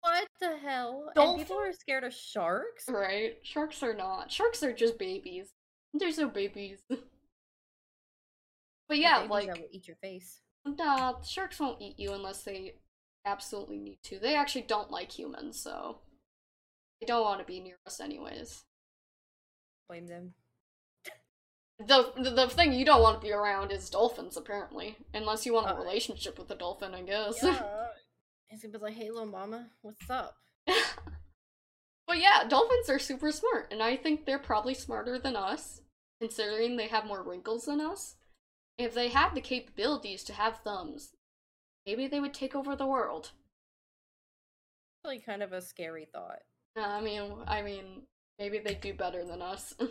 What 0.00 0.28
the 0.38 0.58
hell? 0.58 1.10
And 1.16 1.38
people 1.38 1.58
are 1.58 1.72
scared 1.72 2.04
of 2.04 2.12
sharks? 2.12 2.84
Right? 2.88 3.38
Sharks 3.42 3.82
are 3.82 3.94
not. 3.94 4.30
Sharks 4.30 4.62
are 4.62 4.74
just 4.74 4.98
babies. 4.98 5.54
They're 5.94 6.12
so 6.12 6.28
babies. 6.28 6.80
but 6.90 6.98
yeah, 8.98 9.20
babies 9.20 9.30
like 9.30 9.46
that 9.46 9.58
will 9.58 9.68
eat 9.72 9.88
your 9.88 9.96
face. 9.96 10.40
Nah, 10.66 11.20
sharks 11.22 11.58
won't 11.58 11.80
eat 11.80 11.98
you 11.98 12.12
unless 12.12 12.42
they 12.42 12.74
absolutely 13.24 13.78
need 13.78 13.98
to. 14.04 14.18
They 14.18 14.34
actually 14.34 14.62
don't 14.62 14.90
like 14.90 15.10
humans, 15.10 15.58
so 15.58 16.00
they 17.00 17.06
don't 17.06 17.22
want 17.22 17.40
to 17.40 17.46
be 17.46 17.60
near 17.60 17.76
us 17.86 18.00
anyways. 18.00 18.64
Blame 19.88 20.06
them. 20.06 20.34
The, 21.80 22.12
the 22.16 22.30
the 22.30 22.48
thing 22.48 22.72
you 22.72 22.84
don't 22.84 23.02
want 23.02 23.20
to 23.20 23.26
be 23.26 23.32
around 23.32 23.72
is 23.72 23.90
dolphins, 23.90 24.36
apparently, 24.36 24.96
unless 25.12 25.44
you 25.44 25.52
want 25.52 25.66
a 25.66 25.74
Uh, 25.74 25.80
relationship 25.82 26.38
with 26.38 26.50
a 26.50 26.54
dolphin, 26.54 26.94
I 26.94 27.02
guess. 27.02 27.42
Yeah. 27.42 27.62
It's 28.50 28.62
gonna 28.62 28.78
be 28.78 28.84
like, 28.84 28.94
hey 28.94 29.10
little 29.10 29.26
mama, 29.26 29.70
what's 29.82 30.08
up? 30.08 30.36
but 30.66 32.18
yeah, 32.18 32.44
dolphins 32.48 32.88
are 32.88 33.00
super 33.00 33.32
smart, 33.32 33.66
and 33.72 33.82
I 33.82 33.96
think 33.96 34.24
they're 34.26 34.38
probably 34.38 34.74
smarter 34.74 35.18
than 35.18 35.34
us, 35.34 35.80
considering 36.20 36.76
they 36.76 36.86
have 36.86 37.04
more 37.04 37.24
wrinkles 37.24 37.64
than 37.64 37.80
us. 37.80 38.14
If 38.78 38.94
they 38.94 39.08
had 39.08 39.34
the 39.34 39.40
capabilities 39.40 40.22
to 40.24 40.34
have 40.34 40.58
thumbs, 40.58 41.14
maybe 41.84 42.06
they 42.06 42.20
would 42.20 42.34
take 42.34 42.54
over 42.54 42.76
the 42.76 42.86
world. 42.86 43.32
Really 45.04 45.18
kind 45.18 45.42
of 45.42 45.52
a 45.52 45.60
scary 45.60 46.06
thought. 46.12 46.42
I 46.76 47.00
mean, 47.00 47.32
I 47.48 47.62
mean, 47.62 48.02
maybe 48.38 48.58
they 48.58 48.74
do 48.74 48.94
better 48.94 49.24
than 49.24 49.42
us. 49.42 49.74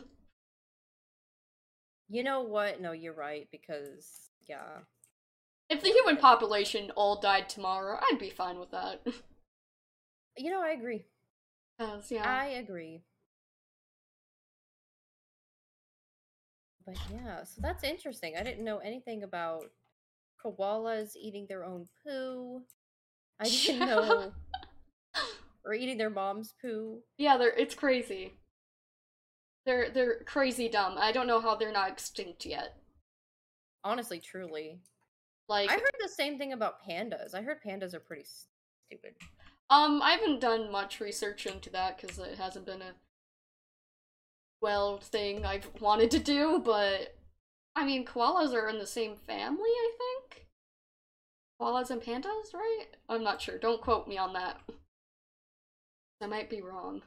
You 2.08 2.24
know 2.24 2.42
what? 2.42 2.80
No, 2.82 2.92
you're 2.92 3.14
right, 3.14 3.48
because 3.52 4.30
yeah. 4.48 4.80
if 5.70 5.82
the 5.82 5.90
human 5.90 6.18
population 6.18 6.92
all 6.92 7.20
died 7.20 7.50
tomorrow, 7.50 8.00
I'd 8.02 8.20
be 8.20 8.30
fine 8.30 8.60
with 8.60 8.72
that. 8.72 9.06
You 10.38 10.52
know, 10.52 10.62
I 10.62 10.70
agree. 10.70 11.06
'Cause, 11.78 12.12
yeah, 12.12 12.24
I 12.28 12.46
agree. 12.48 13.04
But 16.86 16.98
yeah, 17.12 17.44
so 17.44 17.62
that's 17.62 17.84
interesting. 17.84 18.36
I 18.38 18.44
didn't 18.44 18.64
know 18.66 18.80
anything 18.80 19.24
about 19.24 19.72
koalas 20.44 21.16
eating 21.16 21.48
their 21.48 21.64
own 21.66 21.88
poo. 22.04 22.64
I 23.40 23.50
didn't 23.50 23.80
know 23.86 24.34
or 25.66 25.74
eating 25.74 25.98
their 25.98 26.10
mom's 26.10 26.54
poo. 26.62 27.00
yeah, 27.18 27.38
they're 27.38 27.54
it's 27.58 27.76
crazy. 27.76 28.34
They're 29.66 29.90
they're 29.90 30.20
crazy 30.26 30.68
dumb. 30.70 30.96
I 30.98 31.12
don't 31.12 31.28
know 31.28 31.40
how 31.40 31.56
they're 31.56 31.72
not 31.72 31.90
extinct 31.90 32.46
yet. 32.46 32.76
Honestly, 33.84 34.20
truly. 34.20 34.80
Like, 35.50 35.70
I 35.70 35.74
heard 35.74 35.96
the 36.02 36.10
same 36.10 36.38
thing 36.38 36.54
about 36.54 36.86
pandas. 36.88 37.34
I 37.36 37.42
heard 37.42 37.62
pandas 37.62 37.94
are 37.94 38.00
pretty 38.00 38.26
stupid. 38.90 39.14
um, 39.70 40.02
I 40.02 40.12
haven't 40.12 40.40
done 40.40 40.72
much 40.72 41.00
research 41.02 41.46
into 41.46 41.70
that 41.72 42.00
because 42.00 42.18
it 42.18 42.38
hasn't 42.38 42.66
been 42.66 42.82
a 42.82 42.94
well 44.62 45.00
thing 45.00 45.46
I've 45.46 45.70
wanted 45.82 46.12
to 46.12 46.20
do, 46.20 46.62
but 46.64 47.16
I 47.76 47.86
mean, 47.86 48.06
koalas 48.06 48.54
are 48.54 48.70
in 48.70 48.80
the 48.80 48.88
same 48.88 49.16
family, 49.16 49.70
I 49.70 49.92
think. 49.98 50.48
Koalas 51.62 51.90
and 51.90 52.02
pandas, 52.02 52.54
right? 52.54 52.86
I'm 53.10 53.24
not 53.24 53.42
sure. 53.42 53.58
Don't 53.58 53.82
quote 53.82 54.08
me 54.08 54.18
on 54.18 54.34
that. 54.34 54.60
I 56.22 56.28
might 56.28 56.50
be 56.50 56.62
wrong. 56.62 57.02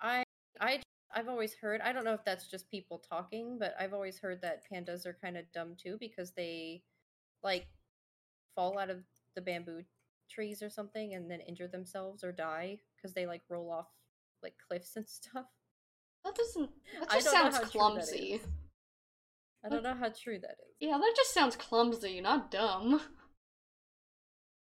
I 0.00 0.24
I 0.60 0.82
I've 1.14 1.28
always 1.28 1.54
heard. 1.54 1.80
I 1.80 1.92
don't 1.92 2.04
know 2.04 2.14
if 2.14 2.24
that's 2.24 2.48
just 2.50 2.70
people 2.70 2.98
talking, 2.98 3.58
but 3.58 3.74
I've 3.78 3.94
always 3.94 4.18
heard 4.18 4.42
that 4.42 4.62
pandas 4.70 5.06
are 5.06 5.16
kind 5.20 5.36
of 5.36 5.50
dumb 5.52 5.74
too 5.76 5.96
because 5.98 6.32
they 6.32 6.82
like 7.42 7.66
fall 8.54 8.78
out 8.78 8.90
of 8.90 8.98
the 9.34 9.40
bamboo 9.40 9.82
trees 10.30 10.62
or 10.62 10.70
something 10.70 11.14
and 11.14 11.30
then 11.30 11.40
injure 11.40 11.68
themselves 11.68 12.22
or 12.24 12.32
die 12.32 12.78
because 12.96 13.14
they 13.14 13.26
like 13.26 13.42
roll 13.48 13.70
off 13.70 13.86
like 14.42 14.54
cliffs 14.68 14.96
and 14.96 15.08
stuff. 15.08 15.46
That 16.24 16.34
doesn't. 16.34 16.70
That 17.00 17.10
just 17.10 17.30
sounds 17.30 17.56
how 17.56 17.60
true 17.62 17.70
that 17.70 17.78
clumsy. 17.78 18.40
I 19.64 19.68
don't 19.68 19.82
know 19.82 19.94
how 19.94 20.10
true 20.10 20.38
that 20.40 20.56
is. 20.68 20.76
Yeah, 20.80 20.98
that 20.98 21.14
just 21.16 21.34
sounds 21.34 21.56
clumsy, 21.56 22.20
not 22.20 22.50
dumb. 22.50 23.00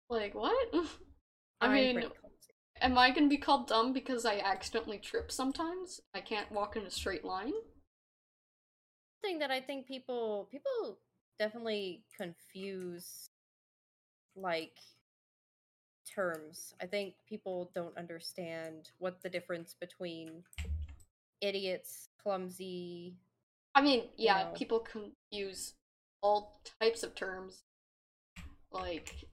Like 0.09 0.37
what? 0.37 0.55
I 1.61 1.67
I'm 1.67 1.73
mean. 1.73 2.05
Am 2.87 2.97
I 2.97 3.11
gonna 3.11 3.29
be 3.29 3.37
called 3.37 3.67
dumb 3.67 3.93
because 3.93 4.25
I 4.25 4.39
accidentally 4.39 4.99
trip 4.99 5.33
sometimes? 5.33 6.01
I 6.15 6.21
can't 6.21 6.51
walk 6.53 6.77
in 6.77 6.85
a 6.87 6.91
straight 6.91 7.25
line. 7.25 7.53
thing 9.23 9.39
that 9.41 9.51
I 9.51 9.61
think 9.61 9.89
people 9.89 10.49
people 10.53 10.99
definitely 11.39 12.05
confuse 12.17 13.29
like 14.37 14.79
terms. 16.15 16.75
I 16.81 16.87
think 16.87 17.15
people 17.29 17.71
don't 17.75 17.97
understand 17.99 18.91
what 18.99 19.21
the 19.21 19.29
difference 19.29 19.75
between 19.79 20.45
idiots, 21.41 22.09
clumsy. 22.23 23.17
I 23.75 23.83
mean, 23.83 24.05
yeah, 24.17 24.45
know. 24.45 24.51
people 24.55 24.79
confuse 24.79 25.75
all 26.23 26.61
types 26.81 27.03
of 27.03 27.17
terms. 27.17 27.65
Like, 28.71 29.25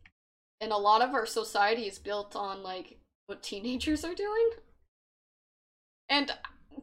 and 0.59 0.71
a 0.71 0.77
lot 0.77 1.01
of 1.01 1.13
our 1.13 1.27
society 1.27 1.83
is 1.83 1.99
built 1.99 2.35
on 2.35 2.63
like 2.63 2.97
what 3.28 3.43
teenagers 3.43 4.03
are 4.03 4.13
doing. 4.13 4.49
And 6.09 6.32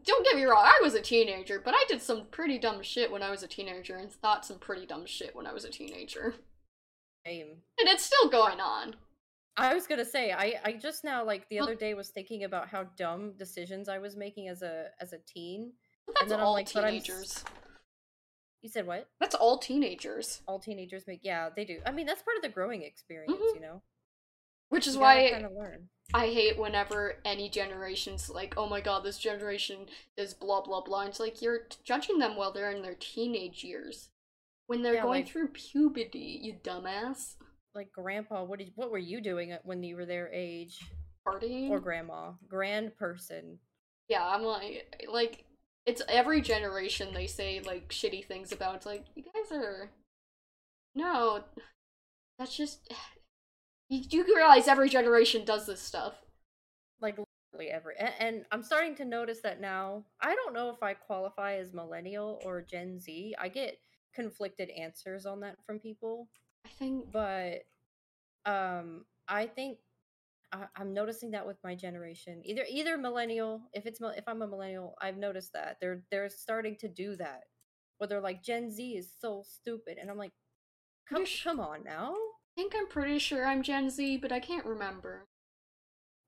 don't 0.04 0.24
get 0.24 0.36
me 0.36 0.44
wrong, 0.44 0.64
I 0.64 0.78
was 0.82 0.94
a 0.94 1.00
teenager, 1.00 1.60
but 1.60 1.74
I 1.74 1.84
did 1.88 2.00
some 2.00 2.26
pretty 2.30 2.58
dumb 2.58 2.82
shit 2.82 3.10
when 3.10 3.22
I 3.22 3.30
was 3.30 3.42
a 3.42 3.48
teenager 3.48 3.96
and 3.96 4.10
thought 4.10 4.44
some 4.46 4.58
pretty 4.58 4.86
dumb 4.86 5.06
shit 5.06 5.34
when 5.36 5.46
I 5.46 5.52
was 5.52 5.64
a 5.64 5.70
teenager. 5.70 6.34
Same. 7.26 7.48
And 7.78 7.88
it's 7.88 8.04
still 8.04 8.28
going 8.30 8.60
on. 8.60 8.96
I 9.56 9.74
was 9.74 9.86
gonna 9.86 10.06
say 10.06 10.32
I 10.32 10.58
I 10.64 10.72
just 10.72 11.04
now 11.04 11.22
like 11.24 11.46
the 11.48 11.56
Well- 11.56 11.64
other 11.64 11.74
day 11.74 11.92
was 11.92 12.08
thinking 12.08 12.44
about 12.44 12.68
how 12.68 12.84
dumb 12.96 13.32
decisions 13.36 13.88
I 13.88 13.98
was 13.98 14.16
making 14.16 14.48
as 14.48 14.62
a 14.62 14.90
as 15.00 15.12
a 15.12 15.18
teen. 15.18 15.72
But 16.06 16.16
that's 16.18 16.32
all 16.32 16.52
like, 16.54 16.66
teenagers. 16.66 17.44
You 18.62 18.70
said 18.70 18.86
what? 18.86 19.08
That's 19.20 19.34
all 19.34 19.58
teenagers. 19.58 20.40
All 20.46 20.58
teenagers 20.60 21.06
make 21.06 21.20
yeah 21.22 21.50
they 21.54 21.64
do. 21.66 21.80
I 21.84 21.90
mean 21.90 22.06
that's 22.06 22.22
part 22.22 22.36
of 22.36 22.42
the 22.42 22.48
growing 22.48 22.82
experience, 22.84 23.36
Mhm. 23.36 23.54
you 23.54 23.60
know. 23.60 23.82
Which 24.70 24.86
is 24.86 24.96
why 24.96 25.30
kind 25.30 25.44
of 25.44 25.52
learn. 25.52 25.90
I 26.12 26.26
hate 26.26 26.58
whenever 26.58 27.16
any 27.24 27.48
generation's 27.48 28.28
like, 28.28 28.54
oh 28.56 28.68
my 28.68 28.80
god, 28.80 29.04
this 29.04 29.18
generation 29.18 29.86
is 30.16 30.34
blah 30.34 30.60
blah 30.62 30.80
blah. 30.82 31.02
It's 31.06 31.20
like 31.20 31.40
you're 31.40 31.68
judging 31.84 32.18
them 32.18 32.36
while 32.36 32.52
they're 32.52 32.70
in 32.72 32.82
their 32.82 32.96
teenage 32.98 33.62
years. 33.64 34.08
When 34.66 34.82
they're 34.82 34.94
Yeah, 34.94 35.02
going 35.02 35.22
like- 35.24 35.28
through 35.32 35.48
puberty, 35.48 36.40
you 36.42 36.54
dumbass. 36.62 37.34
Like 37.74 37.92
grandpa, 37.92 38.42
what 38.44 38.58
did 38.58 38.72
what 38.74 38.90
were 38.90 38.98
you 38.98 39.20
doing 39.20 39.56
when 39.64 39.82
you 39.84 39.94
were 39.96 40.06
their 40.06 40.28
age? 40.32 40.78
Partying. 41.26 41.70
Or 41.70 41.78
grandma, 41.80 42.32
grand 42.48 42.96
person. 42.96 43.58
yeah, 44.08 44.26
I'm 44.26 44.42
like, 44.42 45.06
like, 45.08 45.44
it's 45.86 46.02
every 46.08 46.40
generation 46.40 47.14
they 47.14 47.26
say 47.28 47.60
like 47.60 47.88
shitty 47.90 48.24
things 48.26 48.50
about. 48.52 48.76
It's 48.76 48.86
like, 48.86 49.04
you 49.14 49.22
guys 49.22 49.52
are. 49.56 49.90
No, 50.96 51.44
that's 52.38 52.56
just. 52.56 52.92
You 53.90 54.04
do 54.04 54.24
realize 54.36 54.68
every 54.68 54.88
generation 54.88 55.44
does 55.44 55.66
this 55.66 55.82
stuff. 55.82 56.14
like 57.00 57.18
literally 57.52 57.70
every 57.72 57.94
and, 57.98 58.14
and 58.20 58.44
i'm 58.52 58.62
starting 58.62 58.94
to 58.94 59.04
notice 59.04 59.40
that 59.42 59.60
now 59.60 60.04
i 60.20 60.34
don't 60.34 60.54
know 60.54 60.70
if 60.70 60.82
i 60.82 60.94
qualify 60.94 61.54
as 61.56 61.72
millennial 61.72 62.40
or 62.44 62.62
gen 62.62 62.98
z. 63.00 63.34
I 63.38 63.48
get 63.48 63.78
conflicted 64.14 64.70
answers 64.70 65.26
on 65.26 65.40
that 65.40 65.56
from 65.66 65.78
people. 65.80 66.28
I 66.64 66.68
think. 66.78 67.10
but 67.12 67.62
um 68.46 69.04
i 69.28 69.46
think 69.46 69.78
I, 70.52 70.66
i'm 70.76 70.92
noticing 70.94 71.32
that 71.32 71.46
with 71.46 71.58
my 71.64 71.74
generation. 71.74 72.42
Either 72.44 72.64
either 72.70 72.96
millennial 72.98 73.62
if 73.72 73.86
it's 73.86 74.00
if 74.02 74.24
i'm 74.28 74.42
a 74.42 74.46
millennial 74.46 74.94
i've 75.02 75.16
noticed 75.18 75.52
that. 75.54 75.78
They're 75.80 76.02
they're 76.10 76.28
starting 76.30 76.76
to 76.80 76.88
do 76.88 77.16
that. 77.16 77.44
Where 77.98 78.08
they're 78.08 78.20
like 78.20 78.42
gen 78.42 78.70
z 78.70 78.96
is 78.96 79.12
so 79.20 79.42
stupid. 79.46 79.98
And 80.00 80.10
i'm 80.10 80.18
like 80.18 80.32
come, 81.08 81.24
sh- 81.26 81.44
come 81.44 81.60
on 81.60 81.84
now 81.84 82.14
think 82.60 82.74
I'm 82.76 82.88
pretty 82.88 83.18
sure 83.18 83.46
I'm 83.46 83.62
Gen 83.62 83.88
Z, 83.88 84.18
but 84.18 84.32
I 84.32 84.38
can't 84.40 84.66
remember. 84.66 85.26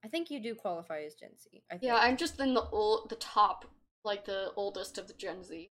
i 0.04 0.08
think 0.08 0.30
you 0.30 0.40
do 0.40 0.54
qualify 0.54 1.02
as 1.02 1.14
gen 1.14 1.30
z 1.38 1.62
i 1.70 1.74
think 1.74 1.82
Yeah, 1.84 1.96
I'm 1.96 2.16
just 2.16 2.40
in 2.40 2.54
the 2.54 2.64
old, 2.70 3.10
the 3.10 3.16
top, 3.16 3.66
like 4.04 4.24
the 4.24 4.52
oldest 4.56 4.98
of 4.98 5.06
the 5.08 5.12
Gen 5.14 5.44
Z. 5.44 5.70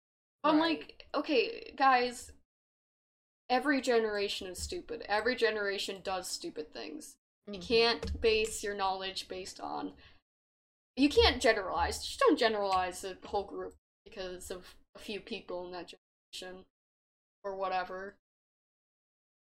I'm 0.44 0.58
Right. 0.58 0.78
like, 0.78 1.06
okay, 1.14 1.72
guys, 1.76 2.30
every 3.50 3.80
generation 3.80 4.46
is 4.46 4.58
stupid. 4.62 5.02
Every 5.08 5.34
generation 5.34 6.00
does 6.02 6.28
stupid 6.28 6.72
things. 6.72 7.16
You 7.48 7.58
Mhm. 7.58 7.68
can't 7.68 8.20
base 8.20 8.62
your 8.62 8.74
knowledge 8.74 9.26
based 9.28 9.60
on. 9.60 9.92
You 10.96 11.08
can't 11.08 11.42
generalize. 11.42 11.98
Just 12.06 12.20
don't 12.20 12.38
generalize 12.38 13.00
the 13.02 13.18
whole 13.26 13.44
group 13.44 13.74
because 14.04 14.50
of 14.50 14.74
a 14.94 14.98
few 15.00 15.20
people 15.20 15.66
in 15.66 15.72
that 15.72 15.92
generation 15.92 16.64
or 17.42 17.56
whatever. 17.56 18.16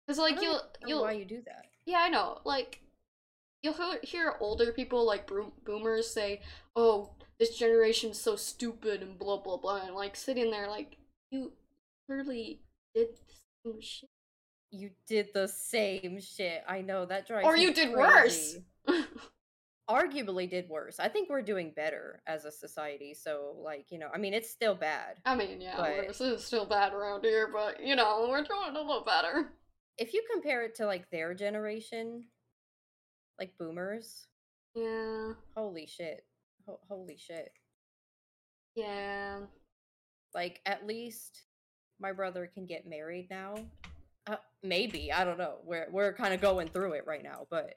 Because 0.09 0.19
I 0.19 0.23
like 0.23 0.37
don't 0.37 0.45
you'll 0.45 0.55
know 0.55 0.63
you'll 0.87 1.03
why 1.03 1.13
you 1.13 1.27
do 1.27 1.43
that 1.45 1.67
yeah, 1.89 2.01
I 2.03 2.11
know. 2.11 2.39
Like, 2.45 2.83
you'll 3.63 3.75
hear, 4.03 4.35
older 4.41 4.73
people, 4.73 5.07
like 5.07 5.29
boomers, 5.65 6.11
say, 6.11 6.43
"Oh, 6.77 7.15
this 7.39 7.57
generation's 7.57 8.21
so 8.21 8.37
stupid," 8.37 9.01
and 9.01 9.19
blah 9.19 9.39
blah 9.39 9.57
blah, 9.57 9.87
and 9.87 9.95
like 9.95 10.15
sitting 10.15 10.51
there, 10.51 10.69
like 10.69 10.99
you 11.31 11.53
literally 12.07 12.61
did 12.95 13.09
the 13.17 13.35
same 13.65 13.81
shit, 13.81 14.11
You 14.71 14.91
did 15.07 15.29
the 15.33 15.49
same 15.49 16.21
shit. 16.21 16.63
I 16.69 16.83
know 16.83 17.07
that 17.07 17.27
drives. 17.27 17.47
or 17.47 17.57
you 17.57 17.73
did 17.73 17.95
worse. 17.95 18.57
Arguably, 19.91 20.51
did 20.51 20.69
worse. 20.69 21.01
I 21.01 21.09
think 21.09 21.31
we're 21.31 21.41
doing 21.41 21.73
better 21.75 22.21
as 22.27 22.45
a 22.45 22.53
society. 22.53 23.15
So, 23.15 23.57
like, 23.65 23.87
you 23.91 23.99
know, 23.99 24.11
I 24.13 24.19
mean, 24.19 24.35
it's 24.35 24.51
still 24.51 24.75
bad. 24.75 25.17
I 25.25 25.35
mean, 25.35 25.63
yeah, 25.63 25.77
But- 25.79 26.09
this 26.09 26.21
is 26.21 26.45
still 26.45 26.67
bad 26.67 26.93
around 26.93 27.25
here, 27.25 27.49
but 27.51 27.83
you 27.83 27.97
know, 27.97 28.27
we're 28.29 28.43
doing 28.43 28.77
a 28.77 28.79
little 28.79 29.05
better. 29.05 29.55
If 29.99 30.15
you 30.15 30.23
compare 30.33 30.63
it 30.65 30.77
to 30.77 30.87
like 30.87 31.11
their 31.11 31.35
generation, 31.35 32.25
like 33.39 33.57
boomers, 33.59 34.27
Yeah, 34.75 35.33
holy 35.57 35.87
shit, 35.87 36.25
Ho- 36.67 36.81
holy 36.89 37.17
shit. 37.17 37.51
yeah. 38.75 39.41
Like, 40.35 40.61
at 40.67 40.87
least 40.87 41.43
my 41.99 42.13
brother 42.13 42.47
can 42.53 42.67
get 42.67 42.87
married 42.87 43.29
now. 43.31 43.55
Uh, 44.27 44.37
maybe 44.63 45.11
I 45.13 45.25
don't 45.25 45.39
know. 45.39 45.57
We're 45.65 45.89
we're 45.91 46.13
kind 46.13 46.35
of 46.35 46.41
going 46.41 46.69
through 46.69 46.93
it 46.93 47.07
right 47.07 47.23
now, 47.23 47.47
but 47.51 47.75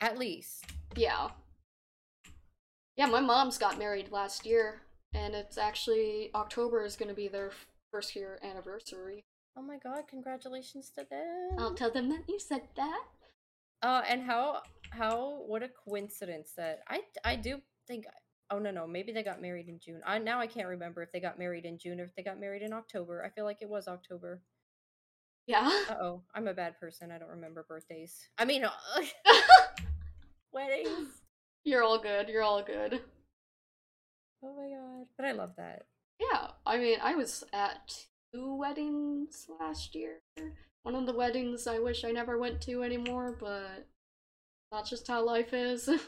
at 0.00 0.16
least 0.18 0.64
Yeah. 0.96 1.30
Yeah, 2.96 3.06
my 3.06 3.20
mom's 3.20 3.58
got 3.58 3.78
married 3.78 4.10
last 4.10 4.46
year, 4.46 4.82
and 5.12 5.34
it's 5.34 5.58
actually 5.58 6.30
October 6.34 6.84
is 6.84 6.96
going 6.96 7.08
to 7.08 7.14
be 7.14 7.28
their 7.28 7.50
first 7.92 8.16
year 8.16 8.38
anniversary. 8.42 9.24
Oh 9.58 9.62
my 9.62 9.76
god, 9.76 10.04
congratulations 10.08 10.90
to 10.90 11.04
them. 11.10 11.58
I'll 11.58 11.74
tell 11.74 11.90
them 11.90 12.08
that 12.10 12.22
you 12.28 12.38
said 12.38 12.62
that. 12.76 13.02
Uh, 13.82 14.02
and 14.08 14.22
how 14.22 14.62
how 14.90 15.42
what 15.46 15.64
a 15.64 15.68
coincidence 15.68 16.52
that 16.56 16.80
I 16.88 17.00
I 17.24 17.34
do 17.34 17.60
think 17.88 18.04
oh 18.50 18.60
no 18.60 18.70
no 18.70 18.86
maybe 18.86 19.10
they 19.10 19.24
got 19.24 19.42
married 19.42 19.68
in 19.68 19.80
June. 19.80 20.00
I 20.06 20.18
now 20.18 20.38
I 20.38 20.46
can't 20.46 20.68
remember 20.68 21.02
if 21.02 21.10
they 21.10 21.18
got 21.18 21.40
married 21.40 21.64
in 21.64 21.76
June 21.76 22.00
or 22.00 22.04
if 22.04 22.14
they 22.14 22.22
got 22.22 22.38
married 22.38 22.62
in 22.62 22.72
October. 22.72 23.24
I 23.24 23.30
feel 23.30 23.44
like 23.44 23.58
it 23.60 23.68
was 23.68 23.88
October. 23.88 24.42
Yeah. 25.48 25.68
Uh 25.90 25.94
oh, 26.00 26.22
I'm 26.34 26.46
a 26.46 26.54
bad 26.54 26.78
person. 26.78 27.10
I 27.10 27.18
don't 27.18 27.30
remember 27.30 27.64
birthdays. 27.68 28.28
I 28.38 28.44
mean, 28.44 28.64
uh, 28.64 28.70
weddings. 30.52 31.08
You're 31.64 31.82
all 31.82 31.98
good. 31.98 32.28
You're 32.28 32.44
all 32.44 32.62
good. 32.62 33.00
Oh 34.44 34.54
my 34.54 34.68
god, 34.68 35.06
but 35.16 35.26
I 35.26 35.32
love 35.32 35.54
that. 35.56 35.86
Yeah, 36.20 36.48
I 36.64 36.78
mean, 36.78 36.98
I 37.02 37.16
was 37.16 37.42
at 37.52 38.06
two 38.32 38.54
weddings 38.54 39.46
last 39.60 39.94
year. 39.94 40.20
One 40.82 40.94
of 40.94 41.06
the 41.06 41.12
weddings 41.12 41.66
I 41.66 41.78
wish 41.78 42.04
I 42.04 42.10
never 42.10 42.38
went 42.38 42.60
to 42.62 42.82
anymore, 42.82 43.36
but 43.38 43.86
that's 44.70 44.90
just 44.90 45.08
how 45.08 45.24
life 45.24 45.52
is. 45.52 45.88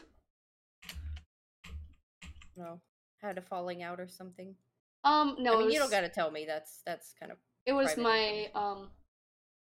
No, 2.57 2.81
had 3.21 3.37
a 3.37 3.41
falling 3.41 3.81
out 3.81 3.99
or 3.99 4.07
something. 4.07 4.55
um, 5.03 5.37
no, 5.39 5.55
I 5.55 5.59
mean, 5.59 5.69
it 5.69 5.73
you 5.73 5.79
don't 5.79 5.89
gotta 5.89 6.09
tell 6.09 6.29
me. 6.31 6.45
That's 6.45 6.81
that's 6.85 7.13
kind 7.19 7.31
of 7.31 7.37
It 7.65 7.73
was 7.73 7.97
my 7.97 8.49
um 8.53 8.89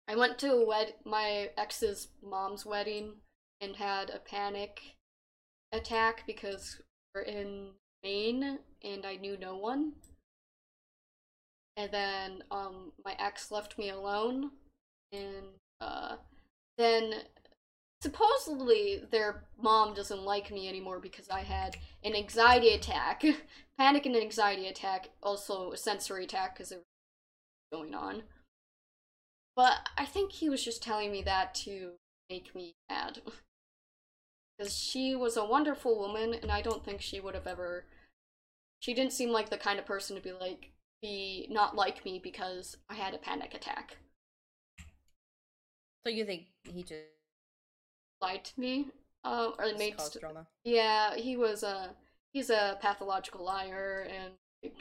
I 0.08 0.16
went 0.16 0.40
to 0.40 0.54
a 0.54 0.66
wed 0.66 0.96
my 1.06 1.52
ex's 1.58 2.10
mom's 2.22 2.66
wedding 2.66 3.14
and 3.62 3.76
had 3.76 4.10
a 4.10 4.20
panic 4.20 4.82
attack 5.72 6.24
because 6.26 6.82
we're 7.14 7.22
in 7.22 7.70
Maine 8.04 8.60
and 8.84 9.06
I 9.06 9.16
knew 9.18 9.38
no 9.38 9.56
one. 9.56 9.94
And 11.80 11.92
then 11.94 12.44
um 12.52 12.92
my 13.06 13.16
ex 13.18 13.52
left 13.52 13.78
me 13.78 13.90
alone, 13.90 14.52
and 15.14 15.46
uh 15.80 16.18
then 16.78 17.14
supposedly 18.02 19.02
their 19.12 19.46
mom 19.62 19.94
doesn't 19.94 20.24
like 20.24 20.52
me 20.52 20.68
anymore 20.68 21.00
because 21.00 21.30
I 21.30 21.42
had 21.42 21.78
an 22.04 22.16
anxiety 22.16 22.70
attack, 22.74 23.24
panic 23.78 24.06
and 24.06 24.16
anxiety 24.16 24.68
attack, 24.68 25.10
also 25.24 25.72
a 25.72 25.78
sensory 25.78 26.26
attack 26.26 26.56
because 26.56 26.72
it 26.74 26.78
was 26.78 27.80
going 27.80 27.96
on. 27.96 28.24
But 29.56 29.90
I 29.98 30.06
think 30.06 30.34
he 30.34 30.50
was 30.50 30.64
just 30.64 30.84
telling 30.84 31.12
me 31.12 31.22
that 31.24 31.56
to 31.66 31.92
make 32.30 32.54
me 32.54 32.74
mad. 32.90 33.22
Because 34.58 34.78
she 34.78 35.16
was 35.16 35.38
a 35.38 35.46
wonderful 35.46 35.98
woman, 35.98 36.34
and 36.34 36.52
I 36.52 36.62
don't 36.62 36.84
think 36.84 37.00
she 37.00 37.22
would 37.22 37.34
have 37.34 37.48
ever. 37.48 37.86
She 38.82 38.94
didn't 38.94 39.14
seem 39.14 39.30
like 39.30 39.50
the 39.50 39.58
kind 39.58 39.80
of 39.80 39.86
person 39.86 40.18
to 40.18 40.22
be 40.22 40.34
like, 40.34 40.74
be 41.02 41.48
not 41.50 41.76
like 41.76 42.04
me 42.06 42.20
because 42.22 42.78
I 42.90 42.96
had 42.96 43.14
a 43.14 43.18
panic 43.18 43.54
attack. 43.54 43.98
So 46.06 46.10
you 46.10 46.26
think 46.26 46.48
he 46.64 46.84
just 46.84 47.04
Lied 48.22 48.44
to 48.44 48.60
me? 48.60 48.88
Uh, 49.24 49.52
or 49.58 49.66
made. 49.78 49.98
caused 49.98 50.14
St- 50.14 50.22
drama? 50.22 50.48
yeah, 50.64 51.16
he 51.16 51.38
was 51.38 51.64
a. 51.64 51.92
He's 52.34 52.50
a 52.52 52.78
pathological 52.80 53.44
liar, 53.44 54.08
and 54.08 54.34
like, 54.64 54.76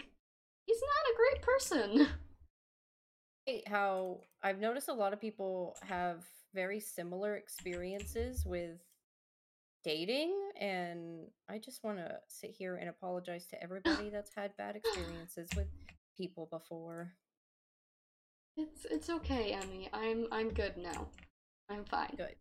he's 0.67 0.81
not 0.83 1.13
a 1.13 1.17
great 1.17 1.43
person. 1.43 2.09
how 3.67 4.21
I've 4.43 4.59
noticed 4.61 4.89
a 4.89 4.93
lot 4.93 5.13
of 5.13 5.21
people 5.21 5.77
have 5.83 6.25
very 6.55 6.81
similar 6.81 7.37
experiences 7.37 8.45
with 8.45 8.79
dating 9.85 10.35
and 10.61 11.29
I 11.49 11.59
just 11.59 11.83
want 11.85 11.99
to 11.99 12.19
sit 12.27 12.51
here 12.51 12.77
and 12.77 12.89
apologize 12.91 13.47
to 13.47 13.63
everybody 13.63 14.11
that's 14.13 14.35
had 14.35 14.57
bad 14.59 14.77
experiences 14.77 15.49
with 15.57 15.69
people 16.19 16.49
before. 16.51 17.15
It's 18.57 18.85
it's 18.91 19.09
okay, 19.09 19.53
Emi. 19.53 19.89
I'm 19.93 20.27
I'm 20.33 20.51
good 20.51 20.77
now. 20.77 21.09
I'm 21.71 21.85
fine. 21.85 22.15
Good. 22.17 22.37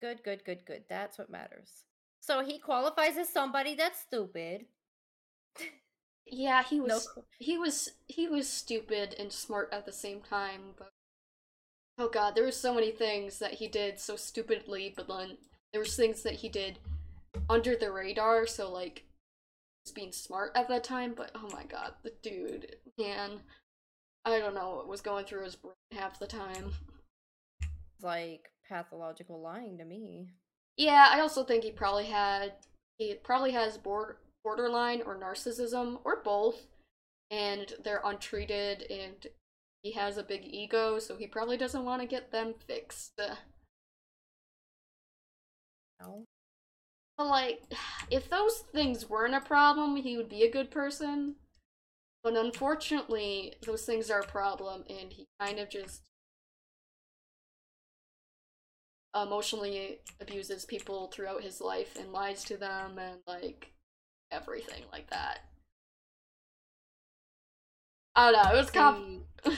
Good, 0.00 0.22
good, 0.24 0.44
good, 0.44 0.64
good. 0.64 0.84
That's 0.88 1.18
what 1.18 1.30
matters. 1.30 1.84
So 2.20 2.44
he 2.44 2.58
qualifies 2.58 3.16
as 3.16 3.28
somebody 3.28 3.74
that's 3.74 4.00
stupid. 4.00 4.66
Yeah, 6.26 6.62
he 6.62 6.80
was 6.80 7.08
No 7.16 7.22
he 7.38 7.58
was 7.58 7.90
he 8.06 8.28
was 8.28 8.48
stupid 8.48 9.14
and 9.18 9.32
smart 9.32 9.70
at 9.72 9.86
the 9.86 9.92
same 9.92 10.20
time, 10.22 10.74
but 10.78 10.90
oh 11.98 12.08
god, 12.08 12.34
there 12.34 12.44
were 12.44 12.52
so 12.52 12.74
many 12.74 12.90
things 12.90 13.38
that 13.38 13.54
he 13.54 13.68
did 13.68 13.98
so 13.98 14.16
stupidly, 14.16 14.92
but 14.96 15.08
then 15.08 15.36
there 15.72 15.80
was 15.80 15.96
things 15.96 16.22
that 16.22 16.34
he 16.34 16.48
did 16.48 16.78
under 17.50 17.76
the 17.76 17.90
radar, 17.92 18.46
so 18.46 18.70
like 18.72 19.04
he 19.84 19.92
being 19.94 20.12
smart 20.12 20.52
at 20.54 20.68
that 20.68 20.84
time, 20.84 21.14
but 21.16 21.30
oh 21.34 21.48
my 21.52 21.64
god, 21.64 21.94
the 22.02 22.12
dude, 22.22 22.76
man. 22.98 23.40
I 24.24 24.38
don't 24.38 24.54
know 24.54 24.76
what 24.76 24.88
was 24.88 25.00
going 25.00 25.24
through 25.24 25.44
his 25.44 25.56
brain 25.56 25.74
half 25.92 26.18
the 26.18 26.26
time. 26.26 26.72
It's 27.62 28.04
like 28.04 28.50
pathological 28.68 29.40
lying 29.40 29.78
to 29.78 29.84
me. 29.84 30.28
Yeah, 30.76 31.08
I 31.10 31.20
also 31.20 31.44
think 31.44 31.64
he 31.64 31.70
probably 31.70 32.06
had 32.06 32.52
he 32.98 33.14
probably 33.14 33.52
has 33.52 33.78
board, 33.78 34.16
borderline 34.44 35.02
or 35.02 35.18
narcissism 35.18 36.00
or 36.04 36.22
both, 36.22 36.66
and 37.30 37.72
they're 37.84 38.02
untreated, 38.04 38.82
and 38.90 39.26
he 39.82 39.92
has 39.92 40.18
a 40.18 40.22
big 40.22 40.44
ego, 40.44 40.98
so 40.98 41.16
he 41.16 41.26
probably 41.26 41.56
doesn't 41.56 41.84
want 41.84 42.02
to 42.02 42.08
get 42.08 42.32
them 42.32 42.54
fixed. 42.66 43.20
No. 46.00 46.24
But 47.16 47.26
like, 47.28 47.62
if 48.10 48.28
those 48.28 48.64
things 48.72 49.08
weren't 49.08 49.34
a 49.34 49.40
problem, 49.40 49.96
he 49.96 50.16
would 50.16 50.28
be 50.28 50.42
a 50.42 50.50
good 50.50 50.70
person. 50.70 51.36
But 52.22 52.36
unfortunately, 52.36 53.56
those 53.62 53.84
things 53.84 54.08
are 54.10 54.20
a 54.20 54.26
problem, 54.26 54.84
and 54.88 55.12
he 55.12 55.26
kind 55.40 55.58
of 55.58 55.68
just 55.68 56.02
emotionally 59.14 60.00
abuses 60.20 60.64
people 60.64 61.08
throughout 61.08 61.42
his 61.42 61.60
life 61.60 61.96
and 61.96 62.12
lies 62.12 62.44
to 62.44 62.56
them 62.56 62.98
and 62.98 63.20
like 63.26 63.72
everything 64.30 64.84
like 64.92 65.10
that. 65.10 65.40
I 68.14 68.30
don't 68.32 68.42
know. 68.42 68.54
It 68.54 68.58
was 68.60 68.70
com- 68.70 69.04
See, 69.44 69.56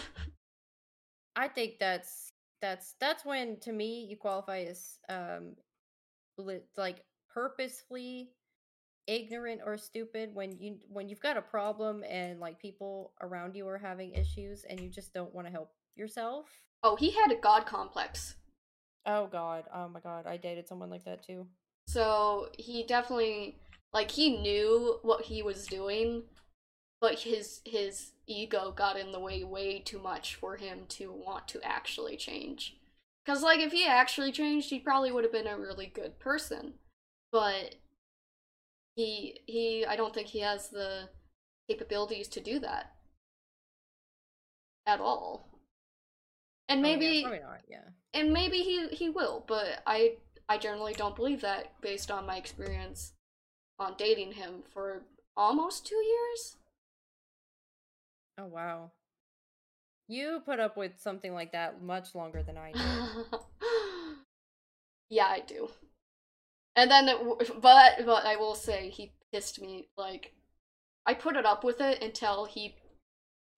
I 1.37 1.49
think 1.49 1.79
that's 1.79 2.33
that's 2.61 2.95
that's 3.01 3.25
when 3.25 3.59
to 3.61 3.73
me 3.73 4.05
you 4.05 4.17
qualify 4.17 4.61
as 4.63 4.99
um 5.09 5.57
li- 6.39 6.61
like 6.77 7.05
purposefully 7.33 8.31
ignorant 9.11 9.61
or 9.67 9.77
stupid 9.77 10.33
when 10.35 10.57
you 10.61 10.79
when 10.89 11.09
you've 11.09 11.21
got 11.21 11.37
a 11.37 11.43
problem 11.43 12.05
and 12.09 12.39
like 12.39 12.61
people 12.61 13.13
around 13.21 13.57
you 13.57 13.67
are 13.67 13.77
having 13.77 14.13
issues 14.13 14.65
and 14.71 14.79
you 14.79 14.89
just 14.89 15.13
don't 15.13 15.35
want 15.35 15.47
to 15.47 15.53
help 15.53 15.73
yourself. 15.97 16.47
Oh, 16.85 16.95
he 16.95 17.11
had 17.11 17.33
a 17.33 17.41
god 17.41 17.67
complex. 17.67 18.37
Oh 19.05 19.27
god. 19.27 19.65
Oh 19.75 19.89
my 19.89 19.99
god. 19.99 20.27
I 20.27 20.37
dated 20.37 20.69
someone 20.69 20.91
like 20.91 21.05
that 21.05 21.25
too. 21.25 21.47
So 21.89 22.51
he 22.57 22.85
definitely 22.85 23.57
like 23.93 24.13
he 24.13 24.39
knew 24.39 25.01
what 25.03 25.25
he 25.25 25.43
was 25.43 25.67
doing, 25.67 26.23
but 27.01 27.19
his 27.19 27.63
his 27.65 28.13
ego 28.29 28.73
got 28.75 28.97
in 28.97 29.11
the 29.11 29.19
way 29.19 29.43
way 29.43 29.81
too 29.81 29.99
much 29.99 30.37
for 30.37 30.57
him 30.57 30.83
to 30.91 31.11
want 31.11 31.49
to 31.49 31.61
actually 31.65 32.17
change. 32.17 32.77
Cuz 33.27 33.43
like 33.43 33.59
if 33.59 33.73
he 33.73 33.85
actually 33.85 34.31
changed, 34.31 34.71
he 34.71 34.79
probably 34.79 35.11
would 35.11 35.25
have 35.25 35.33
been 35.33 35.49
a 35.49 35.59
really 35.59 35.87
good 35.87 36.21
person. 36.21 36.75
But 37.33 37.75
he 39.01 39.41
he 39.47 39.87
I 39.87 39.97
don't 39.97 40.15
think 40.15 40.29
he 40.29 40.41
has 40.41 40.69
the 40.69 41.09
capabilities 41.69 42.29
to 42.29 42.41
do 42.41 42.59
that 42.61 42.93
at 44.87 45.01
all. 45.01 45.49
And 46.69 46.85
Oh, 46.85 46.89
yeah, 46.89 46.97
maybe 46.97 47.23
probably 47.23 47.41
not, 47.41 47.61
yeah. 47.69 47.89
and 48.15 48.33
maybe 48.33 48.59
he 48.59 48.89
he 48.89 49.09
will, 49.09 49.45
but 49.47 49.83
I 49.87 50.17
I 50.49 50.59
generally 50.59 50.95
don't 50.95 51.17
believe 51.17 51.41
that 51.43 51.81
based 51.81 52.11
on 52.11 52.27
my 52.27 52.37
experience 52.37 53.13
on 53.79 53.95
dating 53.97 54.33
him 54.33 54.63
for 54.73 55.03
almost 55.37 55.87
2 55.87 55.95
years. 55.97 56.57
Oh 58.39 58.47
wow. 58.47 58.91
You 60.09 60.41
put 60.45 60.59
up 60.61 60.77
with 60.77 60.99
something 61.01 61.33
like 61.35 61.53
that 61.53 61.83
much 61.83 62.15
longer 62.15 62.43
than 62.43 62.59
I 62.59 62.73
did. 62.73 63.41
yeah, 65.09 65.27
I 65.27 65.41
do. 65.41 65.71
And 66.81 66.91
then, 66.91 67.09
it 67.11 67.61
but 67.61 68.07
but 68.07 68.25
I 68.25 68.37
will 68.37 68.55
say 68.55 68.89
he 68.89 69.13
pissed 69.35 69.61
me. 69.61 69.89
Like, 69.99 70.33
I 71.05 71.13
put 71.13 71.37
it 71.37 71.45
up 71.45 71.63
with 71.63 71.79
it 71.83 72.03
until 72.03 72.47
he 72.47 72.77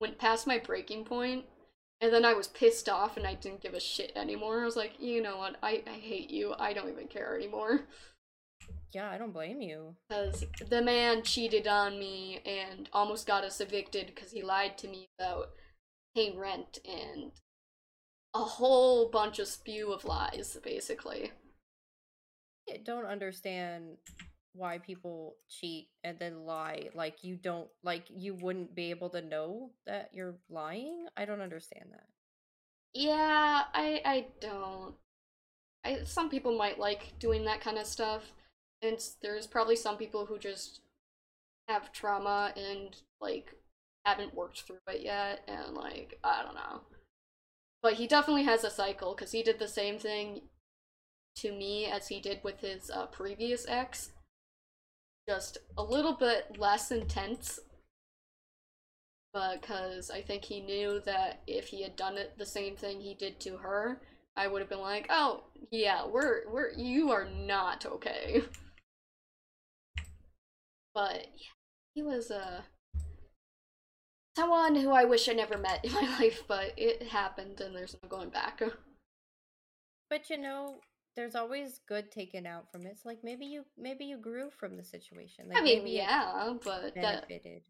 went 0.01 0.19
past 0.19 0.45
my 0.45 0.59
breaking 0.59 1.05
point, 1.05 1.45
and 2.01 2.13
then 2.13 2.25
I 2.25 2.35
was 2.35 2.49
pissed 2.49 2.89
off 2.89 3.17
and 3.17 3.25
I 3.25 3.35
didn't 3.35 3.61
give 3.63 3.75
a 3.75 3.81
shit 3.81 4.11
anymore. 4.17 4.61
I 4.61 4.65
was 4.65 4.75
like, 4.75 4.95
you 4.99 5.23
know 5.23 5.37
what? 5.37 5.55
I 5.63 5.85
I 5.87 5.99
hate 6.01 6.31
you. 6.31 6.55
I 6.59 6.73
don't 6.73 6.91
even 6.91 7.07
care 7.07 7.37
anymore. 7.37 7.83
yeah, 8.93 9.09
I 9.09 9.19
don't 9.19 9.33
blame 9.33 9.63
you. 9.63 9.95
Because 10.09 10.45
the 10.69 10.83
man 10.83 11.23
cheated 11.23 11.69
on 11.69 12.01
me 12.01 12.41
and 12.45 12.89
almost 12.93 13.29
got 13.29 13.45
us 13.45 13.61
evicted 13.61 14.07
because 14.09 14.33
he 14.33 14.43
lied 14.43 14.77
to 14.79 14.89
me 14.89 15.07
about 15.21 15.51
paying 16.17 16.41
rent 16.41 16.81
and 16.85 17.31
a 18.35 18.41
whole 18.41 19.09
bunch 19.09 19.39
of 19.39 19.47
spew 19.47 19.93
of 19.93 20.05
lies, 20.05 20.59
basically. 20.65 21.31
Don't 22.85 23.07
understand 23.07 23.97
why 24.55 24.79
people 24.79 25.37
cheat 25.49 25.89
and 26.05 26.19
then 26.19 26.45
lie. 26.45 26.89
Like 26.95 27.25
you 27.25 27.37
don't 27.37 27.69
like 27.83 28.05
you 28.09 28.35
wouldn't 28.35 28.75
be 28.75 28.91
able 28.91 29.11
to 29.11 29.23
know 29.23 29.71
that 29.87 30.11
you're 30.13 30.37
lying. 30.51 31.07
I 31.17 31.25
don't 31.25 31.41
understand 31.41 31.87
that. 31.93 32.07
Yeah, 32.95 33.63
I 33.73 34.03
I 34.05 34.27
don't. 34.41 34.95
I 35.85 36.05
some 36.05 36.29
people 36.29 36.57
might 36.57 36.79
like 36.79 37.19
doing 37.19 37.45
that 37.47 37.61
kind 37.61 37.79
of 37.79 37.87
stuff, 37.87 38.33
and 38.83 38.99
there's 39.23 39.47
probably 39.47 39.77
some 39.77 39.97
people 39.97 40.27
who 40.27 40.39
just 40.39 40.81
have 41.69 41.93
trauma 41.93 42.53
and 42.57 42.97
like 43.21 43.55
haven't 44.05 44.35
worked 44.35 44.63
through 44.63 44.79
it 44.89 45.03
yet, 45.03 45.41
and 45.49 45.75
like 45.75 46.19
I 46.23 46.43
don't 46.43 46.55
know. 46.55 46.83
But 47.83 47.95
he 47.95 48.07
definitely 48.07 48.45
has 48.45 48.63
a 48.63 48.71
cycle 48.71 49.15
because 49.15 49.33
he 49.33 49.43
did 49.43 49.59
the 49.59 49.69
same 49.69 49.99
thing 49.99 50.43
to 51.37 51.53
me 51.53 51.87
as 51.87 52.09
he 52.09 52.21
did 52.21 52.41
with 52.43 52.61
his 52.61 52.91
uh, 52.91 53.07
previous 53.07 53.67
ex, 53.69 54.11
just 55.29 55.59
a 55.77 55.83
little 55.83 56.15
bit 56.15 56.57
less 56.59 56.91
intense 56.91 57.61
because 59.33 60.11
I 60.11 60.21
think 60.21 60.45
he 60.45 60.61
knew 60.61 61.01
that 61.07 61.41
if 61.47 61.69
he 61.69 61.83
had 61.83 61.97
done 61.97 62.19
it 62.19 62.37
the 62.37 62.47
same 62.47 62.77
thing 62.77 63.01
he 63.01 63.15
did 63.15 63.41
to 63.41 63.57
her, 63.57 64.01
I 64.37 64.47
would 64.47 64.61
have 64.61 64.69
been 64.69 64.81
like, 64.81 65.07
"Oh, 65.11 65.45
yeah, 65.71 66.07
we're 66.07 66.51
we're 66.51 66.73
you 66.73 67.11
are 67.11 67.29
not 67.29 67.87
okay." 67.87 68.43
But 70.95 71.27
yeah, 71.39 71.55
he 71.95 72.03
was 72.03 72.31
uh 72.31 72.63
someone 74.37 74.75
who 74.75 74.91
I 74.91 75.05
wish 75.05 75.29
I 75.29 75.33
never 75.33 75.57
met 75.57 75.85
in 75.85 75.93
my 75.95 76.19
life, 76.19 76.43
but 76.47 76.75
it 76.77 77.03
happened 77.03 77.61
and 77.61 77.75
there's 77.75 77.97
no 78.03 78.09
going 78.09 78.31
back. 78.31 78.63
But 80.11 80.29
you 80.29 80.37
know, 80.37 80.81
there's 81.17 81.35
always 81.35 81.81
good 81.87 82.11
taken 82.11 82.47
out 82.47 82.71
from 82.71 82.87
it. 82.87 82.91
It's 82.91 83.05
like 83.05 83.23
maybe 83.23 83.47
you 83.47 83.65
maybe 83.79 84.05
you 84.05 84.17
grew 84.17 84.51
from 84.51 84.77
the 84.77 84.85
situation. 84.85 85.49
Like 85.49 85.59
I 85.59 85.61
mean, 85.63 85.79
maybe 85.79 85.97
yeah, 85.97 86.55
but 86.65 86.95
that 86.95 87.29
benefited. 87.29 87.63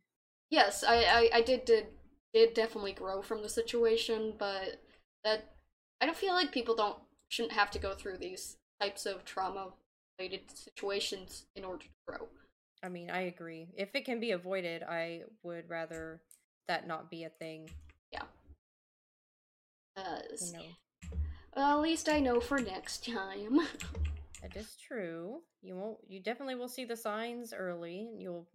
yes, 0.50 0.84
I 0.84 1.04
I, 1.04 1.30
I 1.34 1.42
did 1.42 1.64
did 1.64 1.86
did 2.32 2.54
definitely 2.54 2.92
grow 2.92 3.22
from 3.22 3.42
the 3.42 3.48
situation, 3.48 4.34
but 4.38 4.80
that 5.24 5.52
I 6.00 6.06
don't 6.06 6.16
feel 6.16 6.34
like 6.34 6.52
people 6.52 6.74
don't 6.74 6.98
shouldn't 7.28 7.52
have 7.54 7.70
to 7.72 7.78
go 7.78 7.94
through 7.94 8.18
these 8.18 8.56
types 8.80 9.06
of 9.06 9.24
trauma 9.24 9.72
related 10.18 10.50
situations 10.56 11.46
in 11.56 11.64
order 11.64 11.84
to 11.84 11.90
grow. 12.06 12.28
I 12.82 12.88
mean, 12.88 13.10
I 13.10 13.22
agree. 13.22 13.68
If 13.76 13.94
it 13.94 14.04
can 14.04 14.20
be 14.20 14.32
avoided, 14.32 14.82
I 14.82 15.22
would 15.42 15.68
rather 15.70 16.20
that 16.68 16.86
not 16.86 17.10
be 17.10 17.24
a 17.24 17.28
thing. 17.30 17.70
Yeah. 18.12 18.22
Because 19.94 20.52
You 20.52 20.58
know, 20.58 20.64
well, 21.56 21.76
at 21.76 21.82
least 21.82 22.08
I 22.08 22.20
know 22.20 22.40
for 22.40 22.58
next 22.58 23.06
time. 23.06 23.60
that 24.42 24.56
is 24.56 24.76
true. 24.76 25.40
You 25.62 25.76
won't. 25.76 25.98
You 26.08 26.20
definitely 26.20 26.54
will 26.54 26.68
see 26.68 26.84
the 26.84 26.96
signs 26.96 27.52
early, 27.52 28.08
and 28.10 28.20
you'll 28.20 28.48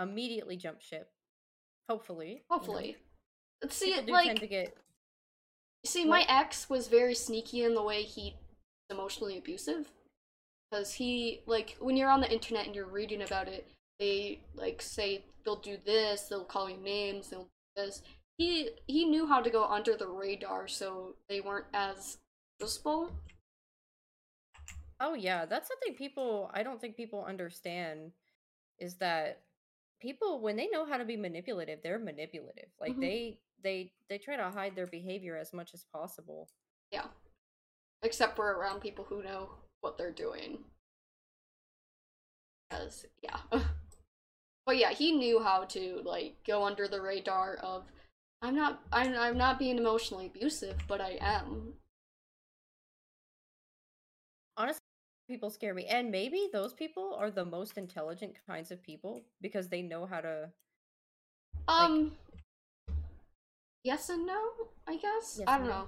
immediately 0.00 0.56
jump 0.56 0.80
ship. 0.80 1.10
Hopefully. 1.88 2.28
you 2.28 2.34
know. 2.34 2.40
Hopefully. 2.50 2.96
Let's 3.62 3.76
see 3.76 3.92
People 3.94 4.08
it 4.08 4.12
like 4.12 4.26
tend 4.26 4.40
to 4.40 4.46
get. 4.46 4.76
see 5.84 6.04
my 6.04 6.24
ex 6.28 6.68
was 6.70 6.88
very 6.88 7.14
sneaky 7.14 7.64
in 7.64 7.74
the 7.74 7.82
way 7.82 8.02
he 8.02 8.36
emotionally 8.90 9.36
abusive 9.36 9.90
because 10.70 10.92
he 10.92 11.40
like 11.46 11.76
when 11.80 11.96
you're 11.96 12.10
on 12.10 12.20
the 12.20 12.32
internet 12.32 12.66
and 12.66 12.74
you're 12.74 12.86
reading 12.86 13.22
about 13.22 13.48
it 13.48 13.66
they 13.98 14.40
like 14.54 14.80
say 14.80 15.24
they'll 15.44 15.56
do 15.56 15.76
this 15.84 16.22
they'll 16.22 16.44
call 16.44 16.70
you 16.70 16.76
names 16.78 17.28
they'll 17.28 17.42
do 17.42 17.48
this 17.84 18.02
he 18.38 18.70
he 18.86 19.04
knew 19.04 19.26
how 19.26 19.40
to 19.42 19.50
go 19.50 19.64
under 19.64 19.96
the 19.96 20.06
radar 20.06 20.68
so 20.68 21.14
they 21.28 21.40
weren't 21.40 21.66
as 21.74 22.18
noticeable 22.60 23.10
Oh 25.00 25.14
yeah, 25.14 25.46
that's 25.46 25.68
something 25.68 25.94
people. 25.94 26.50
I 26.52 26.64
don't 26.64 26.80
think 26.80 26.96
people 26.96 27.24
understand. 27.24 28.10
Is 28.80 28.96
that 28.96 29.42
people 30.00 30.40
when 30.40 30.56
they 30.56 30.66
know 30.68 30.84
how 30.84 30.96
to 30.96 31.04
be 31.04 31.16
manipulative, 31.16 31.80
they're 31.84 32.00
manipulative. 32.00 32.68
Like 32.80 32.96
Mhm. 32.96 33.00
they 33.00 33.40
they 33.62 33.92
they 34.08 34.18
try 34.18 34.36
to 34.36 34.50
hide 34.50 34.74
their 34.74 34.88
behavior 34.88 35.36
as 35.36 35.52
much 35.52 35.72
as 35.74 35.84
possible. 35.92 36.48
yeah 36.90 37.06
except 38.02 38.38
we're 38.38 38.54
around 38.54 38.80
people 38.80 39.04
who 39.04 39.22
know 39.22 39.50
what 39.82 39.98
they're 39.98 40.12
doing 40.12 40.64
because 42.70 43.06
yeah 43.22 43.38
but 44.66 44.76
yeah 44.78 44.90
he 44.90 45.12
knew 45.12 45.42
how 45.42 45.64
to 45.64 46.00
like 46.04 46.36
go 46.46 46.64
under 46.64 46.86
the 46.88 47.00
radar 47.00 47.56
of 47.56 47.84
i'm 48.42 48.54
not 48.54 48.80
i'm, 48.92 49.14
I'm 49.14 49.36
not 49.36 49.58
being 49.58 49.78
emotionally 49.78 50.26
abusive 50.26 50.76
but 50.88 51.00
i 51.00 51.18
am 51.20 51.74
honestly 54.58 54.80
people 55.28 55.50
scare 55.50 55.74
me 55.74 55.86
and 55.86 56.10
maybe 56.10 56.48
those 56.52 56.72
people 56.72 57.14
are 57.18 57.30
the 57.30 57.44
most 57.44 57.78
intelligent 57.78 58.34
kinds 58.46 58.70
of 58.70 58.82
people 58.82 59.22
because 59.40 59.68
they 59.68 59.82
know 59.82 60.04
how 60.04 60.20
to 60.20 60.48
um 61.68 62.12
yes 63.84 64.08
and 64.08 64.26
no 64.26 64.40
i 64.86 64.96
guess 64.96 65.36
Yes 65.38 65.44
i 65.46 65.58
don't 65.58 65.68
no. 65.68 65.72
know 65.72 65.86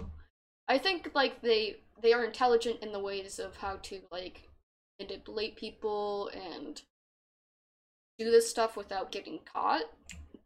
i 0.69 0.79
think 0.79 1.11
like 1.15 1.41
they 1.43 1.77
they 2.03 2.13
are 2.13 2.25
intelligent 2.25 2.77
in 2.83 2.93
the 2.93 2.99
ways 2.99 3.39
of 3.39 3.57
how 3.57 3.77
to 3.83 4.01
like 4.13 4.49
manipulate 5.01 5.57
people 5.57 6.31
and 6.35 6.83
do 8.19 8.31
this 8.31 8.49
stuff 8.49 8.77
without 8.77 9.11
getting 9.11 9.39
caught 9.51 9.85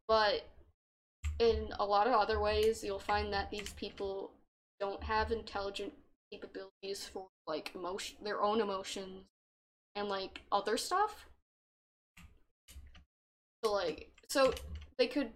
but 0.06 0.48
in 1.40 1.68
a 1.80 1.84
lot 1.84 2.06
of 2.06 2.12
other 2.12 2.40
ways 2.40 2.84
you'll 2.84 2.98
find 3.00 3.32
that 3.32 3.50
these 3.50 3.72
people 3.72 4.30
don't 4.78 5.02
have 5.02 5.32
intelligent 5.32 5.92
capabilities 6.34 7.08
for 7.12 7.28
like 7.46 7.70
emotion 7.74 8.16
their 8.22 8.42
own 8.42 8.60
emotions 8.60 9.24
and 9.94 10.08
like 10.08 10.40
other 10.50 10.76
stuff. 10.76 11.26
So 13.64 13.72
like 13.72 14.10
so 14.28 14.52
they 14.98 15.06
could 15.06 15.30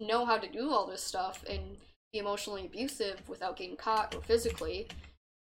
know 0.00 0.24
how 0.24 0.38
to 0.38 0.50
do 0.50 0.70
all 0.70 0.86
this 0.86 1.02
stuff 1.02 1.44
and 1.48 1.76
be 2.12 2.18
emotionally 2.18 2.66
abusive 2.66 3.28
without 3.28 3.56
getting 3.56 3.76
caught 3.76 4.14
or 4.14 4.22
physically 4.22 4.88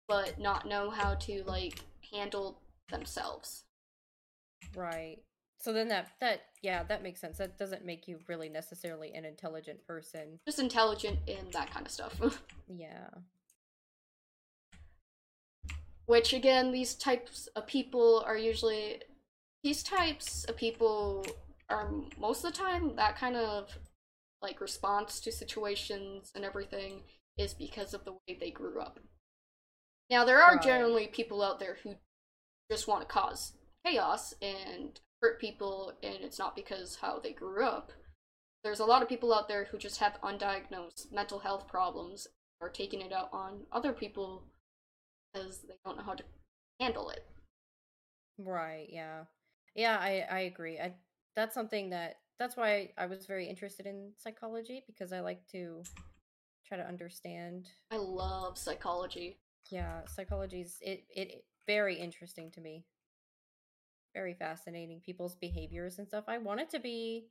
but 0.07 0.39
not 0.39 0.67
know 0.67 0.89
how 0.89 1.15
to 1.15 1.43
like 1.45 1.79
handle 2.13 2.59
themselves. 2.91 3.63
Right. 4.75 5.17
So 5.59 5.73
then 5.73 5.87
that 5.87 6.09
that 6.21 6.41
yeah 6.61 6.83
that 6.83 7.01
makes 7.01 7.21
sense. 7.21 7.37
That 7.37 7.57
doesn't 7.57 7.85
make 7.85 8.07
you 8.07 8.19
really 8.27 8.49
necessarily 8.49 9.13
an 9.13 9.25
intelligent 9.25 9.85
person. 9.87 10.39
Just 10.45 10.59
intelligent 10.59 11.17
in 11.25 11.49
that 11.53 11.71
kind 11.71 11.85
of 11.85 11.91
stuff. 11.91 12.41
Yeah 12.67 13.09
which 16.05 16.33
again 16.33 16.71
these 16.71 16.95
types 16.95 17.47
of 17.55 17.65
people 17.67 18.23
are 18.25 18.37
usually 18.37 19.01
these 19.63 19.83
types 19.83 20.43
of 20.45 20.55
people 20.55 21.25
are 21.69 21.89
most 22.19 22.43
of 22.43 22.53
the 22.53 22.57
time 22.59 22.95
that 22.95 23.17
kind 23.17 23.35
of 23.35 23.77
like 24.41 24.61
response 24.61 25.19
to 25.19 25.31
situations 25.31 26.31
and 26.35 26.45
everything 26.45 27.01
is 27.37 27.53
because 27.53 27.93
of 27.93 28.03
the 28.05 28.13
way 28.13 28.37
they 28.39 28.51
grew 28.51 28.79
up 28.79 28.99
now 30.09 30.23
there 30.23 30.41
are 30.41 30.55
Right. 30.55 30.61
generally 30.63 31.07
people 31.07 31.41
out 31.41 31.59
there 31.59 31.77
who 31.83 31.95
just 32.71 32.87
want 32.87 33.01
to 33.01 33.07
cause 33.07 33.53
chaos 33.85 34.33
and 34.41 34.99
hurt 35.21 35.39
people 35.39 35.93
and 36.03 36.17
it's 36.21 36.39
not 36.39 36.55
because 36.55 36.97
how 37.01 37.19
they 37.19 37.31
grew 37.31 37.65
up 37.65 37.91
there's 38.63 38.79
a 38.79 38.85
lot 38.85 39.01
of 39.01 39.09
people 39.09 39.33
out 39.33 39.47
there 39.47 39.65
who 39.65 39.77
just 39.77 39.99
have 39.99 40.19
undiagnosed 40.21 41.11
mental 41.11 41.39
health 41.39 41.67
problems 41.67 42.27
are 42.61 42.69
taking 42.69 43.01
it 43.01 43.11
out 43.13 43.29
on 43.31 43.61
other 43.71 43.93
people 43.93 44.43
because 45.35 45.59
they 45.67 45.73
don't 45.85 45.97
know 45.97 46.03
how 46.03 46.13
to 46.13 46.23
handle 46.79 47.09
it. 47.09 47.25
right 48.37 48.87
yeah 48.89 49.23
yeah 49.75 49.97
i 49.99 50.25
i 50.29 50.39
agree 50.41 50.77
i 50.79 50.93
that's 51.35 51.53
something 51.53 51.89
that 51.89 52.15
that's 52.37 52.57
why 52.57 52.91
i 52.97 53.05
was 53.05 53.25
very 53.25 53.47
interested 53.47 53.85
in 53.85 54.11
psychology 54.17 54.83
because 54.87 55.13
i 55.13 55.19
like 55.21 55.45
to 55.49 55.81
try 56.67 56.77
to 56.77 56.85
understand 56.87 57.67
I 57.91 57.97
love 57.97 58.57
psychology. 58.57 59.37
yeah 59.71 60.01
psychology's 60.05 60.77
it 60.81 61.05
it 61.15 61.45
very 61.67 61.95
interesting 61.95 62.51
to 62.51 62.61
me 62.61 62.83
very 64.13 64.33
fascinating 64.33 64.99
people's 65.05 65.35
behaviors 65.35 65.97
and 65.99 66.07
stuff 66.07 66.25
i 66.27 66.37
wanted 66.37 66.69
to 66.71 66.79
be 66.79 67.27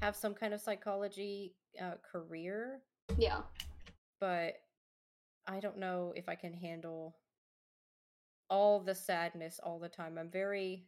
have 0.00 0.16
some 0.16 0.32
kind 0.34 0.54
of 0.54 0.60
psychology 0.60 1.54
uh, 1.82 1.94
career 2.10 2.80
Yeah. 3.18 3.40
but 4.20 4.54
i 5.46 5.60
don't 5.60 5.78
know 5.78 6.12
if 6.16 6.28
i 6.30 6.34
can 6.34 6.52
handle 6.54 7.14
all 8.48 8.80
the 8.80 8.94
sadness 8.94 9.58
all 9.62 9.78
the 9.78 9.88
time 9.88 10.18
i'm 10.18 10.30
very 10.30 10.84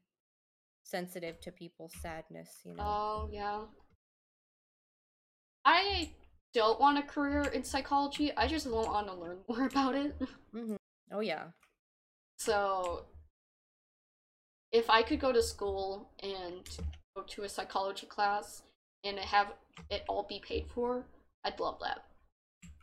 sensitive 0.84 1.40
to 1.40 1.50
people's 1.52 1.92
sadness 2.00 2.60
you 2.64 2.74
know 2.74 2.82
Oh, 2.86 3.28
yeah. 3.32 3.60
I 5.64 6.10
don't 6.54 6.80
want 6.80 6.98
a 6.98 7.02
career 7.02 7.42
in 7.42 7.62
psychology. 7.62 8.32
I 8.36 8.46
just 8.46 8.66
want 8.70 9.06
to 9.06 9.14
learn 9.14 9.38
more 9.48 9.66
about 9.66 9.94
it. 9.94 10.16
hmm 10.52 10.76
oh 11.12 11.20
yeah 11.20 11.44
So, 12.38 13.04
if 14.72 14.88
I 14.88 15.02
could 15.02 15.20
go 15.20 15.32
to 15.32 15.42
school 15.42 16.10
and 16.22 16.66
go 17.16 17.22
to 17.22 17.42
a 17.42 17.48
psychology 17.48 18.06
class 18.06 18.62
and 19.04 19.18
have 19.18 19.48
it 19.90 20.04
all 20.08 20.26
be 20.28 20.40
paid 20.46 20.66
for, 20.74 21.04
I'd 21.44 21.58
love 21.60 21.78
that. 21.82 22.04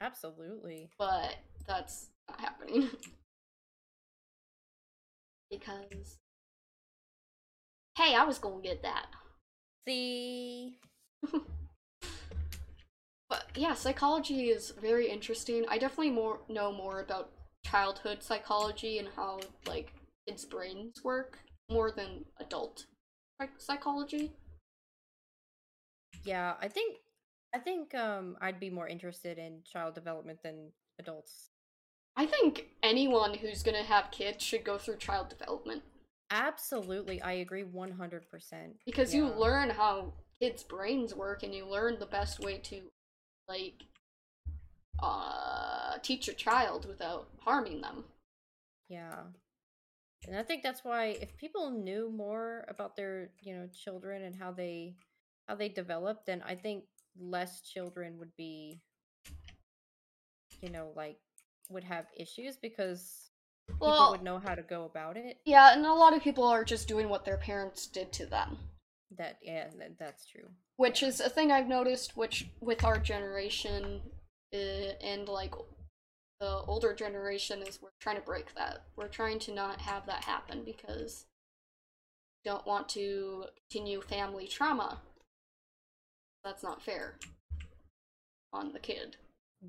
absolutely 0.02 0.90
But 1.00 1.36
that's 1.68 2.08
not 2.30 2.40
happening. 2.40 2.90
because. 5.60 6.18
Hey, 7.98 8.16
I 8.16 8.24
was 8.26 8.40
gonna 8.40 8.62
get 8.62 8.82
that. 8.84 9.08
see 9.88 10.80
But 13.30 13.46
yeah, 13.56 13.76
psychology 13.76 14.50
is 14.50 14.72
very 14.72 15.08
interesting. 15.10 15.66
I 15.70 15.78
definitely 15.78 16.10
more 16.12 16.40
know 16.50 16.72
more 16.72 17.00
about 17.02 17.32
childhood 17.64 18.24
psychology 18.24 18.98
and 19.00 19.08
how 19.16 19.40
like 19.68 19.94
kids' 20.28 20.46
brains 20.46 21.04
work 21.04 21.40
more 21.70 21.92
than 21.92 22.26
adult 22.40 22.86
psychology. 23.58 24.34
yeah 26.24 26.54
i 26.62 26.68
think 26.68 26.98
i 27.54 27.60
think 27.60 27.94
um 27.96 28.38
i'd 28.42 28.60
be 28.60 28.70
more 28.70 28.88
interested 28.88 29.38
in 29.38 29.62
child 29.66 29.94
development 29.94 30.40
than 30.44 30.72
adults 31.00 31.50
I 32.18 32.26
think 32.26 32.68
anyone 32.82 33.34
who's 33.34 33.64
gonna 33.64 33.84
have 33.84 34.12
kids 34.12 34.44
should 34.44 34.64
go 34.64 34.78
through 34.78 34.98
child 34.98 35.30
development 35.30 35.84
absolutely 36.32 37.22
i 37.22 37.34
agree 37.34 37.64
100% 37.64 38.22
because 38.84 39.14
you 39.14 39.28
learn 39.28 39.70
how 39.70 40.12
kids' 40.40 40.64
brains 40.64 41.14
work 41.14 41.44
and 41.44 41.54
you 41.54 41.66
learn 41.66 41.98
the 42.00 42.06
best 42.06 42.40
way 42.40 42.58
to 42.58 42.82
like 43.48 43.84
uh 45.02 45.98
teach 46.02 46.28
a 46.28 46.34
child 46.34 46.88
without 46.88 47.28
harming 47.40 47.82
them. 47.82 48.04
Yeah. 48.90 49.24
And 50.28 50.38
I 50.38 50.44
think 50.44 50.64
that's 50.64 50.84
why 50.84 51.18
if 51.22 51.36
people 51.38 51.70
knew 51.70 52.12
more 52.12 52.66
about 52.68 52.96
their, 52.96 53.30
you 53.42 53.56
know, 53.56 53.68
children 53.68 54.24
and 54.24 54.36
how 54.36 54.52
they 54.52 54.96
how 55.48 55.56
they 55.56 55.70
develop, 55.70 56.26
then 56.26 56.44
I 56.46 56.56
think 56.56 56.86
less 57.20 57.62
children 57.62 58.18
would 58.20 58.36
be 58.36 58.82
you 60.62 60.70
know, 60.70 60.92
like 60.96 61.18
would 61.70 61.84
have 61.84 62.06
issues 62.18 62.58
because 62.58 63.30
people 63.68 63.88
Well, 63.88 64.12
would 64.12 64.24
know 64.24 64.40
how 64.40 64.56
to 64.56 64.62
go 64.64 64.86
about 64.86 65.18
it. 65.18 65.38
yeah, 65.46 65.74
and 65.74 65.86
a 65.86 65.94
lot 65.94 66.16
of 66.16 66.22
people 66.24 66.44
are 66.46 66.64
just 66.64 66.88
doing 66.88 67.10
what 67.10 67.26
their 67.26 67.38
parents 67.38 67.88
did 67.88 68.12
to 68.14 68.26
them. 68.26 68.58
That 69.18 69.38
yeah, 69.42 69.68
that, 69.80 69.98
that's 70.00 70.26
true. 70.26 70.50
which 70.78 71.02
is 71.04 71.20
a 71.22 71.30
thing 71.30 71.52
I've 71.52 71.68
noticed. 71.68 72.18
Which 72.18 72.48
with 72.60 72.84
our 72.84 72.98
generation 73.00 74.02
uh, 74.54 74.58
and 75.02 75.28
like 75.30 75.54
the 76.40 76.48
older 76.68 76.94
generation 76.94 77.62
is 77.62 77.82
we're 77.82 77.90
trying 78.00 78.18
to 78.18 78.22
break 78.22 78.54
that. 78.56 78.82
We're 78.98 79.08
trying 79.08 79.40
to 79.40 79.54
not 79.54 79.80
have 79.82 80.06
that 80.08 80.24
happen 80.26 80.64
because 80.66 81.26
we 82.44 82.50
don't 82.52 82.66
want 82.68 82.90
to 82.90 83.46
continue 83.72 84.02
family 84.02 84.48
trauma. 84.48 85.00
That's 86.44 86.62
not 86.64 86.84
fair 86.84 87.16
on 88.52 88.74
the 88.74 88.80
kid. 88.80 89.16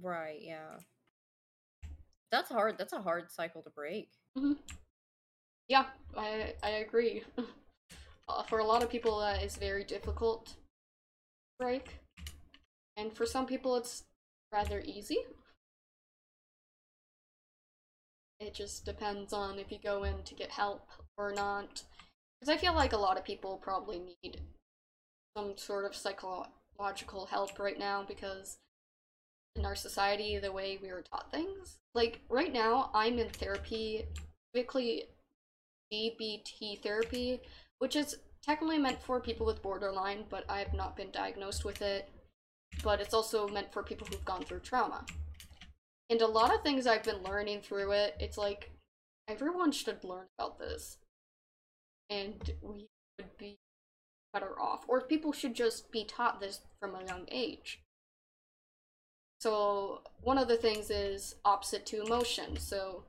Right, 0.02 0.40
yeah. 0.42 0.78
That's 2.36 2.50
hard. 2.50 2.76
That's 2.76 2.92
a 2.92 3.00
hard 3.00 3.30
cycle 3.30 3.62
to 3.62 3.70
break. 3.70 4.10
Yeah, 5.68 5.86
I 6.16 6.54
I 6.62 6.70
agree. 6.70 7.24
uh, 8.28 8.42
for 8.44 8.58
a 8.58 8.64
lot 8.64 8.82
of 8.82 8.90
people, 8.90 9.20
that 9.20 9.42
is 9.42 9.56
very 9.56 9.84
difficult 9.84 10.54
break, 11.58 12.00
and 12.96 13.12
for 13.16 13.26
some 13.26 13.46
people, 13.46 13.76
it's 13.76 14.04
rather 14.52 14.80
easy. 14.84 15.18
It 18.38 18.54
just 18.54 18.84
depends 18.84 19.32
on 19.32 19.58
if 19.58 19.72
you 19.72 19.78
go 19.82 20.04
in 20.04 20.22
to 20.24 20.34
get 20.34 20.50
help 20.50 20.90
or 21.16 21.32
not. 21.32 21.82
Because 22.40 22.54
I 22.54 22.58
feel 22.58 22.74
like 22.74 22.92
a 22.92 22.98
lot 22.98 23.16
of 23.16 23.24
people 23.24 23.56
probably 23.56 24.00
need 24.22 24.40
some 25.36 25.56
sort 25.56 25.84
of 25.84 25.96
psychological 25.96 27.26
help 27.26 27.58
right 27.58 27.78
now 27.78 28.04
because 28.06 28.58
in 29.56 29.64
our 29.64 29.74
society, 29.74 30.38
the 30.38 30.52
way 30.52 30.78
we 30.80 30.92
were 30.92 31.02
taught 31.02 31.30
things. 31.30 31.78
Like, 31.94 32.20
right 32.28 32.52
now, 32.52 32.90
I'm 32.94 33.18
in 33.18 33.28
therapy, 33.28 34.04
specifically 34.50 35.04
DBT 35.92 36.82
therapy, 36.82 37.40
which 37.78 37.96
is 37.96 38.18
technically 38.42 38.78
meant 38.78 39.02
for 39.02 39.20
people 39.20 39.46
with 39.46 39.62
borderline, 39.62 40.24
but 40.28 40.44
I 40.48 40.58
have 40.58 40.74
not 40.74 40.96
been 40.96 41.10
diagnosed 41.10 41.64
with 41.64 41.82
it. 41.82 42.08
But 42.82 43.00
it's 43.00 43.14
also 43.14 43.48
meant 43.48 43.72
for 43.72 43.82
people 43.82 44.06
who've 44.06 44.24
gone 44.24 44.42
through 44.42 44.60
trauma. 44.60 45.04
And 46.10 46.20
a 46.20 46.26
lot 46.26 46.54
of 46.54 46.62
things 46.62 46.86
I've 46.86 47.02
been 47.02 47.22
learning 47.22 47.62
through 47.62 47.92
it, 47.92 48.16
it's 48.20 48.38
like 48.38 48.70
everyone 49.28 49.72
should 49.72 50.04
learn 50.04 50.26
about 50.38 50.58
this. 50.58 50.98
And 52.10 52.52
we 52.62 52.86
would 53.18 53.36
be 53.38 53.58
better 54.32 54.60
off. 54.60 54.84
Or 54.86 55.00
people 55.00 55.32
should 55.32 55.54
just 55.54 55.90
be 55.90 56.04
taught 56.04 56.40
this 56.40 56.60
from 56.80 56.94
a 56.94 57.04
young 57.06 57.26
age. 57.30 57.80
So, 59.40 60.00
one 60.22 60.38
of 60.38 60.48
the 60.48 60.56
things 60.56 60.90
is 60.90 61.36
opposite 61.44 61.86
to 61.86 62.02
emotion. 62.02 62.56
So, 62.56 63.04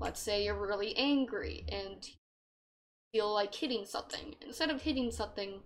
let's 0.00 0.20
say 0.20 0.44
you're 0.44 0.54
really 0.54 0.96
angry 0.96 1.64
and 1.68 2.06
feel 3.12 3.32
like 3.32 3.54
hitting 3.54 3.84
something. 3.86 4.34
Instead 4.44 4.70
of 4.70 4.82
hitting 4.82 5.10
something, 5.10 5.60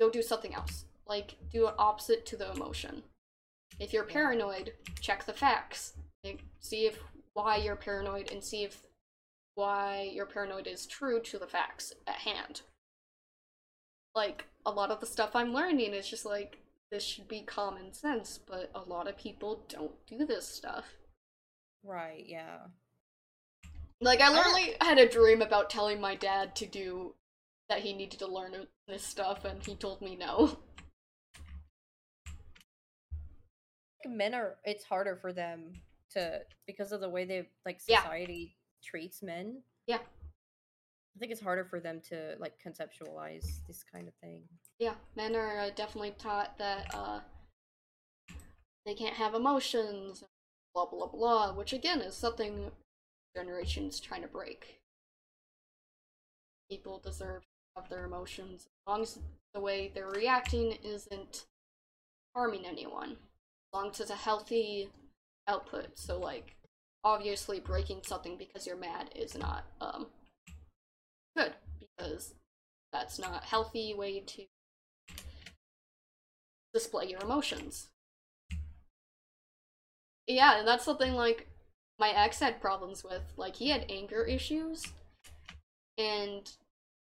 go 0.00 0.10
do 0.10 0.22
something 0.22 0.54
else. 0.54 0.86
Like, 1.06 1.36
do 1.52 1.68
it 1.68 1.74
opposite 1.78 2.24
to 2.26 2.36
the 2.36 2.50
emotion. 2.52 3.02
If 3.78 3.92
you're 3.92 4.04
paranoid, 4.04 4.72
check 5.00 5.24
the 5.24 5.32
facts. 5.32 5.94
See 6.60 6.86
if 6.86 6.98
why 7.34 7.56
you're 7.56 7.76
paranoid 7.76 8.30
and 8.30 8.42
see 8.42 8.64
if 8.64 8.82
why 9.54 10.10
you're 10.12 10.26
paranoid 10.26 10.66
is 10.66 10.86
true 10.86 11.20
to 11.20 11.38
the 11.38 11.46
facts 11.46 11.92
at 12.06 12.16
hand. 12.16 12.62
Like, 14.14 14.46
a 14.64 14.70
lot 14.70 14.90
of 14.90 15.00
the 15.00 15.06
stuff 15.06 15.34
I'm 15.34 15.52
learning 15.52 15.94
is 15.94 16.08
just 16.08 16.24
like, 16.24 16.58
this 16.92 17.02
should 17.02 17.26
be 17.26 17.40
common 17.40 17.92
sense, 17.94 18.38
but 18.46 18.70
a 18.74 18.80
lot 18.82 19.08
of 19.08 19.16
people 19.16 19.64
don't 19.68 19.94
do 20.06 20.26
this 20.26 20.46
stuff. 20.46 20.84
Right, 21.82 22.22
yeah. 22.26 22.58
Like, 24.00 24.20
I 24.20 24.26
I- 24.26 24.32
literally 24.32 24.76
had 24.80 24.98
a 24.98 25.08
dream 25.08 25.40
about 25.42 25.70
telling 25.70 26.00
my 26.00 26.14
dad 26.14 26.54
to 26.56 26.66
do 26.66 27.14
that 27.70 27.80
he 27.80 27.94
needed 27.94 28.18
to 28.18 28.26
learn 28.26 28.66
this 28.86 29.02
stuff, 29.04 29.44
and 29.46 29.64
he 29.64 29.74
told 29.74 30.02
me 30.02 30.14
no. 30.16 30.58
Men 34.04 34.34
are 34.34 34.56
it's 34.64 34.84
harder 34.84 35.16
for 35.16 35.32
them 35.32 35.72
to 36.10 36.40
because 36.66 36.90
of 36.92 37.00
the 37.00 37.08
way 37.08 37.24
they 37.24 37.48
like 37.64 37.80
Yeah. 37.86 38.02
society 38.02 38.56
treats 38.84 39.22
men. 39.22 39.62
Yeah. 39.86 40.00
I 41.14 41.18
think 41.18 41.30
it's 41.30 41.40
harder 41.40 41.64
for 41.64 41.78
them 41.78 42.00
to 42.08 42.36
like 42.38 42.54
conceptualize 42.64 43.66
this 43.66 43.84
kind 43.84 44.08
of 44.08 44.14
thing. 44.14 44.42
Yeah, 44.78 44.94
men 45.14 45.36
are 45.36 45.58
uh, 45.58 45.70
definitely 45.76 46.14
taught 46.18 46.56
that 46.58 46.90
uh, 46.94 47.20
they 48.86 48.94
can't 48.94 49.14
have 49.14 49.34
emotions, 49.34 50.24
blah 50.74 50.86
blah 50.86 51.06
blah, 51.06 51.52
which 51.52 51.72
again 51.72 52.00
is 52.00 52.14
something 52.14 52.70
generations 53.36 54.00
trying 54.00 54.22
to 54.22 54.28
break. 54.28 54.80
People 56.70 57.00
deserve 57.04 57.42
to 57.42 57.80
have 57.80 57.90
their 57.90 58.04
emotions 58.04 58.62
as 58.62 58.90
long 58.90 59.02
as 59.02 59.18
the 59.54 59.60
way 59.60 59.90
they're 59.94 60.08
reacting 60.08 60.78
isn't 60.82 61.44
harming 62.34 62.66
anyone. 62.66 63.10
As 63.10 63.74
long 63.74 63.90
as 63.90 64.00
it's 64.00 64.10
a 64.10 64.14
healthy 64.16 64.88
output. 65.46 65.98
So 65.98 66.18
like 66.18 66.56
obviously 67.04 67.60
breaking 67.60 68.00
something 68.02 68.36
because 68.36 68.66
you're 68.66 68.76
mad 68.76 69.10
is 69.14 69.36
not 69.36 69.64
um 69.80 70.06
good 71.36 71.54
because 71.78 72.34
that's 72.92 73.18
not 73.18 73.42
a 73.42 73.46
healthy 73.46 73.94
way 73.94 74.20
to 74.20 74.44
display 76.74 77.06
your 77.06 77.20
emotions. 77.20 77.88
Yeah, 80.26 80.58
and 80.58 80.68
that's 80.68 80.84
something 80.84 81.14
like 81.14 81.48
my 81.98 82.10
ex 82.10 82.38
had 82.40 82.60
problems 82.60 83.04
with. 83.04 83.22
Like 83.36 83.56
he 83.56 83.70
had 83.70 83.86
anger 83.88 84.24
issues 84.24 84.86
and 85.98 86.50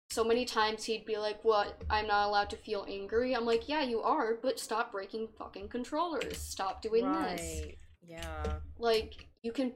so 0.09 0.23
many 0.23 0.45
times 0.45 0.85
he'd 0.85 1.05
be 1.05 1.17
like, 1.17 1.43
"What? 1.43 1.81
I'm 1.89 2.07
not 2.07 2.27
allowed 2.27 2.49
to 2.51 2.57
feel 2.57 2.85
angry." 2.87 3.35
I'm 3.35 3.45
like, 3.45 3.67
"Yeah, 3.67 3.83
you 3.83 4.01
are, 4.01 4.35
but 4.35 4.59
stop 4.59 4.91
breaking 4.91 5.27
fucking 5.37 5.69
controllers. 5.69 6.37
Stop 6.37 6.81
doing 6.81 7.11
this." 7.11 7.73
Yeah. 8.01 8.59
Like 8.77 9.27
you 9.41 9.51
can 9.51 9.73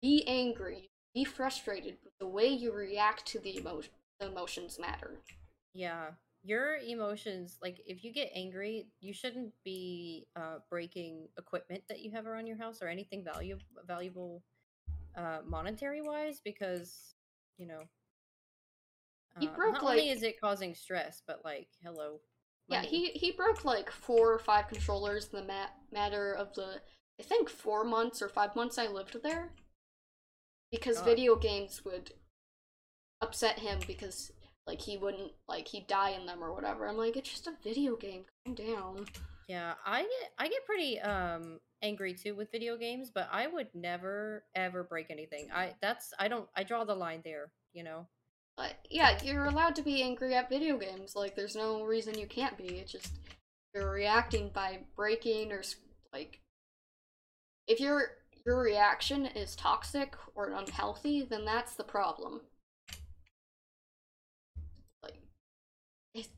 be 0.00 0.24
angry, 0.26 0.90
be 1.14 1.24
frustrated, 1.24 1.98
the 2.20 2.26
way 2.26 2.46
you 2.48 2.72
react 2.72 3.26
to 3.26 3.38
the 3.38 3.56
emotion 3.58 3.92
the 4.20 4.26
emotions 4.26 4.78
matter. 4.80 5.12
Yeah. 5.74 6.06
Your 6.42 6.76
emotions, 6.78 7.58
like 7.62 7.80
if 7.86 8.02
you 8.02 8.12
get 8.12 8.30
angry, 8.34 8.86
you 9.00 9.12
shouldn't 9.12 9.52
be 9.64 10.26
uh 10.36 10.58
breaking 10.70 11.28
equipment 11.38 11.82
that 11.88 12.00
you 12.00 12.10
have 12.12 12.26
around 12.26 12.46
your 12.46 12.56
house 12.56 12.80
or 12.82 12.88
anything 12.88 13.22
valuable 13.24 13.64
valuable 13.86 14.42
uh 15.16 15.38
monetary 15.46 16.00
wise 16.00 16.40
because, 16.44 17.14
you 17.58 17.66
know, 17.66 17.80
He 19.40 19.46
uh, 19.46 19.54
broke, 19.54 19.74
not 19.74 19.82
only 19.84 20.08
like- 20.08 20.16
is 20.16 20.22
it 20.22 20.40
causing 20.40 20.74
stress, 20.74 21.22
but 21.26 21.44
like 21.44 21.68
hello. 21.82 22.20
Yeah, 22.70 22.82
he 22.82 23.06
he 23.12 23.32
broke 23.32 23.64
like 23.64 23.90
four 23.90 24.32
or 24.32 24.38
five 24.38 24.68
controllers 24.68 25.30
in 25.32 25.40
the 25.40 25.46
ma- 25.46 25.70
matter 25.90 26.32
of 26.34 26.52
the 26.54 26.80
I 27.18 27.22
think 27.22 27.48
four 27.48 27.82
months 27.84 28.20
or 28.20 28.28
five 28.28 28.54
months 28.54 28.78
I 28.78 28.86
lived 28.88 29.16
there. 29.22 29.50
Because 30.70 30.98
God. 30.98 31.06
video 31.06 31.36
games 31.36 31.84
would 31.84 32.12
upset 33.20 33.58
him 33.58 33.78
because 33.86 34.32
like 34.66 34.80
he 34.80 34.96
wouldn't 34.96 35.32
like 35.48 35.66
he'd 35.68 35.86
die 35.86 36.10
in 36.10 36.26
them 36.26 36.42
or 36.42 36.52
whatever. 36.52 36.86
I'm 36.86 36.96
like, 36.96 37.16
it's 37.16 37.30
just 37.30 37.46
a 37.46 37.54
video 37.62 37.96
game. 37.96 38.24
Calm 38.44 38.54
down. 38.54 39.06
Yeah, 39.48 39.74
I 39.84 40.02
get 40.02 40.30
I 40.38 40.48
get 40.48 40.66
pretty 40.66 41.00
um 41.00 41.58
angry 41.82 42.12
too 42.14 42.34
with 42.34 42.52
video 42.52 42.76
games, 42.76 43.10
but 43.10 43.28
I 43.32 43.46
would 43.46 43.68
never 43.74 44.44
ever 44.54 44.82
break 44.84 45.10
anything. 45.10 45.48
I 45.54 45.74
that's 45.80 46.12
I 46.18 46.28
don't 46.28 46.48
I 46.54 46.64
draw 46.64 46.84
the 46.84 46.94
line 46.94 47.22
there, 47.24 47.50
you 47.72 47.82
know. 47.82 48.06
But 48.58 48.74
yeah, 48.90 49.16
you're 49.22 49.46
allowed 49.46 49.76
to 49.76 49.82
be 49.82 50.02
angry 50.02 50.34
at 50.34 50.50
video 50.50 50.76
games. 50.76 51.14
Like, 51.14 51.36
there's 51.36 51.54
no 51.54 51.84
reason 51.84 52.18
you 52.18 52.26
can't 52.26 52.58
be. 52.58 52.64
It's 52.64 52.90
just 52.90 53.12
you're 53.72 53.90
reacting 53.90 54.50
by 54.52 54.80
breaking 54.96 55.52
or 55.52 55.62
like 56.12 56.40
if 57.68 57.78
your 57.80 58.17
your 58.48 58.62
reaction 58.62 59.26
is 59.26 59.54
toxic 59.54 60.16
or 60.34 60.52
unhealthy, 60.52 61.22
then 61.22 61.44
that's 61.44 61.74
the 61.74 61.84
problem. 61.84 62.40
Like, 65.02 65.18
it, 66.14 66.28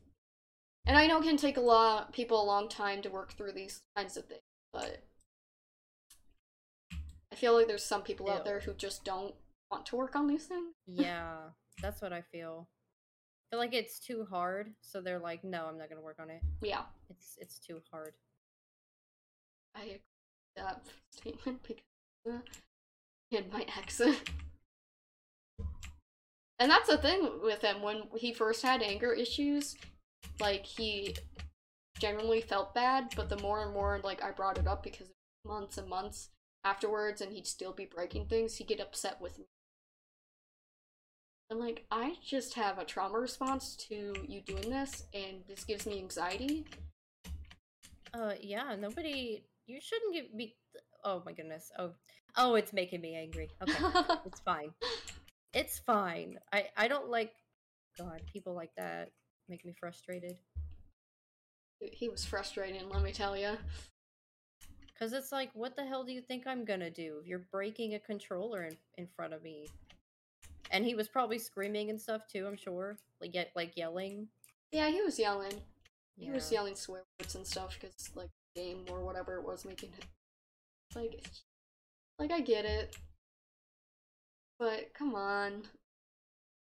and 0.85 0.97
I 0.97 1.07
know 1.07 1.19
it 1.19 1.23
can 1.23 1.37
take 1.37 1.55
a 1.55 1.61
lot 1.61 2.11
people 2.11 2.43
a 2.43 2.43
long 2.43 2.67
time 2.67 3.01
to 3.03 3.09
work 3.09 3.31
through 3.31 3.53
these 3.53 3.83
kinds 3.95 4.17
of 4.17 4.25
things, 4.25 4.41
but 4.73 5.05
I 7.31 7.35
feel 7.35 7.53
like 7.53 7.67
there's 7.67 7.85
some 7.85 8.01
people 8.01 8.29
out 8.29 8.43
there 8.43 8.59
who 8.59 8.73
just 8.73 9.05
don't 9.05 9.33
want 9.71 9.85
to 9.85 9.95
work 9.95 10.13
on 10.17 10.27
these 10.27 10.47
things. 10.47 10.73
Yeah, 10.85 11.37
that's 11.81 12.01
what 12.01 12.11
I 12.11 12.23
feel. 12.23 12.67
I 13.47 13.55
feel 13.55 13.59
like 13.61 13.73
it's 13.73 13.99
too 13.99 14.27
hard, 14.29 14.73
so 14.81 14.99
they're 14.99 15.17
like, 15.17 15.45
"No, 15.45 15.65
I'm 15.65 15.77
not 15.77 15.87
going 15.87 16.01
to 16.01 16.03
work 16.03 16.19
on 16.19 16.29
it. 16.29 16.41
Yeah. 16.61 16.81
It's 17.09 17.37
it's 17.39 17.57
too 17.57 17.81
hard." 17.89 18.15
I 19.73 19.83
agree 19.83 19.93
with 19.93 20.65
that 20.65 20.81
statement 21.11 21.63
because 21.63 21.85
and 22.25 23.51
my 23.51 23.65
ex. 23.77 23.99
and 23.99 24.15
that's 26.59 26.89
the 26.89 26.97
thing 26.97 27.39
with 27.43 27.61
him 27.61 27.81
when 27.81 28.03
he 28.15 28.33
first 28.33 28.61
had 28.61 28.81
anger 28.81 29.13
issues, 29.13 29.75
like 30.39 30.65
he 30.65 31.15
generally 31.99 32.41
felt 32.41 32.73
bad, 32.73 33.13
but 33.15 33.29
the 33.29 33.37
more 33.37 33.63
and 33.63 33.73
more 33.73 33.99
like 34.03 34.23
I 34.23 34.31
brought 34.31 34.57
it 34.57 34.67
up 34.67 34.83
because 34.83 35.11
months 35.45 35.77
and 35.77 35.87
months 35.87 36.29
afterwards 36.63 37.21
and 37.21 37.33
he'd 37.33 37.47
still 37.47 37.73
be 37.73 37.85
breaking 37.85 38.25
things, 38.25 38.55
he'd 38.55 38.67
get 38.67 38.79
upset 38.79 39.19
with 39.21 39.37
me. 39.39 39.45
And 41.51 41.59
like, 41.59 41.85
I 41.91 42.15
just 42.25 42.53
have 42.53 42.77
a 42.79 42.85
trauma 42.85 43.19
response 43.19 43.75
to 43.89 44.15
you 44.25 44.39
doing 44.39 44.69
this, 44.69 45.03
and 45.13 45.43
this 45.49 45.65
gives 45.65 45.85
me 45.85 45.99
anxiety. 45.99 46.65
Uh, 48.13 48.33
yeah, 48.39 48.73
nobody. 48.79 49.43
You 49.67 49.79
shouldn't 49.81 50.13
give 50.13 50.33
me. 50.33 50.55
Oh 51.03 51.21
my 51.25 51.33
goodness. 51.33 51.71
Oh, 51.77 51.91
oh, 52.37 52.55
it's 52.55 52.73
making 52.73 53.01
me 53.01 53.15
angry. 53.15 53.49
Okay, 53.61 54.09
it's 54.25 54.39
fine. 54.45 54.71
It's 55.53 55.79
fine. 55.79 56.37
I 56.53 56.67
I 56.77 56.87
don't 56.87 57.09
like. 57.09 57.33
God, 57.97 58.21
people 58.31 58.53
like 58.53 58.71
that 58.77 59.11
make 59.49 59.65
me 59.65 59.73
frustrated. 59.77 60.37
he 61.79 62.07
was 62.07 62.23
frustrating, 62.23 62.87
let 62.89 63.03
me 63.03 63.11
tell 63.11 63.35
you. 63.35 63.57
Cause 64.97 65.13
it's 65.13 65.31
like, 65.31 65.49
what 65.55 65.75
the 65.75 65.83
hell 65.83 66.03
do 66.03 66.13
you 66.13 66.21
think 66.21 66.45
I'm 66.45 66.63
gonna 66.63 66.89
do 66.89 67.17
if 67.21 67.27
you're 67.27 67.47
breaking 67.51 67.95
a 67.95 67.99
controller 67.99 68.63
in, 68.63 68.77
in 68.97 69.07
front 69.15 69.33
of 69.33 69.41
me? 69.43 69.67
And 70.69 70.85
he 70.85 70.95
was 70.95 71.09
probably 71.09 71.37
screaming 71.39 71.89
and 71.89 71.99
stuff 71.99 72.27
too. 72.31 72.45
I'm 72.47 72.55
sure, 72.55 72.97
like 73.19 73.33
yet, 73.33 73.51
like 73.55 73.75
yelling. 73.75 74.27
Yeah, 74.71 74.89
he 74.89 75.01
was 75.01 75.19
yelling. 75.19 75.53
He 76.17 76.29
was 76.29 76.51
yelling 76.51 76.75
swear 76.75 77.03
words 77.19 77.35
and 77.35 77.45
stuff 77.45 77.77
because 77.79 78.11
like 78.15 78.29
game 78.55 78.85
or 78.91 79.03
whatever 79.03 79.37
it 79.37 79.43
was 79.43 79.65
making. 79.65 79.89
Like, 80.95 81.25
like 82.19 82.31
I 82.31 82.41
get 82.41 82.65
it, 82.65 82.95
but 84.59 84.93
come 84.93 85.15
on. 85.15 85.63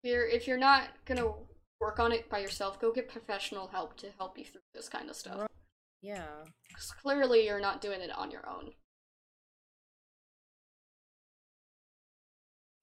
If 0.02 0.10
you're 0.10 0.26
if 0.26 0.46
you're 0.46 0.58
not 0.58 0.88
gonna 1.04 1.32
work 1.80 1.98
on 1.98 2.12
it 2.12 2.28
by 2.30 2.38
yourself, 2.38 2.80
go 2.80 2.92
get 2.92 3.08
professional 3.08 3.66
help 3.66 3.96
to 3.98 4.08
help 4.18 4.38
you 4.38 4.44
through 4.44 4.60
this 4.72 4.88
kind 4.88 5.10
of 5.10 5.16
stuff. 5.16 5.48
Yeah. 6.02 6.26
Because 6.68 6.90
clearly 6.92 7.46
you're 7.46 7.60
not 7.60 7.80
doing 7.80 8.00
it 8.00 8.10
on 8.16 8.30
your 8.30 8.48
own. 8.48 8.72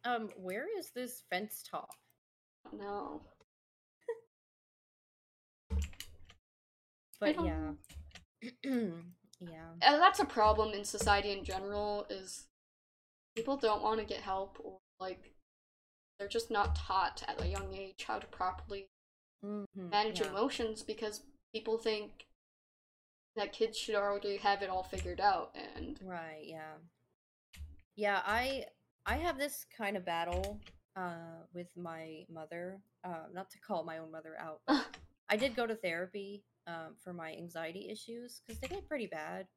Um, 0.04 0.30
where 0.36 0.66
is 0.80 0.90
this 0.96 1.24
fence 1.30 1.64
top? 1.70 1.90
No. 2.74 3.22
But 7.20 7.36
yeah. 7.46 7.72
yeah. 9.42 9.72
And 9.82 10.02
that's 10.02 10.20
a 10.20 10.26
problem 10.26 10.74
in 10.74 10.84
society 10.86 11.32
in 11.32 11.44
general 11.44 12.06
is 12.10 12.48
people 13.36 13.58
don't 13.58 13.82
want 13.82 14.00
to 14.00 14.06
get 14.06 14.22
help 14.22 14.58
or 14.64 14.78
like 15.00 15.34
they're 16.20 16.28
just 16.28 16.52
not 16.52 16.76
taught 16.76 17.24
at 17.28 17.42
a 17.42 17.48
young 17.48 17.74
age 17.74 18.06
how 18.08 18.20
to 18.20 18.28
properly 18.28 18.88
Mhm, 19.44 19.90
manage 19.90 20.20
yeah. 20.20 20.30
emotions 20.30 20.84
because 20.84 21.22
people 21.54 21.78
think 21.78 22.28
that 23.36 23.54
kids 23.54 23.78
should 23.78 23.96
already 23.96 24.38
have 24.38 24.62
it 24.62 24.70
all 24.70 24.84
figured 24.84 25.20
out 25.20 25.56
and 25.56 26.00
Right, 26.04 26.44
yeah. 26.44 26.74
Yeah, 27.96 28.22
I 28.26 28.66
I 29.06 29.18
have 29.18 29.38
this 29.38 29.66
kind 29.76 29.98
of 29.98 30.06
battle 30.06 30.60
uh 30.96 31.44
with 31.54 31.76
my 31.76 32.26
mother. 32.30 32.82
Uh 33.04 33.26
not 33.34 33.50
to 33.52 33.60
call 33.60 33.84
my 33.84 33.98
own 33.98 34.12
mother 34.12 34.36
out, 34.40 34.62
but 34.68 34.86
I 35.30 35.38
did 35.38 35.56
go 35.56 35.66
to 35.66 35.76
therapy 35.76 36.44
um 36.72 36.96
for 37.04 37.14
my 37.14 37.34
anxiety 37.34 37.90
issues 37.90 38.42
cuz 38.48 38.60
they 38.60 38.68
get 38.68 38.88
pretty 38.88 39.08
bad. 39.08 39.48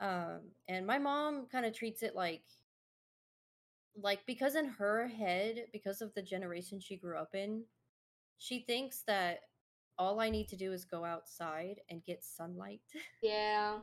Um 0.00 0.52
and 0.68 0.86
my 0.86 0.98
mom 0.98 1.46
kind 1.46 1.66
of 1.66 1.74
treats 1.74 2.02
it 2.02 2.14
like 2.14 2.44
like 3.96 4.24
because 4.26 4.56
in 4.56 4.66
her 4.66 5.08
head, 5.08 5.68
because 5.72 6.02
of 6.02 6.12
the 6.14 6.22
generation 6.22 6.80
she 6.80 6.96
grew 6.96 7.16
up 7.16 7.34
in, 7.34 7.64
she 8.38 8.60
thinks 8.60 9.02
that 9.06 9.40
all 9.98 10.20
I 10.20 10.28
need 10.28 10.48
to 10.48 10.56
do 10.56 10.72
is 10.72 10.84
go 10.84 11.04
outside 11.04 11.80
and 11.88 12.04
get 12.04 12.22
sunlight. 12.24 12.82
yeah 13.22 13.78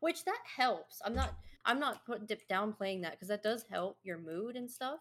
which 0.00 0.24
that 0.24 0.40
helps 0.56 1.00
i'm 1.04 1.14
not 1.14 1.34
i'm 1.64 1.80
not 1.80 2.04
put 2.06 2.26
dip 2.26 2.46
downplaying 2.48 3.02
that 3.02 3.12
because 3.12 3.28
that 3.28 3.42
does 3.42 3.64
help 3.70 3.98
your 4.02 4.18
mood 4.18 4.56
and 4.56 4.70
stuff 4.70 5.00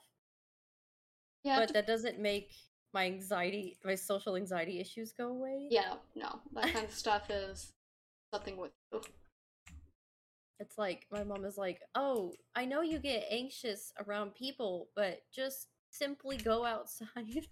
yeah 1.43 1.59
but 1.59 1.73
that 1.73 1.87
doesn't 1.87 2.19
make 2.19 2.51
my 2.93 3.05
anxiety 3.05 3.77
my 3.83 3.95
social 3.95 4.35
anxiety 4.35 4.79
issues 4.79 5.11
go 5.11 5.29
away. 5.29 5.67
Yeah 5.69 5.93
no 6.15 6.39
that 6.53 6.73
kind 6.73 6.85
of 6.85 6.93
stuff 6.93 7.29
is 7.29 7.73
something 8.33 8.57
with 8.57 8.71
you. 8.91 9.01
It's 10.59 10.77
like 10.77 11.05
my 11.11 11.23
mom 11.23 11.45
is 11.45 11.57
like 11.57 11.81
oh 11.95 12.33
i 12.55 12.65
know 12.65 12.81
you 12.81 12.99
get 12.99 13.25
anxious 13.29 13.93
around 14.05 14.35
people 14.35 14.89
but 14.95 15.21
just 15.33 15.67
simply 15.91 16.37
go 16.37 16.65
outside. 16.65 17.07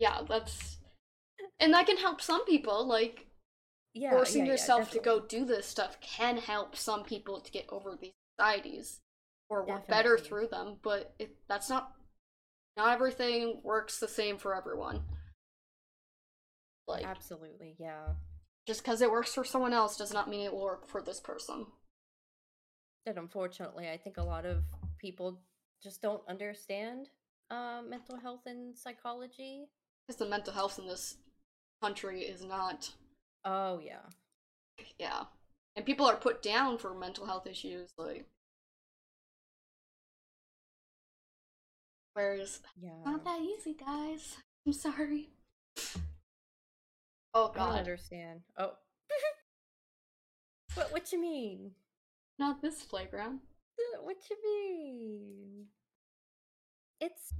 Yeah 0.00 0.22
that's 0.28 0.78
and 1.60 1.72
that 1.72 1.86
can 1.86 1.96
help 1.96 2.20
some 2.20 2.44
people 2.44 2.86
like 2.86 3.26
yeah 3.94 4.10
forcing 4.10 4.40
yeah, 4.40 4.46
yeah, 4.46 4.52
yourself 4.52 4.90
to 4.90 4.98
go 4.98 5.20
do 5.20 5.44
this 5.44 5.66
stuff 5.66 5.98
can 6.00 6.36
help 6.36 6.76
some 6.76 7.04
people 7.04 7.40
to 7.40 7.50
get 7.50 7.66
over 7.68 7.96
these 8.00 8.12
anxieties 8.38 9.00
or 9.48 9.64
work 9.64 9.86
better 9.86 10.18
through 10.18 10.48
them 10.48 10.76
but 10.82 11.14
it, 11.18 11.36
that's 11.48 11.70
not 11.70 11.92
not 12.76 12.92
everything 12.92 13.60
works 13.62 13.98
the 13.98 14.08
same 14.08 14.38
for 14.38 14.54
everyone. 14.54 15.00
Like 16.86 17.04
absolutely 17.04 17.76
yeah. 17.78 18.08
just 18.66 18.82
because 18.82 19.00
it 19.00 19.10
works 19.10 19.32
for 19.32 19.44
someone 19.44 19.72
else 19.72 19.96
does 19.96 20.12
not 20.12 20.28
mean 20.28 20.44
it 20.44 20.52
will 20.52 20.62
work 20.62 20.86
for 20.86 21.00
this 21.00 21.20
person. 21.20 21.66
And 23.06 23.18
unfortunately 23.18 23.88
i 23.88 23.96
think 23.96 24.16
a 24.16 24.22
lot 24.22 24.44
of 24.44 24.64
people 24.98 25.40
just 25.82 26.02
don't 26.02 26.22
understand 26.28 27.08
uh, 27.50 27.80
mental 27.88 28.18
health 28.18 28.42
and 28.46 28.76
psychology. 28.76 29.66
Because 30.06 30.18
the 30.18 30.26
mental 30.26 30.52
health 30.52 30.78
in 30.78 30.86
this 30.86 31.16
country 31.82 32.22
is 32.22 32.44
not 32.44 32.90
oh 33.44 33.80
yeah. 33.82 34.06
Yeah. 34.98 35.24
And 35.76 35.84
people 35.84 36.06
are 36.06 36.16
put 36.16 36.42
down 36.42 36.78
for 36.78 36.94
mental 36.94 37.26
health 37.26 37.46
issues 37.46 37.90
like 37.98 38.26
whereas 42.14 42.60
yeah 42.80 42.90
not 43.04 43.24
that 43.24 43.40
easy 43.40 43.74
guys 43.74 44.36
i'm 44.66 44.72
sorry 44.72 45.28
oh 47.34 47.50
I 47.54 47.58
don't 47.58 47.68
god 47.68 47.78
understand. 47.78 48.40
Oh. 48.58 48.72
what 50.74 50.92
what 50.92 51.12
you 51.12 51.20
mean? 51.20 51.72
not 52.38 52.62
this 52.62 52.82
playground 52.82 53.40
What 54.02 54.16
you 54.30 54.36
mean? 54.44 55.66
It's 57.00 57.32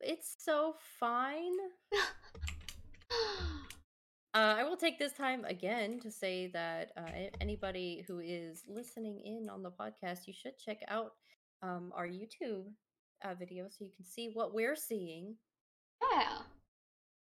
it's 0.00 0.36
so 0.38 0.74
fine. 0.98 1.56
Uh, 4.34 4.54
I 4.58 4.62
will 4.62 4.76
take 4.76 4.98
this 4.98 5.14
time 5.14 5.44
again 5.46 5.98
to 6.00 6.10
say 6.12 6.48
that 6.52 6.92
uh, 6.96 7.30
anybody 7.40 8.04
who 8.06 8.20
is 8.20 8.62
listening 8.68 9.20
in 9.24 9.48
on 9.48 9.62
the 9.62 9.70
podcast, 9.70 10.26
you 10.26 10.34
should 10.34 10.58
check 10.58 10.78
out 10.86 11.12
um, 11.62 11.92
our 11.96 12.06
YouTube 12.06 12.66
uh, 13.24 13.34
video 13.34 13.66
so 13.68 13.84
you 13.84 13.90
can 13.96 14.04
see 14.06 14.30
what 14.32 14.54
we're 14.54 14.76
seeing. 14.76 15.36
yeah 16.12 16.38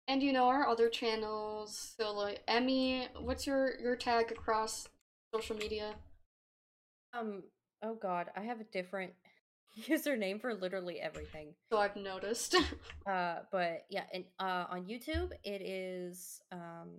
and 0.07 0.21
you 0.23 0.33
know 0.33 0.45
our 0.47 0.67
other 0.67 0.89
channels 0.89 1.93
so 1.97 2.11
like 2.13 2.45
emi 2.47 3.07
what's 3.21 3.45
your 3.47 3.79
your 3.79 3.95
tag 3.95 4.31
across 4.31 4.87
social 5.33 5.55
media 5.55 5.93
Um. 7.13 7.43
Oh 7.83 7.95
God, 7.95 8.27
I 8.35 8.41
have 8.41 8.59
a 8.61 8.63
different 8.65 9.11
username 9.89 10.39
for 10.39 10.53
literally 10.53 10.99
everything. 10.99 11.53
so 11.71 11.77
i've 11.79 11.95
noticed 11.95 12.55
Uh, 13.07 13.39
but 13.51 13.85
yeah, 13.89 14.03
and 14.13 14.23
uh, 14.39 14.65
on 14.69 14.85
YouTube 14.85 15.31
it 15.43 15.61
is 15.61 16.41
um 16.51 16.89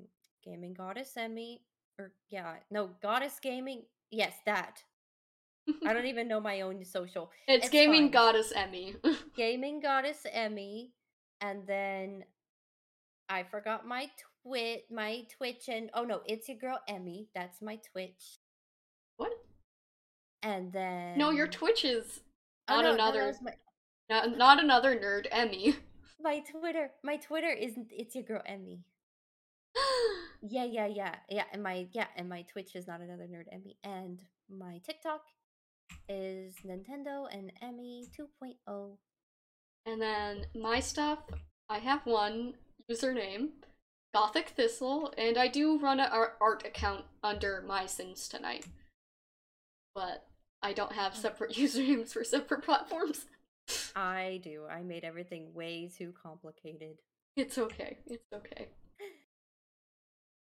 Gaming 0.45 0.75
Goddess 0.75 1.13
Emi 1.17 1.61
or 1.99 2.13
yeah, 2.31 2.55
no 2.71 2.91
Goddess 3.01 3.39
Gaming. 3.41 3.83
Yes, 4.11 4.35
that. 4.47 4.83
I 5.87 5.93
don't 5.93 6.07
even 6.13 6.29
know 6.29 6.41
my 6.41 6.61
own 6.63 6.85
social. 6.85 7.31
it's, 7.49 7.67
It's 7.67 7.73
gaming 7.73 8.05
fine. 8.05 8.11
goddess 8.11 8.53
emi 8.57 8.97
Gaming 9.37 9.81
Goddess 9.81 10.27
Emi, 10.37 10.91
and 11.41 11.67
then 11.67 12.25
I 13.29 13.45
forgot 13.45 13.87
my 13.87 14.09
twit, 14.45 14.85
my 14.91 15.23
Twitch, 15.37 15.69
and 15.69 15.91
oh 15.95 16.05
no, 16.05 16.21
it's 16.27 16.49
your 16.49 16.59
girl 16.59 16.79
Emi. 16.89 17.29
That's 17.35 17.63
my 17.63 17.79
Twitch, 17.93 18.39
what 19.17 19.33
and 20.43 20.73
then 20.73 21.17
no 21.19 21.31
your 21.31 21.47
twitch 21.47 21.85
is 21.85 22.21
Oh, 22.69 22.77
not 22.77 22.83
no, 22.83 22.89
no, 22.89 22.95
another 22.95 23.35
my, 23.43 23.53
not, 24.11 24.37
not 24.37 24.63
another 24.63 24.97
nerd 24.97 25.31
emi 25.33 25.77
my 26.23 26.41
Twitter. 26.41 26.91
My 27.03 27.17
Twitter 27.17 27.51
isn't. 27.51 27.89
It's 27.91 28.15
your 28.15 28.25
girl 28.25 28.43
Emi. 28.49 28.81
Yeah, 30.45 30.65
yeah, 30.65 30.87
yeah, 30.87 31.15
yeah. 31.31 31.45
And 31.53 31.63
my 31.63 31.87
yeah, 31.93 32.07
and 32.17 32.29
my 32.29 32.43
Twitch 32.43 32.75
is 32.75 32.87
not 32.89 33.01
another 33.01 33.25
nerd 33.25 33.47
Emi, 33.55 33.77
and 33.85 34.21
my 34.51 34.81
TikTok 34.85 35.23
is 36.09 36.55
Nintendo 36.67 37.27
and 37.33 37.53
Emi 37.63 38.05
oh. 38.19 38.29
2.0. 38.67 38.97
And 39.87 40.01
then 40.01 40.47
my 40.55 40.81
stuff, 40.81 41.19
I 41.69 41.79
have 41.79 42.07
one 42.07 42.55
username, 42.91 43.49
Gothic 44.15 44.51
Thistle, 44.51 45.13
and 45.19 45.37
I 45.37 45.49
do 45.49 45.79
run 45.79 46.01
an 46.01 46.09
art, 46.13 46.37
art 46.41 46.65
account 46.67 47.05
under 47.23 47.65
my 47.67 47.87
sins 47.87 48.29
tonight. 48.29 48.67
But 49.95 50.27
I 50.63 50.73
don't 50.73 50.93
have 50.93 51.13
oh. 51.17 51.21
separate 51.21 51.53
usernames 51.57 52.13
for 52.13 52.25
separate 52.25 52.65
platforms. 52.65 53.27
I 53.97 54.41
do. 54.43 54.65
I 54.71 54.83
made 54.83 55.05
everything 55.05 55.55
way 55.55 55.91
too 55.97 56.13
complicated. 56.23 56.99
It's 57.37 57.59
okay. 57.59 57.99
It's 58.07 58.33
okay. 58.33 58.69